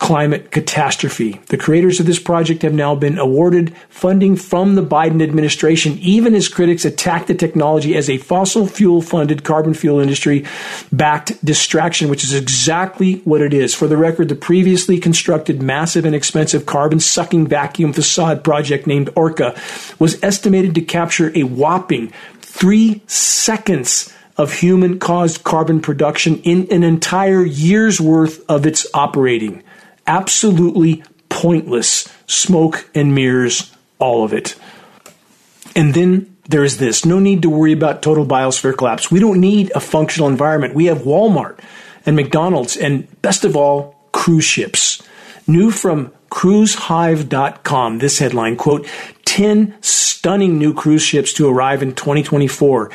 climate 0.00 0.50
catastrophe. 0.50 1.38
The 1.48 1.58
creators 1.58 2.00
of 2.00 2.06
this 2.06 2.18
project 2.18 2.62
have 2.62 2.72
now 2.72 2.94
been 2.94 3.18
awarded 3.18 3.76
funding 3.90 4.34
from 4.34 4.74
the 4.74 4.82
Biden 4.82 5.22
administration, 5.22 5.98
even 6.00 6.34
as 6.34 6.48
critics 6.48 6.86
attack 6.86 7.26
the 7.26 7.34
technology 7.34 7.94
as 7.94 8.08
a 8.08 8.16
fossil 8.16 8.66
fuel 8.66 9.02
funded 9.02 9.44
carbon 9.44 9.74
fuel 9.74 10.00
industry 10.00 10.46
backed 10.90 11.44
distraction, 11.44 12.08
which 12.08 12.24
is 12.24 12.32
exactly 12.32 13.16
what 13.24 13.42
it 13.42 13.52
is. 13.52 13.74
For 13.74 13.86
the 13.86 13.98
record, 13.98 14.30
the 14.30 14.34
previously 14.34 14.98
constructed 14.98 15.62
massive 15.62 16.06
and 16.06 16.14
expensive 16.14 16.64
carbon 16.64 16.98
sucking 16.98 17.46
vacuum 17.46 17.92
facade 17.92 18.42
project 18.42 18.86
named 18.86 19.10
Orca 19.14 19.54
was 19.98 20.20
estimated 20.24 20.74
to 20.76 20.80
capture 20.80 21.30
a 21.36 21.42
whopping 21.42 22.10
three 22.40 23.02
seconds 23.06 24.10
of 24.38 24.54
human 24.54 24.98
caused 24.98 25.44
carbon 25.44 25.82
production 25.82 26.40
in 26.40 26.66
an 26.70 26.84
entire 26.84 27.44
year's 27.44 28.00
worth 28.00 28.42
of 28.48 28.64
its 28.64 28.86
operating 28.94 29.62
absolutely 30.10 31.04
pointless 31.28 32.12
smoke 32.26 32.90
and 32.94 33.14
mirrors, 33.14 33.72
all 34.00 34.24
of 34.24 34.32
it. 34.32 34.56
And 35.76 35.94
then 35.94 36.36
there 36.48 36.64
is 36.64 36.78
this 36.78 37.04
no 37.04 37.20
need 37.20 37.42
to 37.42 37.50
worry 37.50 37.72
about 37.72 38.02
total 38.02 38.26
biosphere 38.26 38.76
collapse. 38.76 39.10
We 39.10 39.20
don't 39.20 39.40
need 39.40 39.70
a 39.74 39.80
functional 39.80 40.28
environment. 40.28 40.74
We 40.74 40.86
have 40.86 40.98
Walmart 40.98 41.60
and 42.04 42.16
McDonald's 42.16 42.76
and 42.76 43.06
best 43.22 43.44
of 43.44 43.56
all, 43.56 43.94
cruise 44.10 44.44
ships. 44.44 45.00
New 45.46 45.70
from 45.70 46.12
cruisehive.com, 46.30 47.98
this 47.98 48.18
headline 48.18 48.56
quote, 48.56 48.86
10 49.26 49.76
stunning 49.80 50.58
new 50.58 50.74
cruise 50.74 51.02
ships 51.02 51.32
to 51.34 51.48
arrive 51.48 51.82
in 51.82 51.94
2024, 51.94 52.90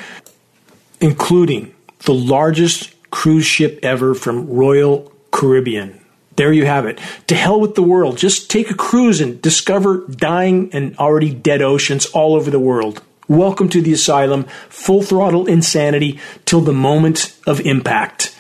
including 0.99 1.73
the 1.99 2.13
largest 2.13 2.93
cruise 3.09 3.45
ship 3.45 3.79
ever 3.83 4.13
from 4.13 4.49
Royal 4.49 5.11
Caribbean. 5.31 6.04
There 6.35 6.51
you 6.51 6.65
have 6.65 6.85
it. 6.85 6.99
To 7.27 7.35
hell 7.35 7.59
with 7.59 7.75
the 7.75 7.81
world. 7.81 8.17
Just 8.17 8.49
take 8.49 8.69
a 8.69 8.75
cruise 8.75 9.21
and 9.21 9.41
discover 9.41 10.05
dying 10.09 10.69
and 10.73 10.97
already 10.97 11.33
dead 11.33 11.61
oceans 11.61 12.05
all 12.07 12.35
over 12.35 12.51
the 12.51 12.59
world. 12.59 13.01
Welcome 13.27 13.69
to 13.69 13.81
the 13.81 13.93
asylum. 13.93 14.43
Full 14.69 15.01
throttle 15.01 15.47
insanity 15.47 16.19
till 16.45 16.61
the 16.61 16.73
moment 16.73 17.35
of 17.47 17.59
impact. 17.61 18.34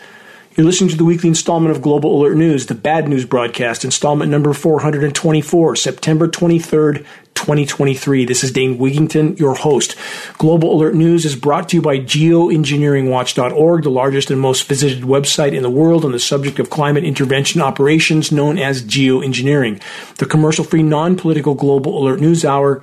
You're 0.55 0.65
listening 0.65 0.89
to 0.91 0.95
the 0.95 1.03
weekly 1.03 1.27
installment 1.27 1.75
of 1.75 1.81
Global 1.81 2.17
Alert 2.17 2.37
News, 2.37 2.67
the 2.67 2.75
bad 2.75 3.09
news 3.09 3.25
broadcast, 3.25 3.83
installment 3.83 4.31
number 4.31 4.53
424, 4.53 5.75
September 5.75 6.29
23rd, 6.29 6.99
2023. 7.33 8.23
This 8.23 8.41
is 8.41 8.53
Dane 8.53 8.77
Wigington, 8.77 9.37
your 9.37 9.55
host. 9.55 9.97
Global 10.37 10.71
Alert 10.73 10.95
News 10.95 11.25
is 11.25 11.35
brought 11.35 11.67
to 11.67 11.75
you 11.75 11.81
by 11.81 11.99
geoengineeringwatch.org, 11.99 13.83
the 13.83 13.89
largest 13.89 14.31
and 14.31 14.39
most 14.39 14.65
visited 14.65 15.03
website 15.03 15.51
in 15.51 15.61
the 15.61 15.69
world 15.69 16.05
on 16.05 16.13
the 16.13 16.19
subject 16.19 16.57
of 16.57 16.69
climate 16.69 17.03
intervention 17.03 17.59
operations 17.59 18.31
known 18.31 18.57
as 18.57 18.81
geoengineering. 18.81 19.81
The 20.19 20.25
commercial 20.25 20.63
free, 20.63 20.83
non 20.83 21.17
political 21.17 21.55
Global 21.55 22.01
Alert 22.01 22.21
News 22.21 22.45
Hour 22.45 22.81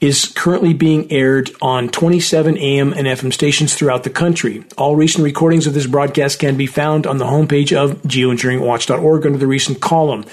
is 0.00 0.26
currently 0.26 0.74
being 0.74 1.10
aired 1.10 1.50
on 1.62 1.88
27 1.88 2.58
AM 2.58 2.92
and 2.92 3.06
FM 3.06 3.32
stations 3.32 3.74
throughout 3.74 4.04
the 4.04 4.10
country. 4.10 4.64
All 4.76 4.94
recent 4.94 5.24
recordings 5.24 5.66
of 5.66 5.74
this 5.74 5.86
broadcast 5.86 6.38
can 6.38 6.56
be 6.56 6.66
found 6.66 7.06
on 7.06 7.18
the 7.18 7.24
homepage 7.24 7.76
of 7.76 8.02
geoengineeringwatch.org 8.02 9.26
under 9.26 9.38
the 9.38 9.46
recent 9.46 9.80
column. 9.80 10.24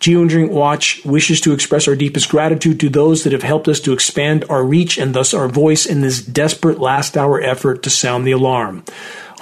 Geoengineering 0.00 0.50
Watch 0.50 1.04
wishes 1.04 1.40
to 1.42 1.52
express 1.52 1.88
our 1.88 1.96
deepest 1.96 2.28
gratitude 2.28 2.80
to 2.80 2.88
those 2.88 3.24
that 3.24 3.32
have 3.32 3.42
helped 3.42 3.66
us 3.68 3.80
to 3.80 3.92
expand 3.92 4.44
our 4.50 4.62
reach 4.62 4.98
and 4.98 5.14
thus 5.14 5.32
our 5.32 5.48
voice 5.48 5.86
in 5.86 6.00
this 6.02 6.20
desperate 6.20 6.78
last 6.78 7.16
hour 7.16 7.40
effort 7.40 7.82
to 7.84 7.90
sound 7.90 8.26
the 8.26 8.32
alarm. 8.32 8.84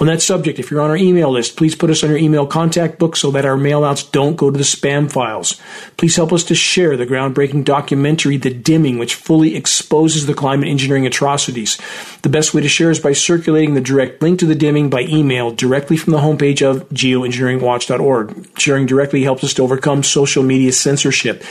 On 0.01 0.07
that 0.07 0.21
subject, 0.21 0.59
if 0.59 0.69
you're 0.69 0.81
on 0.81 0.89
our 0.89 0.97
email 0.97 1.31
list, 1.31 1.55
please 1.55 1.73
put 1.73 1.89
us 1.89 2.03
on 2.03 2.09
your 2.09 2.19
email 2.19 2.45
contact 2.45 2.99
book 2.99 3.15
so 3.15 3.31
that 3.31 3.45
our 3.45 3.55
mailouts 3.55 4.11
don't 4.11 4.35
go 4.35 4.51
to 4.51 4.57
the 4.57 4.65
spam 4.65 5.09
files. 5.09 5.55
Please 5.95 6.17
help 6.17 6.33
us 6.33 6.43
to 6.45 6.55
share 6.55 6.97
the 6.97 7.05
groundbreaking 7.05 7.63
documentary, 7.63 8.35
The 8.35 8.53
Dimming, 8.53 8.97
which 8.97 9.15
fully 9.15 9.55
exposes 9.55 10.25
the 10.25 10.33
climate 10.33 10.67
engineering 10.67 11.07
atrocities. 11.07 11.79
The 12.23 12.29
best 12.29 12.53
way 12.53 12.61
to 12.61 12.67
share 12.67 12.91
is 12.91 12.99
by 12.99 13.13
circulating 13.13 13.73
the 13.73 13.79
direct 13.79 14.21
link 14.21 14.39
to 14.39 14.45
The 14.45 14.53
Dimming 14.53 14.89
by 14.89 15.03
email 15.03 15.51
directly 15.51 15.95
from 15.95 16.11
the 16.11 16.19
homepage 16.19 16.61
of 16.61 16.89
geoengineeringwatch.org. 16.89 18.59
Sharing 18.59 18.85
directly 18.87 19.23
helps 19.23 19.45
us 19.45 19.53
to 19.53 19.63
overcome 19.63 20.03
social 20.03 20.43
media 20.43 20.73
censorship. 20.73 21.41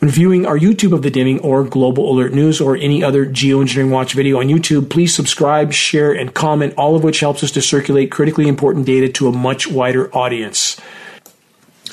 When 0.00 0.10
viewing 0.10 0.44
our 0.44 0.58
YouTube 0.58 0.92
of 0.92 1.00
The 1.00 1.10
Dimming 1.10 1.40
or 1.40 1.64
Global 1.64 2.12
Alert 2.12 2.34
News 2.34 2.60
or 2.60 2.76
any 2.76 3.02
other 3.02 3.24
Geoengineering 3.24 3.90
Watch 3.90 4.12
video 4.12 4.40
on 4.40 4.48
YouTube, 4.48 4.90
please 4.90 5.14
subscribe, 5.14 5.72
share, 5.72 6.12
and 6.12 6.34
comment, 6.34 6.74
all 6.76 6.94
of 6.94 7.02
which 7.02 7.20
helps 7.20 7.42
us 7.42 7.52
to 7.52 7.62
circulate 7.62 7.85
circulate 7.86 8.10
critically 8.10 8.48
important 8.48 8.84
data 8.84 9.08
to 9.08 9.28
a 9.28 9.32
much 9.32 9.68
wider 9.68 10.12
audience. 10.12 10.80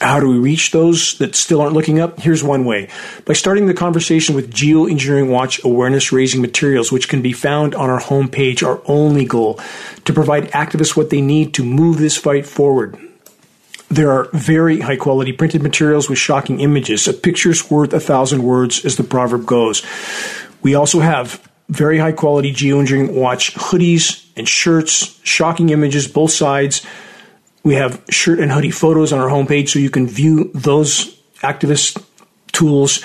How 0.01 0.19
do 0.19 0.27
we 0.27 0.39
reach 0.39 0.71
those 0.71 1.19
that 1.19 1.35
still 1.35 1.61
aren't 1.61 1.75
looking 1.75 1.99
up? 1.99 2.19
Here's 2.19 2.43
one 2.43 2.65
way 2.65 2.89
by 3.25 3.33
starting 3.33 3.67
the 3.67 3.75
conversation 3.75 4.33
with 4.33 4.51
Geoengineering 4.51 5.29
Watch 5.29 5.63
awareness 5.63 6.11
raising 6.11 6.41
materials, 6.41 6.91
which 6.91 7.07
can 7.07 7.21
be 7.21 7.31
found 7.31 7.75
on 7.75 7.91
our 7.91 8.01
homepage. 8.01 8.65
Our 8.65 8.81
only 8.85 9.23
goal 9.23 9.59
to 10.05 10.13
provide 10.13 10.49
activists 10.51 10.97
what 10.97 11.11
they 11.11 11.21
need 11.21 11.53
to 11.53 11.63
move 11.63 11.99
this 11.99 12.17
fight 12.17 12.47
forward. 12.47 12.97
There 13.89 14.11
are 14.11 14.29
very 14.33 14.79
high 14.79 14.97
quality 14.97 15.31
printed 15.31 15.61
materials 15.61 16.09
with 16.09 16.17
shocking 16.17 16.59
images. 16.59 17.07
A 17.07 17.13
picture's 17.13 17.69
worth 17.69 17.93
a 17.93 17.99
thousand 17.99 18.41
words, 18.41 18.83
as 18.83 18.95
the 18.95 19.03
proverb 19.03 19.45
goes. 19.45 19.83
We 20.63 20.73
also 20.73 21.01
have 21.01 21.39
very 21.73 21.97
high 21.97 22.11
quality 22.11 22.53
Geoengineering 22.53 23.13
Watch 23.13 23.55
hoodies, 23.55 24.23
and 24.35 24.47
shirts, 24.47 25.19
shocking 25.23 25.69
images, 25.69 26.07
both 26.07 26.31
sides. 26.31 26.85
We 27.63 27.75
have 27.75 28.03
shirt 28.09 28.39
and 28.39 28.51
hoodie 28.51 28.71
photos 28.71 29.13
on 29.13 29.19
our 29.19 29.29
homepage 29.29 29.69
so 29.69 29.79
you 29.79 29.89
can 29.89 30.07
view 30.07 30.51
those 30.53 31.15
activist 31.41 32.03
tools, 32.51 33.03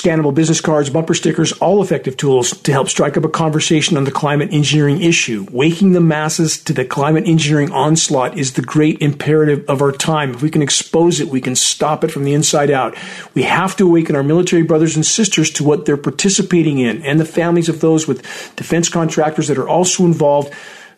scannable 0.00 0.34
business 0.34 0.60
cards, 0.60 0.90
bumper 0.90 1.14
stickers, 1.14 1.52
all 1.52 1.82
effective 1.82 2.16
tools 2.16 2.50
to 2.62 2.72
help 2.72 2.88
strike 2.88 3.16
up 3.16 3.24
a 3.24 3.28
conversation 3.28 3.96
on 3.96 4.04
the 4.04 4.10
climate 4.10 4.52
engineering 4.52 5.00
issue. 5.00 5.46
Waking 5.50 5.92
the 5.92 6.00
masses 6.00 6.62
to 6.64 6.72
the 6.72 6.84
climate 6.84 7.26
engineering 7.26 7.72
onslaught 7.72 8.36
is 8.36 8.54
the 8.54 8.62
great 8.62 9.00
imperative 9.00 9.64
of 9.68 9.80
our 9.80 9.92
time. 9.92 10.32
If 10.32 10.42
we 10.42 10.50
can 10.50 10.62
expose 10.62 11.20
it, 11.20 11.28
we 11.28 11.40
can 11.40 11.54
stop 11.54 12.04
it 12.04 12.10
from 12.10 12.24
the 12.24 12.34
inside 12.34 12.70
out. 12.70 12.96
We 13.34 13.44
have 13.44 13.76
to 13.76 13.86
awaken 13.86 14.16
our 14.16 14.22
military 14.22 14.62
brothers 14.62 14.96
and 14.96 15.06
sisters 15.06 15.50
to 15.52 15.64
what 15.64 15.86
they're 15.86 15.96
participating 15.96 16.78
in 16.78 17.02
and 17.02 17.20
the 17.20 17.24
families 17.24 17.68
of 17.68 17.80
those 17.80 18.08
with 18.08 18.22
defense 18.56 18.88
contractors 18.88 19.48
that 19.48 19.58
are 19.58 19.68
also 19.68 20.04
involved 20.04 20.52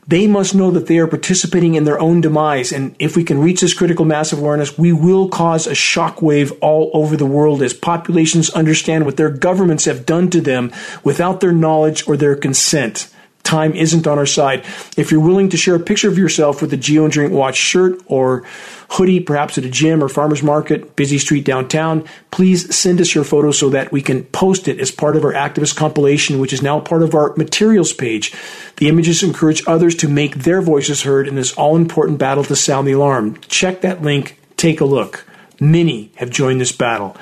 they 0.09 0.27
must 0.27 0.55
know 0.55 0.71
that 0.71 0.87
they 0.87 0.99
are 0.99 1.07
participating 1.07 1.75
in 1.75 1.85
their 1.85 1.99
own 1.99 2.21
demise. 2.21 2.73
And 2.73 2.95
if 2.99 3.17
we 3.17 3.25
can 3.25 3.41
reach 3.41 3.61
this 3.61 3.75
critical 3.75 4.05
mass 4.05 4.33
of 4.33 4.39
awareness, 4.39 4.79
we 4.79 4.93
will 4.93 5.29
cause 5.29 5.67
a 5.67 5.73
shockwave 5.73 6.57
all 6.61 6.91
over 6.95 7.17
the 7.17 7.27
world 7.27 7.63
as 7.63 7.75
populations 7.75 8.51
understand 8.51 9.05
what 9.05 9.17
their 9.17 9.31
governments 9.31 9.85
have 9.87 10.07
done 10.07 10.31
to 10.31 10.41
them 10.41 10.73
without 11.03 11.41
their 11.41 11.53
knowledge 11.53 12.07
or 12.07 12.17
their 12.17 12.37
consent 12.37 13.09
time 13.47 13.73
isn't 13.75 14.07
on 14.07 14.19
our 14.19 14.27
side. 14.27 14.65
If 14.97 15.11
you're 15.11 15.21
willing 15.21 15.49
to 15.51 15.57
share 15.57 15.77
a 15.77 15.81
picture 15.81 16.09
of 16.09 16.19
yourself 16.19 16.61
with 16.61 16.73
a 16.73 16.77
Geoengineering 16.77 17.31
Watch 17.31 17.57
shirt 17.57 18.01
or 18.07 18.45
hoodie, 18.91 19.21
perhaps 19.21 19.59
at 19.59 19.65
a 19.65 19.71
gym 19.71 20.03
or 20.03 20.09
farmer's 20.09 20.43
market, 20.43 20.97
busy 20.97 21.19
street 21.19 21.45
downtown, 21.45 22.05
please 22.31 22.75
send 22.75 23.01
us 23.01 23.15
your 23.15 23.25
photo 23.25 23.51
so 23.51 23.69
that 23.71 23.93
we 23.93 24.03
can 24.03 24.25
post 24.25 24.69
it 24.69 24.81
as 24.81 24.91
part 24.91 25.17
of 25.17 25.25
our 25.25 25.33
activist 25.33 25.77
compilation, 25.77 26.39
which 26.39 26.53
is 26.53 26.63
now 26.63 26.81
part 26.81 27.03
of 27.03 27.15
our 27.15 27.35
materials 27.37 27.93
page. 27.93 28.33
The 28.77 28.89
images 28.89 29.23
encourage 29.23 29.63
others 29.67 29.95
to 29.97 30.09
make 30.09 30.37
their 30.37 30.63
voices 30.63 31.03
heard 31.03 31.29
in 31.29 31.35
this 31.35 31.53
all 31.55 31.77
important 31.77 32.19
battle 32.19 32.45
to 32.45 32.57
sound 32.57 32.87
the 32.87 32.93
alarm. 32.93 33.39
Check 33.49 33.81
that 33.81 34.03
link, 34.03 34.41
take 34.57 34.81
a 34.81 34.85
look. 34.85 35.27
Many 35.59 36.13
have 36.17 36.31
joined 36.31 36.61
this 36.61 36.73
battle 36.73 37.17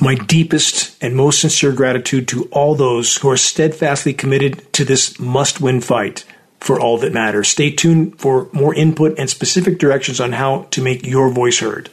my 0.00 0.14
deepest 0.14 0.96
and 1.02 1.16
most 1.16 1.40
sincere 1.40 1.72
gratitude 1.72 2.28
to 2.28 2.44
all 2.52 2.74
those 2.76 3.16
who 3.16 3.28
are 3.28 3.36
steadfastly 3.36 4.12
committed 4.12 4.72
to 4.72 4.84
this 4.84 5.18
must 5.18 5.60
win 5.60 5.80
fight 5.80 6.24
for 6.60 6.80
all 6.80 6.98
that 6.98 7.12
matters. 7.12 7.48
Stay 7.48 7.70
tuned 7.70 8.18
for 8.18 8.48
more 8.52 8.74
input 8.74 9.18
and 9.18 9.30
specific 9.30 9.78
directions 9.78 10.20
on 10.20 10.32
how 10.32 10.66
to 10.70 10.82
make 10.82 11.06
your 11.06 11.30
voice 11.30 11.60
heard. 11.60 11.90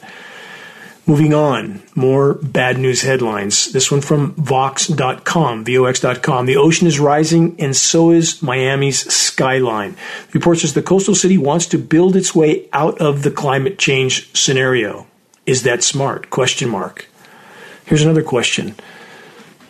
Moving 1.08 1.32
on, 1.32 1.82
more 1.94 2.34
bad 2.34 2.78
news 2.78 3.02
headlines. 3.02 3.70
This 3.70 3.92
one 3.92 4.00
from 4.00 4.32
Vox.com, 4.34 5.64
VOX.com. 5.64 6.46
The 6.46 6.56
ocean 6.56 6.88
is 6.88 6.98
rising 6.98 7.54
and 7.60 7.76
so 7.76 8.10
is 8.10 8.42
Miami's 8.42 9.12
skyline. 9.12 9.92
The 9.92 10.40
report 10.40 10.58
says 10.58 10.74
the 10.74 10.82
coastal 10.82 11.14
city 11.14 11.38
wants 11.38 11.66
to 11.66 11.78
build 11.78 12.16
its 12.16 12.34
way 12.34 12.68
out 12.72 13.00
of 13.00 13.22
the 13.22 13.30
climate 13.30 13.78
change 13.78 14.36
scenario. 14.36 15.06
Is 15.46 15.62
that 15.62 15.84
smart? 15.84 16.28
Question 16.28 16.68
mark. 16.68 17.06
Here's 17.84 18.02
another 18.02 18.24
question 18.24 18.74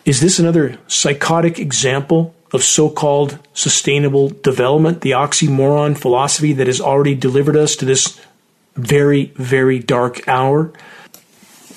Is 0.07 0.23
this 0.23 0.39
another 0.39 0.79
psychotic 0.87 1.59
example 1.59 2.35
of 2.57 2.65
so 2.65 2.91
called 2.91 3.39
sustainable 3.55 4.31
development, 4.31 5.03
the 5.03 5.13
oxymoron 5.13 5.97
philosophy 5.97 6.53
that 6.55 6.67
has 6.67 6.81
already 6.81 7.15
delivered 7.15 7.57
us 7.57 7.77
to 7.77 7.85
this 7.85 8.21
very, 8.75 9.27
very 9.37 9.79
dark 9.79 10.27
hour? 10.27 10.73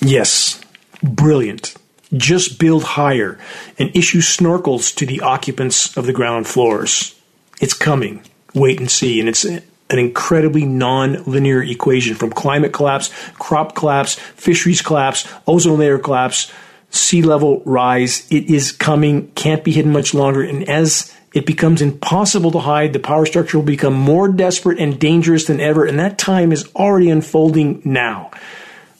Yes, 0.01 0.59
brilliant. 1.03 1.75
Just 2.11 2.59
build 2.59 2.83
higher 2.83 3.37
and 3.77 3.95
issue 3.95 4.21
snorkels 4.21 4.95
to 4.95 5.05
the 5.05 5.21
occupants 5.21 5.95
of 5.95 6.07
the 6.07 6.13
ground 6.13 6.47
floors. 6.47 7.15
It's 7.61 7.75
coming. 7.75 8.23
Wait 8.55 8.79
and 8.79 8.89
see. 8.89 9.19
And 9.19 9.29
it's 9.29 9.45
an 9.45 9.61
incredibly 9.89 10.65
non-linear 10.65 11.61
equation 11.61 12.15
from 12.15 12.31
climate 12.31 12.73
collapse, 12.73 13.11
crop 13.33 13.75
collapse, 13.75 14.15
fisheries 14.15 14.81
collapse, 14.81 15.27
ozone 15.45 15.79
layer 15.79 15.99
collapse, 15.99 16.51
sea 16.89 17.21
level 17.21 17.61
rise. 17.65 18.27
It 18.31 18.49
is 18.49 18.71
coming, 18.71 19.31
can't 19.31 19.63
be 19.63 19.71
hidden 19.71 19.91
much 19.91 20.13
longer. 20.13 20.41
And 20.41 20.67
as 20.67 21.15
it 21.33 21.45
becomes 21.45 21.81
impossible 21.81 22.51
to 22.51 22.59
hide, 22.59 22.93
the 22.93 22.99
power 22.99 23.25
structure 23.25 23.57
will 23.57 23.65
become 23.65 23.93
more 23.93 24.27
desperate 24.27 24.79
and 24.79 24.99
dangerous 24.99 25.45
than 25.45 25.59
ever. 25.59 25.85
And 25.85 25.99
that 25.99 26.17
time 26.17 26.51
is 26.51 26.69
already 26.75 27.09
unfolding 27.09 27.81
now. 27.85 28.31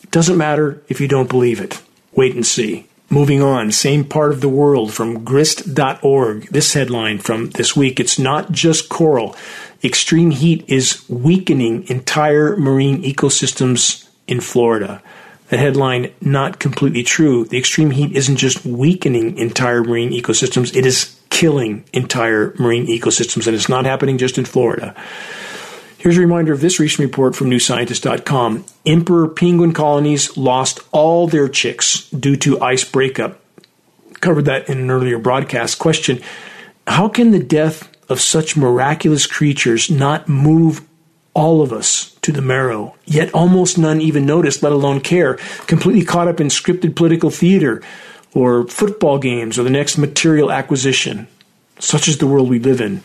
It 0.04 0.12
doesn't 0.12 0.38
matter 0.38 0.82
if 0.88 1.02
you 1.02 1.08
don't 1.08 1.30
believe 1.30 1.60
it. 1.60 1.82
Wait 2.14 2.36
and 2.36 2.46
see. 2.46 2.86
Moving 3.12 3.42
on, 3.42 3.72
same 3.72 4.06
part 4.06 4.32
of 4.32 4.42
the 4.42 4.50
world 4.50 4.94
from 4.94 5.24
grist.org. 5.24 6.48
This 6.50 6.74
headline 6.74 7.18
from 7.18 7.50
this 7.50 7.76
week. 7.76 8.00
It's 8.00 8.20
not 8.20 8.52
just 8.52 8.88
coral 8.88 9.36
extreme 9.84 10.32
heat 10.32 10.66
is 10.68 11.08
weakening 11.10 11.88
entire 11.90 12.56
marine 12.58 13.02
ecosystems 13.04 14.08
in 14.28 14.42
Florida. 14.42 15.02
The 15.50 15.58
headline, 15.58 16.14
not 16.22 16.60
completely 16.60 17.04
true. 17.04 17.46
The 17.46 17.58
extreme 17.58 17.92
heat 17.92 18.16
isn't 18.16 18.38
just 18.38 18.66
weakening 18.66 19.38
entire 19.38 19.84
marine 19.84 20.12
ecosystems, 20.12 20.76
it 20.76 20.86
is 20.86 21.20
killing 21.30 21.86
entire 21.94 22.54
marine 22.60 22.86
ecosystems, 22.88 23.48
and 23.48 23.56
it's 23.56 23.70
not 23.70 23.86
happening 23.86 24.18
just 24.18 24.38
in 24.38 24.46
Florida. 24.46 24.96
Here's 25.98 26.18
a 26.18 26.22
reminder 26.22 26.54
of 26.54 26.62
this 26.62 26.80
recent 26.80 27.06
report 27.06 27.36
from 27.36 27.50
NewScientist.com. 27.50 28.64
Emperor 28.86 29.28
penguin 29.28 29.74
colonies 29.74 30.38
lost 30.38 30.80
all 30.92 31.28
their 31.28 31.50
chicks 31.50 32.10
due 32.12 32.38
to 32.38 32.62
ice 32.62 32.86
breakup. 32.86 33.42
Covered 34.22 34.46
that 34.46 34.70
in 34.70 34.78
an 34.78 34.92
earlier 34.92 35.18
broadcast. 35.18 35.80
Question 35.80 36.22
How 36.88 37.10
can 37.10 37.32
the 37.32 37.44
death 37.44 37.90
of 38.08 38.22
such 38.22 38.56
miraculous 38.56 39.28
creatures 39.28 39.90
not 39.90 40.30
move 40.30 40.89
all 41.34 41.62
of 41.62 41.72
us 41.72 42.16
to 42.22 42.32
the 42.32 42.42
marrow, 42.42 42.96
yet 43.06 43.34
almost 43.34 43.78
none 43.78 44.02
even 44.02 44.26
notice, 44.26 44.62
let 44.64 44.72
alone 44.72 45.00
care, 45.02 45.36
completely 45.68 46.04
caught 46.04 46.28
up 46.28 46.40
in 46.40 46.48
scripted 46.48 46.96
political 46.96 47.30
theater 47.30 47.82
or 48.34 48.68
football 48.68 49.18
games 49.20 49.58
or 49.58 49.64
the 49.64 49.70
next 49.70 49.98
material 49.98 50.52
acquisition. 50.52 51.28
Such 51.80 52.08
is 52.08 52.18
the 52.18 52.28
world 52.28 52.50
we 52.50 52.60
live 52.60 52.82
in. 52.82 53.04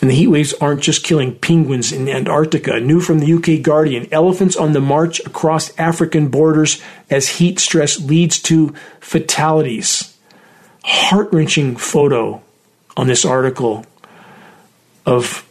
And 0.00 0.10
the 0.10 0.14
heat 0.14 0.26
waves 0.26 0.52
aren't 0.60 0.82
just 0.82 1.04
killing 1.04 1.34
penguins 1.34 1.90
in 1.90 2.08
Antarctica. 2.08 2.78
New 2.80 3.00
from 3.00 3.18
the 3.18 3.32
UK 3.32 3.62
Guardian 3.62 4.06
elephants 4.12 4.54
on 4.54 4.72
the 4.72 4.80
march 4.80 5.20
across 5.20 5.76
African 5.78 6.28
borders 6.28 6.82
as 7.08 7.28
heat 7.28 7.58
stress 7.58 7.98
leads 7.98 8.38
to 8.42 8.74
fatalities. 9.00 10.14
Heart 10.84 11.32
wrenching 11.32 11.76
photo 11.76 12.42
on 12.96 13.06
this 13.06 13.24
article 13.24 13.86
of 15.06 15.45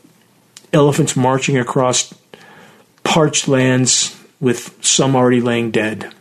elephants 0.76 1.16
marching 1.16 1.58
across 1.58 2.14
parched 3.04 3.48
lands 3.48 4.20
with 4.40 4.78
some 4.86 5.16
already 5.16 5.42
laying 5.42 5.72
dead. 5.72 6.14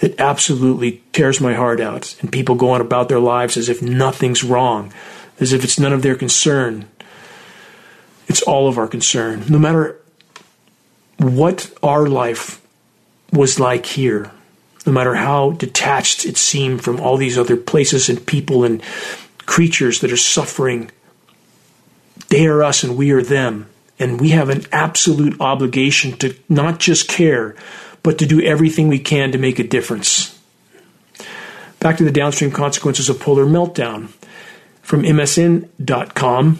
It 0.00 0.20
absolutely 0.20 1.02
tears 1.12 1.40
my 1.40 1.54
heart 1.54 1.80
out. 1.80 2.16
And 2.20 2.30
people 2.30 2.56
go 2.56 2.70
on 2.70 2.80
about 2.80 3.08
their 3.08 3.20
lives 3.20 3.56
as 3.56 3.68
if 3.68 3.80
nothing's 3.80 4.44
wrong, 4.44 4.92
as 5.40 5.52
if 5.52 5.64
it's 5.64 5.78
none 5.78 5.92
of 5.92 6.02
their 6.02 6.16
concern. 6.16 6.86
It's 8.26 8.42
all 8.42 8.68
of 8.68 8.76
our 8.76 8.88
concern. 8.88 9.44
No 9.48 9.58
matter 9.58 9.98
what 11.18 11.72
our 11.82 12.06
life 12.06 12.60
was 13.32 13.60
like 13.60 13.86
here, 13.86 14.30
no 14.86 14.92
matter 14.92 15.14
how 15.14 15.52
detached 15.52 16.26
it 16.26 16.36
seemed 16.36 16.82
from 16.82 17.00
all 17.00 17.16
these 17.16 17.38
other 17.38 17.56
places 17.56 18.08
and 18.08 18.26
people 18.26 18.64
and 18.64 18.82
creatures 19.46 20.00
that 20.00 20.12
are 20.12 20.16
suffering. 20.16 20.90
They 22.28 22.46
are 22.46 22.62
us 22.62 22.82
and 22.82 22.96
we 22.96 23.10
are 23.12 23.22
them. 23.22 23.68
And 23.98 24.20
we 24.20 24.30
have 24.30 24.48
an 24.48 24.64
absolute 24.72 25.40
obligation 25.40 26.16
to 26.18 26.34
not 26.48 26.80
just 26.80 27.08
care, 27.08 27.54
but 28.02 28.18
to 28.18 28.26
do 28.26 28.42
everything 28.42 28.88
we 28.88 28.98
can 28.98 29.32
to 29.32 29.38
make 29.38 29.58
a 29.58 29.66
difference. 29.66 30.38
Back 31.78 31.98
to 31.98 32.04
the 32.04 32.10
downstream 32.10 32.50
consequences 32.50 33.08
of 33.08 33.20
polar 33.20 33.44
meltdown. 33.44 34.08
From 34.82 35.02
MSN.com, 35.02 36.58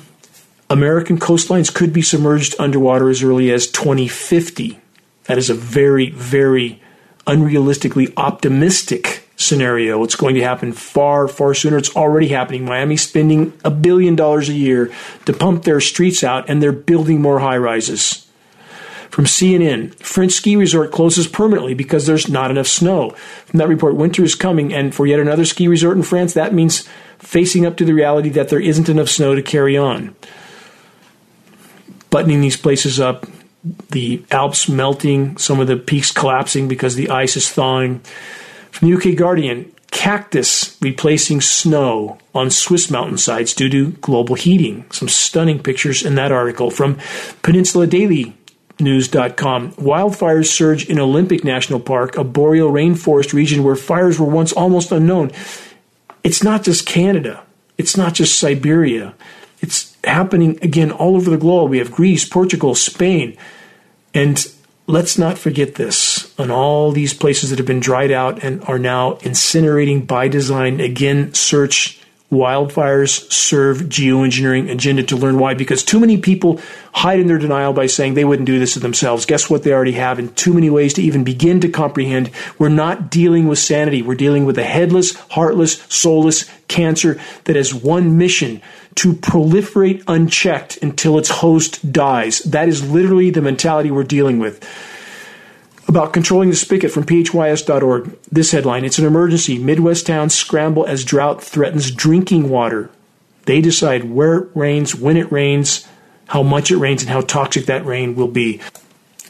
American 0.71 1.19
coastlines 1.19 1.73
could 1.73 1.93
be 1.93 2.03
submerged 2.03 2.55
underwater 2.59 3.09
as 3.09 3.23
early 3.23 3.53
as 3.53 3.67
2050. 3.67 4.81
That 5.25 5.39
is 5.39 5.51
a 5.51 5.55
very, 5.55 6.11
very 6.11 6.81
unrealistically 7.27 8.13
optimistic 8.17 9.14
scenario. 9.45 10.03
It's 10.03 10.17
going 10.17 10.35
to 10.35 10.43
happen 10.43 10.73
far, 10.73 11.29
far 11.29 11.55
sooner. 11.55 11.77
It's 11.77 11.95
already 11.95 12.29
happening. 12.29 12.65
Miami's 12.65 13.07
spending 13.07 13.53
a 13.65 13.71
billion 13.71 14.17
dollars 14.17 14.49
a 14.49 14.55
year 14.55 14.93
to 15.27 15.33
pump 15.33 15.65
their 15.65 15.81
streets 15.81 16.25
out, 16.25 16.49
and 16.49 16.63
they're 16.63 16.73
building 16.73 17.21
more 17.21 17.39
high 17.39 17.59
rises. 17.59 18.25
From 19.11 19.27
CNN, 19.27 19.95
French 20.01 20.33
ski 20.33 20.57
resort 20.57 20.91
closes 20.91 21.29
permanently 21.29 21.75
because 21.75 22.05
there's 22.05 22.29
not 22.29 22.51
enough 22.51 22.67
snow. 22.67 23.11
From 23.47 23.59
that 23.59 23.69
report, 23.69 23.95
winter 23.95 24.25
is 24.25 24.35
coming, 24.35 24.75
and 24.75 24.93
for 24.93 25.07
yet 25.07 25.21
another 25.21 25.45
ski 25.45 25.69
resort 25.69 25.97
in 25.97 26.03
France, 26.03 26.35
that 26.35 26.53
means 26.53 26.89
facing 27.19 27.65
up 27.65 27.77
to 27.77 27.85
the 27.85 27.95
reality 27.95 28.29
that 28.31 28.49
there 28.49 28.61
isn't 28.61 28.89
enough 28.89 29.09
snow 29.09 29.37
to 29.37 29.43
carry 29.43 29.77
on. 29.77 30.17
Buttoning 32.11 32.41
these 32.41 32.57
places 32.57 32.99
up, 32.99 33.27
the 33.93 34.25
Alps 34.31 34.69
melting, 34.69 35.37
some 35.37 35.61
of 35.61 35.69
the 35.69 35.77
peaks 35.77 36.11
collapsing 36.11 36.69
because 36.69 36.97
the 36.97 37.11
ice 37.11 37.37
is 37.37 37.51
thawing. 37.51 38.01
From 38.75 38.91
the 38.91 38.97
UK 38.97 39.17
Guardian, 39.17 39.73
cactus 39.93 40.77
replacing 40.81 41.41
snow 41.41 42.19
on 42.35 42.51
Swiss 42.51 42.91
mountainsides 42.91 43.55
due 43.55 43.69
to 43.69 43.93
global 43.93 44.35
heating. 44.35 44.85
Some 44.91 45.09
stunning 45.09 45.63
pictures 45.63 46.05
in 46.05 46.17
that 46.17 46.33
article. 46.33 46.73
From 46.73 46.99
Peninsula 47.43 47.87
Daily 47.87 48.37
News.com. 48.81 49.75
Wildfires 49.75 50.47
surge 50.47 50.91
in 50.91 50.99
Olympic 50.99 51.45
National 51.45 51.79
Park, 51.79 52.17
a 52.17 52.25
boreal 52.25 52.73
rainforest 52.73 53.33
region 53.33 53.63
where 53.63 53.77
fires 53.77 54.19
were 54.19 54.27
once 54.27 54.53
almost 54.53 54.91
unknown. 54.91 55.31
It's 56.25 56.43
not 56.43 56.65
just 56.65 56.85
Canada. 56.85 57.45
It's 57.79 57.97
not 57.97 58.15
just 58.15 58.37
Siberia. 58.37 59.15
It's 59.61 59.97
happening 60.03 60.59
again 60.63 60.91
all 60.91 61.15
over 61.15 61.31
the 61.31 61.37
globe. 61.37 61.71
We 61.71 61.79
have 61.79 61.93
Greece, 61.93 62.29
Portugal, 62.29 62.75
Spain. 62.75 63.37
And 64.13 64.45
let's 64.87 65.19
not 65.19 65.39
forget 65.39 65.77
this 65.77 66.39
on 66.39 66.51
all 66.51 66.93
these 66.93 67.15
places 67.15 67.51
that 67.51 67.59
have 67.59 67.67
been 67.67 67.81
dried 67.81 68.11
out 68.11 68.43
and 68.43 68.63
are 68.65 68.79
now 68.79 69.15
incinerating 69.17 70.07
by 70.07 70.29
design. 70.29 70.81
Again, 70.81 71.33
search 71.35 72.04
wildfires 72.33 73.31
serve 73.31 73.79
geoengineering 73.83 74.71
agenda 74.71 75.03
to 75.03 75.17
learn 75.17 75.39
why 75.39 75.55
because 75.55 75.85
too 75.85 76.01
many 76.01 76.17
people 76.17 76.61
hide 76.93 77.21
in 77.21 77.27
their 77.29 77.39
denial 77.39 77.73
by 77.73 77.87
saying 77.87 78.15
they 78.15 78.25
wouldn't 78.25 78.47
do 78.47 78.59
this 78.59 78.73
to 78.73 78.81
themselves 78.81 79.27
guess 79.27 79.49
what 79.49 79.63
they 79.63 79.73
already 79.73 79.93
have 79.93 80.19
in 80.19 80.33
too 80.35 80.53
many 80.53 80.69
ways 80.69 80.95
to 80.95 81.03
even 81.03 81.23
begin 81.23 81.61
to 81.61 81.69
comprehend 81.69 82.31
we're 82.59 82.69
not 82.69 83.09
dealing 83.11 83.47
with 83.47 83.59
sanity 83.59 84.03
we're 84.03 84.15
dealing 84.15 84.45
with 84.45 84.59
a 84.59 84.65
headless 84.65 85.15
heartless 85.31 85.83
soulless 85.89 86.51
cancer 86.67 87.21
that 87.45 87.57
has 87.57 87.73
one 87.73 88.19
mission 88.19 88.61
to 88.97 89.13
proliferate 89.13 90.03
unchecked 90.07 90.79
until 90.83 91.19
its 91.19 91.29
host 91.29 91.93
dies. 91.93 92.41
That 92.41 92.69
is 92.69 92.89
literally 92.89 93.31
the 93.31 93.43
mentality 93.43 93.91
we're 93.91 94.05
dealing 94.05 94.39
with. 94.39 94.63
About 95.87 96.13
controlling 96.13 96.51
the 96.51 96.57
spigot 96.57 96.91
from 96.91 97.05
phys.org. 97.05 98.19
This 98.31 98.53
headline 98.53 98.85
It's 98.85 98.99
an 98.99 99.07
emergency. 99.07 99.59
Midwest 99.59 100.07
towns 100.07 100.35
scramble 100.35 100.87
as 100.87 101.05
drought 101.05 101.43
threatens 101.43 101.91
drinking 101.91 102.49
water. 102.49 102.91
They 103.47 103.61
decide 103.61 104.11
where 104.11 104.37
it 104.37 104.49
rains, 104.55 104.95
when 104.95 105.17
it 105.17 105.31
rains, 105.31 105.87
how 106.29 106.43
much 106.43 106.71
it 106.71 106.79
rains, 106.79 107.03
and 107.03 107.11
how 107.11 107.21
toxic 107.21 107.67
that 107.67 107.85
rain 107.85 108.15
will 108.15 108.29
be. 108.29 108.61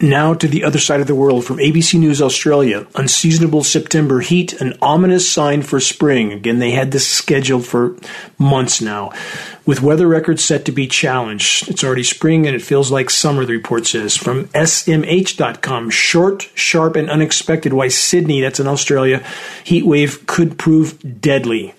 Now 0.00 0.34
to 0.34 0.48
the 0.48 0.64
other 0.64 0.80
side 0.80 1.00
of 1.00 1.06
the 1.06 1.14
world 1.14 1.44
from 1.44 1.58
ABC 1.58 2.00
News 2.00 2.20
Australia. 2.20 2.84
Unseasonable 2.96 3.62
September 3.62 4.20
heat, 4.20 4.52
an 4.60 4.76
ominous 4.82 5.30
sign 5.30 5.62
for 5.62 5.78
spring. 5.78 6.32
Again, 6.32 6.58
they 6.58 6.72
had 6.72 6.90
this 6.90 7.06
scheduled 7.06 7.64
for 7.64 7.96
months 8.36 8.80
now. 8.80 9.12
With 9.64 9.82
weather 9.82 10.08
records 10.08 10.42
set 10.42 10.64
to 10.64 10.72
be 10.72 10.88
challenged. 10.88 11.68
It's 11.68 11.84
already 11.84 12.02
spring 12.02 12.44
and 12.44 12.56
it 12.56 12.62
feels 12.62 12.90
like 12.90 13.08
summer, 13.08 13.44
the 13.44 13.52
report 13.52 13.86
says. 13.86 14.16
From 14.16 14.46
SMH.com, 14.48 15.90
short, 15.90 16.50
sharp, 16.56 16.96
and 16.96 17.08
unexpected 17.08 17.72
why 17.72 17.86
Sydney, 17.86 18.40
that's 18.40 18.58
in 18.58 18.66
Australia, 18.66 19.24
heat 19.62 19.86
wave 19.86 20.26
could 20.26 20.58
prove 20.58 21.20
deadly. 21.20 21.72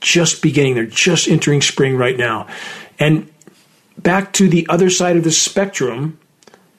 Just 0.00 0.42
beginning, 0.42 0.74
they're 0.74 0.84
just 0.84 1.28
entering 1.28 1.62
spring 1.62 1.96
right 1.96 2.18
now. 2.18 2.46
And 2.98 3.32
back 3.96 4.34
to 4.34 4.50
the 4.50 4.66
other 4.68 4.90
side 4.90 5.16
of 5.16 5.24
the 5.24 5.32
spectrum, 5.32 6.18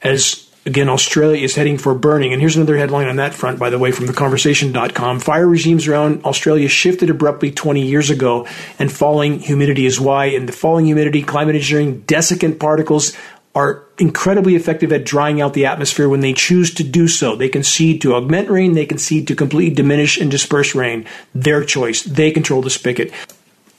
as 0.04 0.45
Again, 0.68 0.90
Australia 0.90 1.44
is 1.44 1.56
heading 1.56 1.78
for 1.78 1.94
burning. 1.94 2.34
And 2.34 2.42
here's 2.42 2.56
another 2.56 2.76
headline 2.76 3.08
on 3.08 3.18
that 3.18 3.36
front, 3.36 3.60
by 3.60 3.70
the 3.70 3.78
way, 3.78 3.92
from 3.92 4.08
theconversation.com. 4.08 5.20
Fire 5.20 5.48
regimes 5.48 5.88
around 5.88 6.26
Australia 6.26 6.68
shifted 6.68 7.12
abruptly 7.12 7.52
20 7.52 7.86
years 7.86 8.10
ago, 8.10 8.48
and 8.80 8.92
falling 8.92 9.40
humidity 9.40 9.86
is 9.86 10.00
why. 10.00 10.26
And 10.26 10.50
the 10.50 10.54
falling 10.54 10.86
humidity, 10.86 11.22
climate 11.22 11.56
engineering, 11.56 12.02
desiccant 12.02 12.60
particles 12.60 13.16
are 13.54 13.86
incredibly 14.00 14.56
effective 14.56 14.92
at 14.92 15.06
drying 15.06 15.40
out 15.40 15.54
the 15.54 15.68
atmosphere 15.68 16.10
when 16.10 16.20
they 16.20 16.34
choose 16.34 16.74
to 16.74 16.84
do 16.84 17.08
so. 17.08 17.36
They 17.36 17.48
can 17.48 17.64
seed 17.64 18.02
to 18.02 18.16
augment 18.16 18.50
rain, 18.50 18.74
they 18.74 18.88
can 18.88 18.98
seed 18.98 19.28
to 19.28 19.36
completely 19.36 19.74
diminish 19.74 20.18
and 20.18 20.32
disperse 20.32 20.74
rain. 20.74 21.06
Their 21.36 21.64
choice. 21.64 22.04
They 22.04 22.32
control 22.32 22.64
the 22.64 22.72
spigot. 22.72 23.14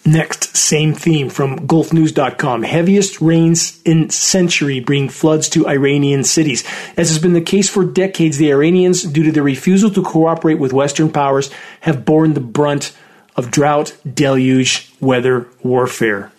Next, 0.06 0.56
same 0.56 0.94
theme 0.94 1.28
from 1.28 1.66
GulfNews.com. 1.66 2.62
Heaviest 2.62 3.20
rains 3.20 3.82
in 3.84 4.08
century 4.10 4.78
bring 4.78 5.08
floods 5.08 5.48
to 5.48 5.66
Iranian 5.66 6.22
cities. 6.22 6.62
As 6.96 7.08
has 7.08 7.18
been 7.18 7.32
the 7.32 7.40
case 7.40 7.68
for 7.68 7.84
decades, 7.84 8.38
the 8.38 8.52
Iranians, 8.52 9.02
due 9.02 9.24
to 9.24 9.32
their 9.32 9.42
refusal 9.42 9.90
to 9.90 10.04
cooperate 10.04 10.60
with 10.60 10.72
Western 10.72 11.10
powers, 11.10 11.50
have 11.80 12.04
borne 12.04 12.34
the 12.34 12.40
brunt 12.40 12.96
of 13.34 13.50
drought, 13.50 13.96
deluge, 14.14 14.92
weather 15.00 15.48
warfare. 15.64 16.30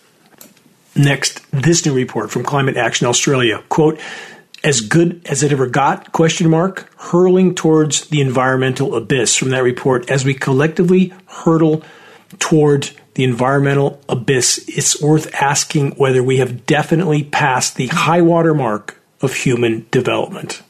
Next, 0.96 1.46
this 1.52 1.84
new 1.84 1.92
report 1.92 2.30
from 2.30 2.44
Climate 2.44 2.78
Action 2.78 3.06
Australia. 3.06 3.62
Quote, 3.68 4.00
as 4.64 4.80
good 4.80 5.20
as 5.26 5.42
it 5.42 5.52
ever 5.52 5.66
got 5.66 6.10
question 6.12 6.48
mark 6.48 6.90
hurling 6.96 7.54
towards 7.54 8.08
the 8.08 8.22
environmental 8.22 8.94
abyss 8.94 9.36
from 9.36 9.50
that 9.50 9.62
report 9.62 10.10
as 10.10 10.24
we 10.24 10.32
collectively 10.32 11.12
hurtle 11.26 11.84
toward 12.38 12.90
the 13.18 13.24
environmental 13.24 14.00
abyss, 14.08 14.64
it's 14.68 15.02
worth 15.02 15.34
asking 15.34 15.90
whether 15.96 16.22
we 16.22 16.36
have 16.36 16.64
definitely 16.66 17.24
passed 17.24 17.74
the 17.74 17.88
high 17.88 18.22
water 18.22 18.54
mark 18.54 18.96
of 19.20 19.34
human 19.34 19.84
development. 19.90 20.62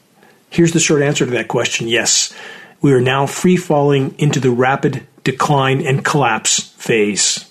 Here's 0.49 0.71
the 0.71 0.79
short 0.79 1.03
answer 1.03 1.25
to 1.25 1.31
that 1.33 1.47
question 1.47 1.87
yes. 1.87 2.33
We 2.81 2.91
are 2.91 3.01
now 3.01 3.27
free 3.27 3.55
falling 3.55 4.15
into 4.17 4.39
the 4.39 4.49
rapid 4.49 5.05
decline 5.23 5.85
and 5.85 6.03
collapse 6.03 6.59
phase. 6.59 7.45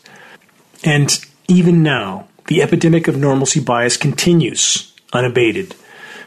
And 0.83 1.17
even 1.47 1.85
now, 1.85 2.27
the 2.49 2.61
epidemic 2.61 3.07
of 3.07 3.17
normalcy 3.17 3.61
bias 3.61 3.97
continues 3.97 4.93
unabated. 5.13 5.77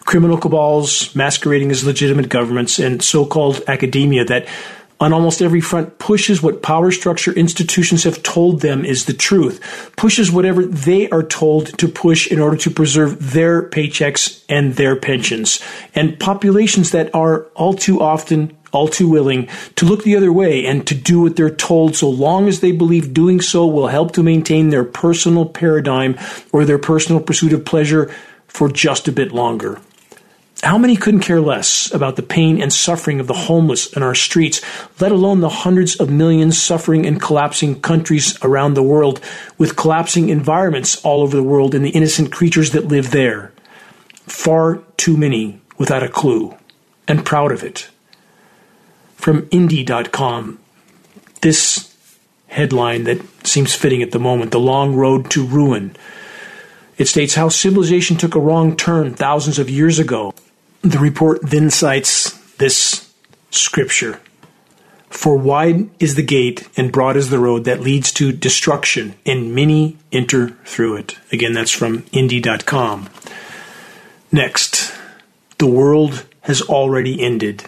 Criminal 0.06 0.38
cabals 0.38 1.14
masquerading 1.14 1.72
as 1.72 1.84
legitimate 1.84 2.30
governments 2.30 2.80
and 2.80 3.04
so 3.04 3.26
called 3.26 3.64
academia 3.68 4.24
that 4.24 4.48
on 5.02 5.12
almost 5.12 5.42
every 5.42 5.60
front 5.60 5.98
pushes 5.98 6.44
what 6.44 6.62
power 6.62 6.92
structure 6.92 7.34
institutions 7.34 8.04
have 8.04 8.22
told 8.22 8.62
them 8.62 8.86
is 8.86 9.06
the 9.06 9.14
truth, 9.14 9.92
pushes 9.98 10.32
whatever 10.32 10.64
they 10.64 11.10
are 11.10 11.24
told 11.24 11.78
to 11.80 11.88
push 11.88 12.28
in 12.28 12.40
order 12.40 12.56
to 12.56 12.70
preserve 12.70 13.34
their 13.34 13.64
paychecks 13.64 14.44
and 14.48 14.76
their 14.76 14.96
pensions. 14.96 15.62
And 15.96 16.20
populations 16.20 16.92
that 16.92 17.14
are 17.16 17.46
all 17.56 17.74
too 17.74 18.00
often 18.00 18.56
all 18.72 18.88
too 18.88 19.10
willing 19.10 19.50
to 19.76 19.86
look 19.86 20.06
the 20.06 20.16
other 20.16 20.32
way 20.32 20.66
and 20.66 20.88
to 20.88 20.96
do 20.96 21.20
what 21.20 21.36
they're 21.36 21.50
told 21.50 21.94
so 21.94 22.10
long 22.10 22.48
as 22.48 22.62
they 22.62 22.72
believe 22.72 23.14
doing 23.14 23.42
so 23.42 23.68
will 23.68 23.88
help 23.88 24.14
to 24.14 24.24
maintain 24.24 24.70
their 24.70 24.86
personal 24.86 25.46
paradigm 25.46 26.18
or 26.54 26.64
their 26.64 26.80
personal 26.80 27.22
pursuit 27.22 27.52
of 27.52 27.66
pleasure 27.66 28.10
for 28.48 28.70
just 28.70 29.10
a 29.10 29.12
bit 29.12 29.34
longer. 29.34 29.82
How 30.64 30.78
many 30.78 30.96
couldn't 30.96 31.22
care 31.22 31.42
less 31.42 31.92
about 31.92 32.18
the 32.18 32.22
pain 32.22 32.62
and 32.62 32.72
suffering 32.72 33.20
of 33.20 33.26
the 33.26 33.34
homeless 33.34 33.92
in 33.94 34.04
our 34.04 34.14
streets, 34.14 34.62
let 35.00 35.12
alone 35.12 35.40
the 35.40 35.50
hundreds 35.50 35.96
of 35.96 36.12
millions 36.12 36.62
suffering 36.62 37.04
in 37.04 37.20
collapsing 37.20 37.82
countries 37.82 38.38
around 38.44 38.76
the 38.76 38.84
world, 38.84 39.20
with 39.58 39.76
collapsing 39.76 40.30
environments 40.30 41.04
all 41.04 41.24
over 41.24 41.36
the 41.36 41.42
world 41.42 41.74
and 41.74 41.84
the 41.84 41.90
innocent 41.90 42.32
creatures 42.32 42.72
that 42.72 42.88
live 42.88 43.10
there? 43.10 43.52
Far 44.28 44.84
too 44.98 45.18
many 45.18 45.60
without 45.80 46.04
a 46.04 46.10
clue, 46.10 46.56
and 47.08 47.26
proud 47.26 47.52
of 47.52 47.64
it. 47.64 47.90
From 49.16 49.48
Indie.com, 49.48 50.60
this 51.42 51.92
headline 52.50 53.06
that 53.06 53.48
seems 53.48 53.74
fitting 53.74 54.04
at 54.04 54.12
the 54.12 54.20
moment 54.20 54.52
The 54.52 54.60
Long 54.60 54.96
Road 54.96 55.32
to 55.32 55.44
Ruin. 55.44 55.96
It 57.00 57.08
states 57.08 57.34
how 57.34 57.50
civilization 57.50 58.16
took 58.16 58.36
a 58.36 58.40
wrong 58.40 58.78
turn 58.78 59.16
thousands 59.16 59.58
of 59.58 59.68
years 59.68 59.98
ago 59.98 60.36
the 60.82 61.00
report 61.00 61.40
then 61.44 61.70
cites 61.70 62.32
this 62.58 63.12
scripture 63.52 64.20
For 65.10 65.36
wide 65.36 65.90
is 66.00 66.16
the 66.16 66.24
gate 66.24 66.68
and 66.78 66.92
broad 66.92 67.18
is 67.18 67.30
the 67.30 67.40
road 67.40 67.66
that 67.66 67.82
leads 67.82 68.12
to 68.14 68.32
destruction, 68.32 69.16
and 69.26 69.54
many 69.54 69.98
enter 70.12 70.50
through 70.66 70.98
it. 70.98 71.18
Again, 71.32 71.54
that's 71.54 71.72
from 71.72 72.06
Indy.com. 72.12 73.10
Next, 74.32 74.94
the 75.58 75.68
world 75.68 76.26
has 76.42 76.62
already 76.62 77.22
ended. 77.22 77.66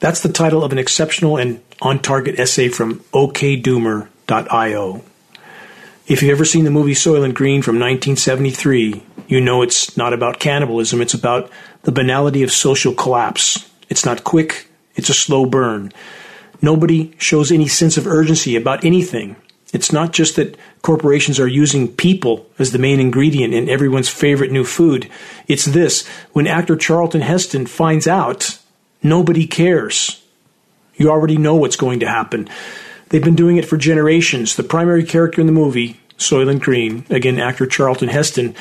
That's 0.00 0.22
the 0.22 0.32
title 0.32 0.64
of 0.64 0.72
an 0.72 0.78
exceptional 0.78 1.36
and 1.36 1.60
on 1.80 2.00
target 2.00 2.38
essay 2.40 2.68
from 2.68 3.00
okdoomer.io. 3.12 5.04
If 6.06 6.22
you've 6.22 6.30
ever 6.30 6.44
seen 6.46 6.64
the 6.64 6.70
movie 6.70 6.94
Soylent 6.94 7.34
Green 7.34 7.60
from 7.60 7.74
1973, 7.74 9.02
you 9.28 9.40
know 9.42 9.60
it's 9.60 9.96
not 9.96 10.14
about 10.14 10.40
cannibalism, 10.40 11.02
it's 11.02 11.12
about 11.12 11.50
the 11.88 11.92
banality 11.92 12.42
of 12.42 12.52
social 12.52 12.92
collapse. 12.92 13.66
It's 13.88 14.04
not 14.04 14.22
quick, 14.22 14.68
it's 14.94 15.08
a 15.08 15.14
slow 15.14 15.46
burn. 15.46 15.90
Nobody 16.60 17.14
shows 17.16 17.50
any 17.50 17.66
sense 17.66 17.96
of 17.96 18.06
urgency 18.06 18.56
about 18.56 18.84
anything. 18.84 19.36
It's 19.72 19.90
not 19.90 20.12
just 20.12 20.36
that 20.36 20.58
corporations 20.82 21.40
are 21.40 21.48
using 21.48 21.88
people 21.88 22.44
as 22.58 22.72
the 22.72 22.78
main 22.78 23.00
ingredient 23.00 23.54
in 23.54 23.70
everyone's 23.70 24.10
favorite 24.10 24.52
new 24.52 24.64
food. 24.64 25.08
It's 25.46 25.64
this 25.64 26.06
when 26.34 26.46
actor 26.46 26.76
Charlton 26.76 27.22
Heston 27.22 27.64
finds 27.64 28.06
out, 28.06 28.58
nobody 29.02 29.46
cares. 29.46 30.22
You 30.96 31.08
already 31.08 31.38
know 31.38 31.54
what's 31.54 31.76
going 31.76 32.00
to 32.00 32.06
happen. 32.06 32.50
They've 33.08 33.24
been 33.24 33.34
doing 33.34 33.56
it 33.56 33.64
for 33.64 33.78
generations. 33.78 34.56
The 34.56 34.62
primary 34.62 35.04
character 35.04 35.40
in 35.40 35.46
the 35.46 35.54
movie, 35.54 35.98
Soylent 36.18 36.60
Green, 36.60 37.06
again, 37.08 37.40
actor 37.40 37.64
Charlton 37.64 38.10
Heston, 38.10 38.54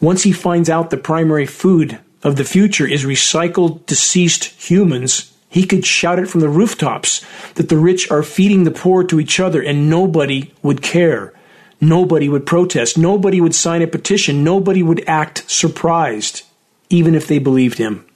once 0.00 0.22
he 0.22 0.32
finds 0.32 0.70
out 0.70 0.88
the 0.88 0.96
primary 0.96 1.44
food 1.44 1.98
of 2.22 2.36
the 2.36 2.44
future 2.44 2.86
is 2.86 3.04
recycled 3.04 3.86
deceased 3.86 4.44
humans, 4.44 5.32
he 5.48 5.66
could 5.66 5.84
shout 5.84 6.18
it 6.18 6.28
from 6.28 6.40
the 6.40 6.48
rooftops 6.48 7.24
that 7.54 7.68
the 7.68 7.78
rich 7.78 8.10
are 8.10 8.22
feeding 8.22 8.64
the 8.64 8.70
poor 8.70 9.02
to 9.04 9.18
each 9.18 9.40
other 9.40 9.60
and 9.62 9.90
nobody 9.90 10.52
would 10.62 10.82
care. 10.82 11.32
Nobody 11.80 12.28
would 12.28 12.46
protest. 12.46 12.98
Nobody 12.98 13.40
would 13.40 13.54
sign 13.54 13.82
a 13.82 13.86
petition. 13.86 14.44
Nobody 14.44 14.82
would 14.82 15.02
act 15.08 15.50
surprised, 15.50 16.42
even 16.90 17.14
if 17.14 17.26
they 17.26 17.38
believed 17.38 17.78
him. 17.78 18.06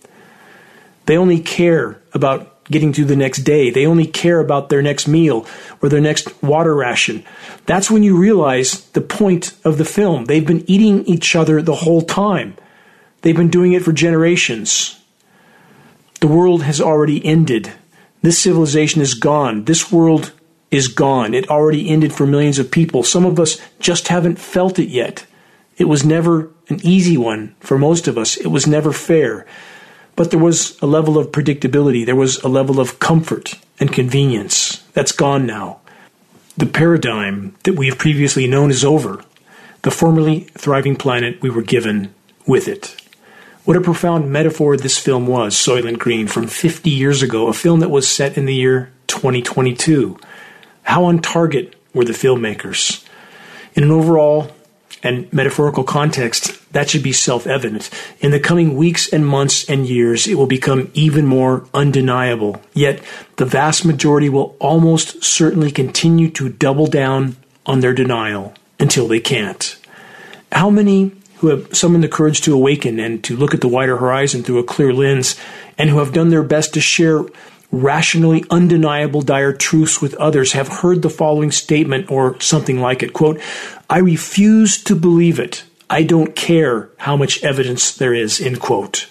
They 1.06 1.16
only 1.16 1.40
care 1.40 2.00
about 2.12 2.62
getting 2.64 2.92
through 2.92 3.06
the 3.06 3.16
next 3.16 3.38
day. 3.38 3.70
They 3.70 3.86
only 3.86 4.06
care 4.06 4.40
about 4.40 4.68
their 4.68 4.82
next 4.82 5.08
meal 5.08 5.46
or 5.82 5.88
their 5.88 6.00
next 6.00 6.42
water 6.42 6.74
ration. 6.74 7.24
That's 7.66 7.90
when 7.90 8.02
you 8.02 8.16
realize 8.16 8.84
the 8.90 9.00
point 9.00 9.54
of 9.64 9.78
the 9.78 9.84
film. 9.84 10.26
They've 10.26 10.46
been 10.46 10.68
eating 10.70 11.04
each 11.04 11.34
other 11.34 11.60
the 11.60 11.74
whole 11.74 12.02
time. 12.02 12.56
They've 13.24 13.34
been 13.34 13.48
doing 13.48 13.72
it 13.72 13.82
for 13.82 13.92
generations. 13.94 15.00
The 16.20 16.26
world 16.28 16.62
has 16.64 16.78
already 16.78 17.24
ended. 17.24 17.72
This 18.20 18.38
civilization 18.38 19.00
is 19.00 19.14
gone. 19.14 19.64
This 19.64 19.90
world 19.90 20.34
is 20.70 20.88
gone. 20.88 21.32
It 21.32 21.48
already 21.48 21.88
ended 21.88 22.12
for 22.12 22.26
millions 22.26 22.58
of 22.58 22.70
people. 22.70 23.02
Some 23.02 23.24
of 23.24 23.40
us 23.40 23.58
just 23.80 24.08
haven't 24.08 24.38
felt 24.38 24.78
it 24.78 24.90
yet. 24.90 25.24
It 25.78 25.86
was 25.86 26.04
never 26.04 26.50
an 26.68 26.80
easy 26.82 27.16
one 27.16 27.54
for 27.60 27.78
most 27.78 28.08
of 28.08 28.18
us. 28.18 28.36
It 28.36 28.48
was 28.48 28.66
never 28.66 28.92
fair. 28.92 29.46
But 30.16 30.30
there 30.30 30.38
was 30.38 30.78
a 30.82 30.86
level 30.86 31.16
of 31.16 31.32
predictability. 31.32 32.04
There 32.04 32.14
was 32.14 32.36
a 32.42 32.48
level 32.48 32.78
of 32.78 32.98
comfort 32.98 33.54
and 33.80 33.90
convenience. 33.90 34.82
That's 34.92 35.12
gone 35.12 35.46
now. 35.46 35.80
The 36.58 36.66
paradigm 36.66 37.56
that 37.62 37.76
we 37.76 37.88
have 37.88 37.96
previously 37.96 38.46
known 38.46 38.70
is 38.70 38.84
over. 38.84 39.24
The 39.80 39.90
formerly 39.90 40.40
thriving 40.58 40.96
planet 40.96 41.40
we 41.40 41.48
were 41.48 41.62
given 41.62 42.14
with 42.46 42.68
it. 42.68 43.00
What 43.64 43.78
a 43.78 43.80
profound 43.80 44.30
metaphor 44.30 44.76
this 44.76 44.98
film 44.98 45.26
was, 45.26 45.54
Soylent 45.54 45.98
Green, 45.98 46.26
from 46.26 46.48
50 46.48 46.90
years 46.90 47.22
ago, 47.22 47.46
a 47.46 47.54
film 47.54 47.80
that 47.80 47.88
was 47.88 48.06
set 48.06 48.36
in 48.36 48.44
the 48.44 48.54
year 48.54 48.92
2022. 49.06 50.18
How 50.82 51.04
on 51.04 51.20
target 51.20 51.74
were 51.94 52.04
the 52.04 52.12
filmmakers? 52.12 53.02
In 53.74 53.84
an 53.84 53.90
overall 53.90 54.50
and 55.02 55.32
metaphorical 55.32 55.82
context, 55.82 56.60
that 56.74 56.90
should 56.90 57.02
be 57.02 57.12
self 57.14 57.46
evident. 57.46 57.88
In 58.20 58.32
the 58.32 58.38
coming 58.38 58.76
weeks 58.76 59.10
and 59.10 59.26
months 59.26 59.66
and 59.66 59.86
years, 59.86 60.26
it 60.26 60.34
will 60.34 60.46
become 60.46 60.90
even 60.92 61.24
more 61.24 61.66
undeniable. 61.72 62.60
Yet, 62.74 63.02
the 63.36 63.46
vast 63.46 63.86
majority 63.86 64.28
will 64.28 64.56
almost 64.60 65.24
certainly 65.24 65.70
continue 65.70 66.28
to 66.32 66.50
double 66.50 66.86
down 66.86 67.36
on 67.64 67.80
their 67.80 67.94
denial 67.94 68.52
until 68.78 69.08
they 69.08 69.20
can't. 69.20 69.78
How 70.52 70.68
many 70.68 71.12
who 71.44 71.50
have 71.50 71.76
summoned 71.76 72.02
the 72.02 72.08
courage 72.08 72.40
to 72.40 72.54
awaken 72.54 72.98
and 72.98 73.22
to 73.22 73.36
look 73.36 73.52
at 73.52 73.60
the 73.60 73.68
wider 73.68 73.98
horizon 73.98 74.42
through 74.42 74.58
a 74.58 74.64
clear 74.64 74.94
lens, 74.94 75.36
and 75.76 75.90
who 75.90 75.98
have 75.98 76.10
done 76.10 76.30
their 76.30 76.42
best 76.42 76.72
to 76.72 76.80
share 76.80 77.22
rationally 77.70 78.46
undeniable 78.48 79.20
dire 79.20 79.52
truths 79.52 80.00
with 80.00 80.14
others 80.14 80.52
have 80.52 80.68
heard 80.68 81.02
the 81.02 81.10
following 81.10 81.50
statement 81.50 82.10
or 82.10 82.40
something 82.40 82.80
like 82.80 83.02
it. 83.02 83.12
Quote 83.12 83.38
i 83.90 83.98
refuse 83.98 84.82
to 84.84 84.96
believe 84.96 85.38
it. 85.38 85.64
I 85.90 86.02
don't 86.02 86.34
care 86.34 86.88
how 86.96 87.14
much 87.14 87.44
evidence 87.44 87.94
there 87.94 88.14
is 88.14 88.40
end 88.40 88.60
quote. 88.60 89.06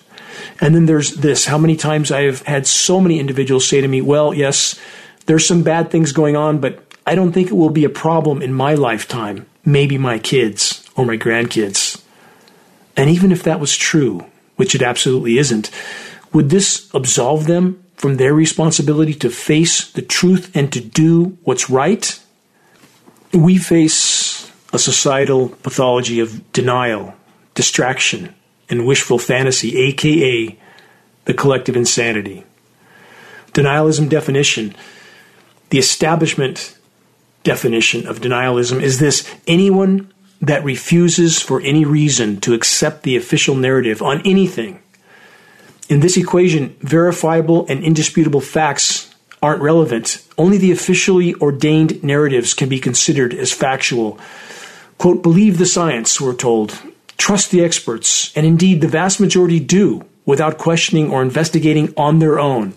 And 0.60 0.74
then 0.74 0.88
there's 0.88 1.18
this 1.18 1.46
how 1.46 1.60
many 1.60 1.76
times 1.76 2.12
i 2.12 2.22
have 2.22 2.42
had 2.44 2.66
so 2.66 3.00
many 3.00 3.20
individuals 3.20 3.68
say 3.68 3.80
to 3.80 3.88
me 3.88 4.02
well 4.02 4.34
yes 4.34 4.80
there's 5.28 5.48
some 5.48 5.62
bad 5.62 5.92
things 5.92 6.12
going 6.14 6.36
on 6.36 6.60
but 6.60 6.82
i 7.06 7.14
don't 7.14 7.32
think 7.32 7.50
it 7.50 7.56
will 7.56 7.70
be 7.70 7.86
a 7.86 7.90
problem 7.90 8.42
in 8.42 8.54
my 8.54 8.74
lifetime. 8.74 9.46
Maybe 9.64 10.00
my 10.00 10.18
kids 10.18 10.90
or 10.96 11.06
my 11.06 11.18
grandkids 11.18 12.03
and 12.96 13.10
even 13.10 13.32
if 13.32 13.44
that 13.44 13.60
was 13.60 13.76
true, 13.76 14.26
which 14.56 14.76
it 14.76 14.82
absolutely 14.82 15.38
isn't, 15.38 15.72
would 16.32 16.50
this 16.50 16.90
absolve 16.94 17.46
them 17.48 17.84
from 17.96 18.18
their 18.18 18.34
responsibility 18.34 19.14
to 19.14 19.30
face 19.30 19.92
the 19.92 20.02
truth 20.02 20.56
and 20.56 20.72
to 20.74 20.82
do 20.82 21.38
what's 21.44 21.70
right? 21.70 22.20
We 23.32 23.58
face 23.58 24.52
a 24.72 24.80
societal 24.80 25.50
pathology 25.50 26.20
of 26.20 26.52
denial, 26.52 27.16
distraction, 27.54 28.34
and 28.70 28.86
wishful 28.86 29.20
fantasy, 29.20 29.78
aka 29.78 30.58
the 31.26 31.34
collective 31.34 31.76
insanity. 31.76 32.44
Denialism 33.54 34.10
definition, 34.10 34.76
the 35.70 35.78
establishment 35.78 36.78
definition 37.44 38.08
of 38.08 38.20
denialism 38.20 38.82
is 38.82 39.00
this 39.00 39.30
anyone 39.48 40.13
that 40.44 40.64
refuses 40.64 41.42
for 41.42 41.62
any 41.62 41.86
reason 41.86 42.40
to 42.42 42.54
accept 42.54 43.04
the 43.04 43.16
official 43.16 43.56
narrative 43.56 44.02
on 44.02 44.22
anything. 44.26 44.80
In 45.88 46.02
this 46.02 46.18
equation, 46.18 46.76
verifiable 46.82 47.66
and 47.68 47.82
indisputable 47.82 48.42
facts 48.42 49.14
aren't 49.42 49.62
relevant. 49.62 50.26
Only 50.38 50.58
the 50.58 50.72
officially 50.72 51.34
ordained 51.36 52.04
narratives 52.04 52.54
can 52.54 52.68
be 52.68 52.80
considered 52.80 53.34
as 53.34 53.54
factual. 53.54 54.20
Quote, 54.98 55.24
believe 55.24 55.58
the 55.58 55.66
science, 55.66 56.20
we're 56.20 56.36
told. 56.36 56.78
Trust 57.18 57.52
the 57.52 57.64
experts. 57.64 58.36
And 58.36 58.46
indeed, 58.46 58.82
the 58.82 58.88
vast 58.88 59.22
majority 59.22 59.62
do 59.62 60.04
without 60.26 60.58
questioning 60.58 61.10
or 61.10 61.22
investigating 61.22 61.94
on 61.96 62.20
their 62.20 62.38
own. 62.38 62.74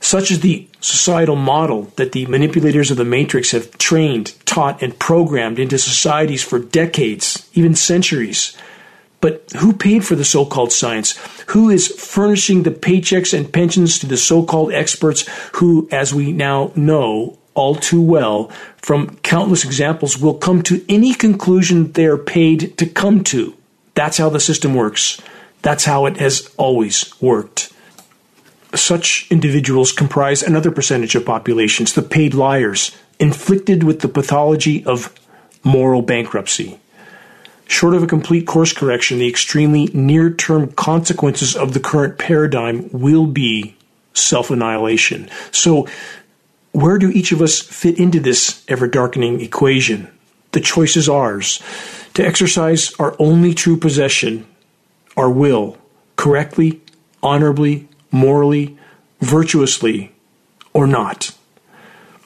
Such 0.00 0.30
is 0.30 0.40
the 0.40 0.68
societal 0.82 1.36
model 1.36 1.82
that 1.96 2.12
the 2.12 2.26
manipulators 2.26 2.90
of 2.90 2.96
the 2.96 3.04
matrix 3.04 3.52
have 3.52 3.78
trained, 3.78 4.34
taught, 4.44 4.82
and 4.82 4.98
programmed 4.98 5.58
into 5.58 5.78
societies 5.78 6.42
for 6.42 6.58
decades, 6.58 7.48
even 7.54 7.74
centuries. 7.74 8.56
But 9.20 9.44
who 9.58 9.72
paid 9.72 10.04
for 10.04 10.16
the 10.16 10.24
so 10.24 10.44
called 10.44 10.72
science? 10.72 11.16
Who 11.48 11.70
is 11.70 11.88
furnishing 11.88 12.64
the 12.64 12.72
paychecks 12.72 13.32
and 13.32 13.52
pensions 13.52 13.98
to 14.00 14.06
the 14.06 14.16
so 14.16 14.42
called 14.42 14.72
experts 14.72 15.24
who, 15.54 15.88
as 15.92 16.12
we 16.12 16.32
now 16.32 16.72
know 16.74 17.38
all 17.54 17.76
too 17.76 18.02
well 18.02 18.48
from 18.78 19.16
countless 19.18 19.64
examples, 19.64 20.18
will 20.18 20.34
come 20.34 20.62
to 20.62 20.84
any 20.88 21.14
conclusion 21.14 21.92
they 21.92 22.06
are 22.06 22.18
paid 22.18 22.76
to 22.78 22.86
come 22.86 23.22
to? 23.24 23.54
That's 23.94 24.18
how 24.18 24.28
the 24.30 24.40
system 24.40 24.74
works. 24.74 25.20
That's 25.60 25.84
how 25.84 26.06
it 26.06 26.16
has 26.16 26.52
always 26.56 27.14
worked 27.20 27.71
such 28.74 29.26
individuals 29.30 29.92
comprise 29.92 30.42
another 30.42 30.70
percentage 30.70 31.14
of 31.14 31.26
populations, 31.26 31.92
the 31.92 32.02
paid 32.02 32.34
liars, 32.34 32.96
inflicted 33.18 33.82
with 33.82 34.00
the 34.00 34.08
pathology 34.08 34.84
of 34.84 35.14
moral 35.62 36.02
bankruptcy. 36.02 36.78
Short 37.66 37.94
of 37.94 38.02
a 38.02 38.06
complete 38.06 38.46
course 38.46 38.72
correction, 38.72 39.18
the 39.18 39.28
extremely 39.28 39.86
near 39.94 40.32
term 40.32 40.72
consequences 40.72 41.56
of 41.56 41.72
the 41.72 41.80
current 41.80 42.18
paradigm 42.18 42.88
will 42.92 43.26
be 43.26 43.76
self 44.14 44.50
annihilation. 44.50 45.30
So, 45.52 45.88
where 46.72 46.98
do 46.98 47.10
each 47.10 47.32
of 47.32 47.40
us 47.40 47.60
fit 47.60 47.98
into 47.98 48.20
this 48.20 48.64
ever 48.68 48.86
darkening 48.86 49.40
equation? 49.40 50.10
The 50.52 50.60
choice 50.60 50.96
is 50.96 51.08
ours 51.08 51.62
to 52.14 52.26
exercise 52.26 52.92
our 52.98 53.16
only 53.18 53.54
true 53.54 53.76
possession, 53.76 54.46
our 55.16 55.30
will, 55.30 55.78
correctly, 56.16 56.80
honorably, 57.22 57.88
morally, 58.12 58.78
virtuously, 59.20 60.12
or 60.72 60.86
not. 60.86 61.32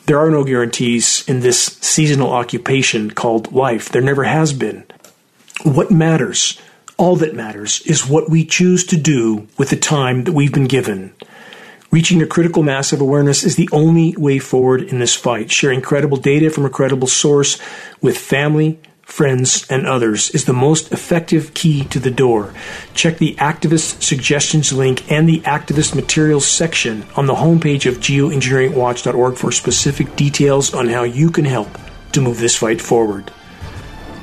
There 0.06 0.18
are 0.18 0.30
no 0.30 0.44
guarantees 0.44 1.24
in 1.26 1.40
this 1.40 1.78
seasonal 1.80 2.30
occupation 2.30 3.10
called 3.10 3.52
life. 3.52 3.88
There 3.88 4.02
never 4.02 4.24
has 4.24 4.52
been. 4.52 4.84
What 5.64 5.90
matters, 5.90 6.60
all 6.96 7.16
that 7.16 7.34
matters, 7.34 7.80
is 7.86 8.06
what 8.06 8.28
we 8.28 8.44
choose 8.44 8.84
to 8.86 8.96
do 8.96 9.48
with 9.58 9.70
the 9.70 9.76
time 9.76 10.24
that 10.24 10.32
we've 10.32 10.52
been 10.52 10.68
given. 10.68 11.12
Reaching 11.90 12.20
a 12.20 12.26
critical 12.26 12.62
mass 12.62 12.92
of 12.92 13.00
awareness 13.00 13.42
is 13.42 13.56
the 13.56 13.68
only 13.72 14.14
way 14.16 14.38
forward 14.38 14.82
in 14.82 14.98
this 14.98 15.14
fight. 15.14 15.50
Sharing 15.50 15.80
credible 15.80 16.18
data 16.18 16.50
from 16.50 16.64
a 16.64 16.70
credible 16.70 17.08
source 17.08 17.58
with 18.00 18.18
family, 18.18 18.78
friends, 19.06 19.64
and 19.70 19.86
others 19.86 20.30
is 20.30 20.44
the 20.44 20.52
most 20.52 20.92
effective 20.92 21.54
key 21.54 21.84
to 21.84 22.00
the 22.00 22.10
door. 22.10 22.52
Check 22.92 23.18
the 23.18 23.36
activist 23.36 24.02
suggestions 24.02 24.72
link 24.72 25.10
and 25.10 25.28
the 25.28 25.40
activist 25.40 25.94
materials 25.94 26.46
section 26.46 27.06
on 27.14 27.26
the 27.26 27.36
homepage 27.36 27.86
of 27.86 27.98
geoengineeringwatch.org 27.98 29.36
for 29.36 29.52
specific 29.52 30.16
details 30.16 30.74
on 30.74 30.88
how 30.88 31.04
you 31.04 31.30
can 31.30 31.44
help 31.44 31.68
to 32.12 32.20
move 32.20 32.40
this 32.40 32.56
fight 32.56 32.80
forward. 32.82 33.32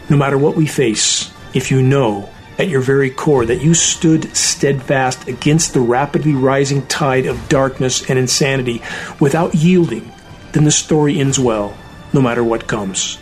No 0.09 0.17
matter 0.17 0.37
what 0.37 0.57
we 0.57 0.67
face, 0.67 1.31
if 1.53 1.71
you 1.71 1.81
know 1.81 2.29
at 2.59 2.67
your 2.67 2.81
very 2.81 3.09
core 3.09 3.45
that 3.45 3.63
you 3.63 3.73
stood 3.73 4.35
steadfast 4.35 5.29
against 5.29 5.73
the 5.73 5.79
rapidly 5.79 6.33
rising 6.33 6.85
tide 6.87 7.25
of 7.25 7.49
darkness 7.49 8.09
and 8.09 8.19
insanity 8.19 8.81
without 9.19 9.55
yielding, 9.55 10.11
then 10.51 10.65
the 10.65 10.71
story 10.71 11.19
ends 11.19 11.39
well, 11.39 11.75
no 12.11 12.21
matter 12.21 12.43
what 12.43 12.67
comes. 12.67 13.17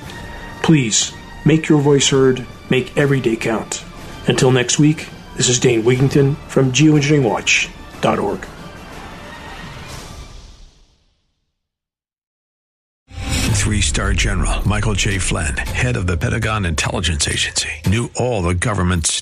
Please 0.64 1.14
make 1.46 1.68
your 1.70 1.80
voice 1.82 2.10
heard, 2.10 2.46
make 2.70 2.98
every 2.98 3.20
day 3.20 3.36
count. 3.36 3.84
Until 4.28 4.52
next 4.52 4.80
week, 4.80 5.08
this 5.36 5.50
is 5.50 5.60
Dane 5.60 5.84
Wigington 5.84 6.36
from 6.48 6.72
geoengineeringwatch.org. 6.72 8.48
Three 13.62 13.82
star 13.82 14.14
general 14.14 14.68
Michael 14.68 14.96
J. 14.96 15.18
Flynn, 15.20 15.56
head 15.56 15.96
of 15.96 16.08
the 16.08 16.18
Pentagon 16.18 16.66
Intelligence 16.66 17.28
Agency, 17.28 17.70
knew 17.86 18.10
all 18.16 18.42
the 18.42 18.56
government's 18.56 19.22